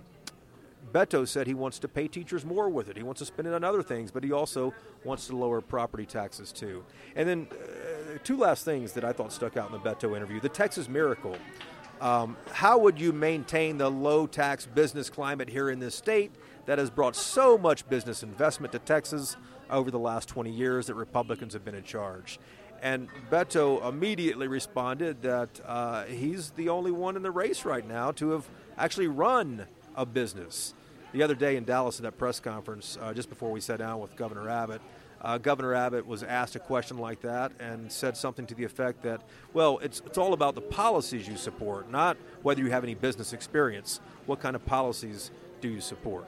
Beto 0.92 1.28
said 1.28 1.48
he 1.48 1.54
wants 1.54 1.80
to 1.80 1.88
pay 1.88 2.08
teachers 2.08 2.46
more 2.46 2.70
with 2.70 2.90
it. 2.90 2.98
He 2.98 3.04
wants 3.04 3.20
to 3.20 3.26
spend 3.26 3.48
it 3.48 3.54
on 3.54 3.64
other 3.64 3.84
things, 3.84 4.12
but 4.12 4.24
he 4.24 4.32
also 4.32 4.74
wants 5.04 5.28
to 5.28 5.36
lower 5.36 5.62
property 5.62 6.06
taxes 6.06 6.52
too. 6.52 6.84
And 7.16 7.28
then 7.28 7.48
uh, 7.52 8.18
two 8.24 8.38
last 8.38 8.66
things 8.66 8.94
that 8.94 9.04
I 9.04 9.12
thought 9.12 9.32
stuck 9.32 9.58
out 9.58 9.72
in 9.72 9.74
the 9.74 9.80
Beto 9.80 10.16
interview: 10.16 10.40
the 10.40 10.50
Texas 10.50 10.88
Miracle. 10.88 11.38
Um, 12.02 12.36
how 12.52 12.80
would 12.80 13.00
you 13.00 13.14
maintain 13.14 13.78
the 13.78 13.90
low 13.90 14.28
tax 14.28 14.66
business 14.66 15.10
climate 15.10 15.48
here 15.48 15.70
in 15.70 15.80
this 15.80 15.96
state 15.96 16.32
that 16.66 16.80
has 16.80 16.90
brought 16.90 17.16
so 17.16 17.58
much 17.58 17.88
business 17.90 18.24
investment 18.24 18.72
to 18.74 18.80
Texas? 18.80 19.38
over 19.74 19.92
the 19.92 20.00
last 20.00 20.30
20 20.30 20.50
years 20.52 20.88
that 20.88 20.94
Republicans 20.96 21.54
have 21.54 21.66
been 21.66 21.76
in 21.76 21.84
charge. 21.84 22.40
And 22.82 23.08
Beto 23.32 23.88
immediately 23.88 24.48
responded 24.48 25.22
that 25.22 25.50
uh, 25.66 26.04
he's 26.04 26.52
the 26.52 26.70
only 26.70 26.92
one 26.92 27.16
in 27.16 27.24
the 27.24 27.32
race 27.32 27.66
right 27.66 27.86
now 27.86 28.12
to 28.14 28.32
have 28.32 28.50
actually 28.78 29.08
run 29.08 29.66
a 29.96 30.06
business. 30.06 30.74
The 31.14 31.24
other 31.24 31.36
day 31.36 31.56
in 31.56 31.64
Dallas 31.64 31.98
at 31.98 32.04
that 32.04 32.18
press 32.18 32.40
conference, 32.40 32.98
uh, 33.02 33.14
just 33.14 33.30
before 33.30 33.52
we 33.52 33.62
sat 33.62 33.80
down 33.80 34.00
with 34.00 34.16
Governor 34.16 34.50
Abbott, 34.50 34.82
uh, 35.22 35.38
Governor 35.38 35.74
Abbott 35.74 36.06
was 36.06 36.24
asked 36.24 36.58
a 36.58 36.60
question 36.60 36.98
like 36.98 37.22
that 37.22 37.54
and 37.58 37.90
said 37.90 38.18
something 38.18 38.46
to 38.48 38.56
the 38.56 38.66
effect 38.66 39.04
that, 39.04 39.22
well, 39.54 39.78
it's, 39.78 40.02
it's 40.06 40.18
all 40.18 40.34
about 40.34 40.54
the 40.54 40.62
policies 40.62 41.26
you 41.26 41.38
support, 41.38 41.90
not 41.90 42.18
whether 42.42 42.60
you 42.60 42.70
have 42.72 42.84
any 42.84 42.96
business 42.96 43.32
experience. 43.32 44.02
What 44.26 44.42
kind 44.42 44.56
of 44.56 44.66
policies 44.66 45.32
do 45.62 45.70
you 45.70 45.80
support? 45.80 46.26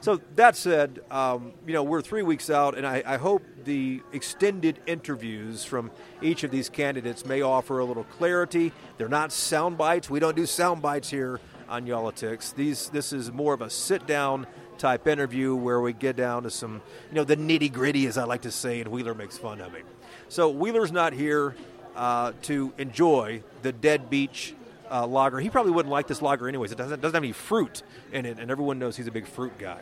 So 0.00 0.20
that 0.36 0.56
said, 0.56 1.00
um, 1.10 1.52
you 1.66 1.72
know 1.72 1.82
we're 1.82 2.02
three 2.02 2.22
weeks 2.22 2.50
out, 2.50 2.76
and 2.76 2.86
I, 2.86 3.02
I, 3.04 3.16
hope 3.16 3.42
the 3.64 4.00
extended 4.12 4.78
interviews 4.86 5.64
from 5.64 5.90
each 6.22 6.44
of 6.44 6.50
these 6.50 6.68
candidates 6.68 7.26
may 7.26 7.42
offer 7.42 7.78
a 7.78 7.84
little 7.84 8.04
clarity. 8.04 8.72
They're 8.96 9.08
not 9.08 9.32
sound 9.32 9.76
bites. 9.76 10.08
We 10.08 10.20
don't 10.20 10.36
do 10.36 10.46
sound 10.46 10.82
bites 10.82 11.10
here 11.10 11.40
on 11.68 11.86
Y'all-itics. 11.86 12.54
These 12.54 12.90
this 12.90 13.12
is 13.12 13.32
more 13.32 13.54
of 13.54 13.60
a 13.60 13.70
sit 13.70 14.06
down 14.06 14.46
type 14.78 15.08
interview 15.08 15.54
where 15.54 15.80
we 15.80 15.92
get 15.92 16.16
down 16.16 16.44
to 16.44 16.50
some 16.50 16.80
you 17.10 17.16
know 17.16 17.24
the 17.24 17.36
nitty 17.36 17.72
gritty, 17.72 18.06
as 18.06 18.16
I 18.16 18.24
like 18.24 18.42
to 18.42 18.50
say, 18.50 18.80
and 18.80 18.90
Wheeler 18.90 19.14
makes 19.14 19.36
fun 19.36 19.60
of 19.60 19.72
me. 19.72 19.80
So 20.28 20.48
Wheeler's 20.48 20.92
not 20.92 21.12
here 21.12 21.56
uh, 21.96 22.32
to 22.42 22.72
enjoy 22.78 23.42
the 23.62 23.72
Deadbeach 23.72 24.54
uh, 24.90 25.06
lager. 25.06 25.38
He 25.38 25.50
probably 25.50 25.72
wouldn't 25.72 25.92
like 25.92 26.06
this 26.06 26.22
lager 26.22 26.48
anyways. 26.48 26.72
It 26.72 26.78
doesn't, 26.78 27.00
doesn't 27.00 27.14
have 27.14 27.22
any 27.22 27.32
fruit 27.32 27.82
in 28.12 28.26
it, 28.26 28.38
and 28.38 28.50
everyone 28.50 28.78
knows 28.78 28.96
he's 28.96 29.06
a 29.06 29.12
big 29.12 29.26
fruit 29.26 29.58
guy. 29.58 29.80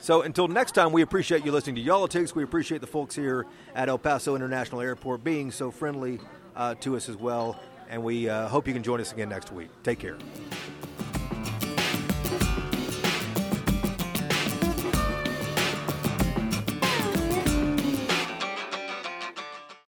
So 0.00 0.22
until 0.22 0.46
next 0.48 0.72
time, 0.72 0.92
we 0.92 1.02
appreciate 1.02 1.44
you 1.44 1.52
listening 1.52 1.76
to 1.76 1.80
Y'all-itics. 1.80 2.34
We 2.34 2.44
appreciate 2.44 2.80
the 2.80 2.86
folks 2.86 3.14
here 3.14 3.46
at 3.74 3.88
El 3.88 3.98
Paso 3.98 4.36
International 4.36 4.80
Airport 4.80 5.24
being 5.24 5.50
so 5.50 5.70
friendly 5.70 6.20
uh, 6.54 6.74
to 6.76 6.96
us 6.96 7.08
as 7.08 7.16
well. 7.16 7.58
And 7.88 8.02
we 8.02 8.28
uh, 8.28 8.48
hope 8.48 8.66
you 8.66 8.74
can 8.74 8.82
join 8.82 9.00
us 9.00 9.12
again 9.12 9.28
next 9.28 9.52
week. 9.52 9.68
Take 9.82 9.98
care. 9.98 10.16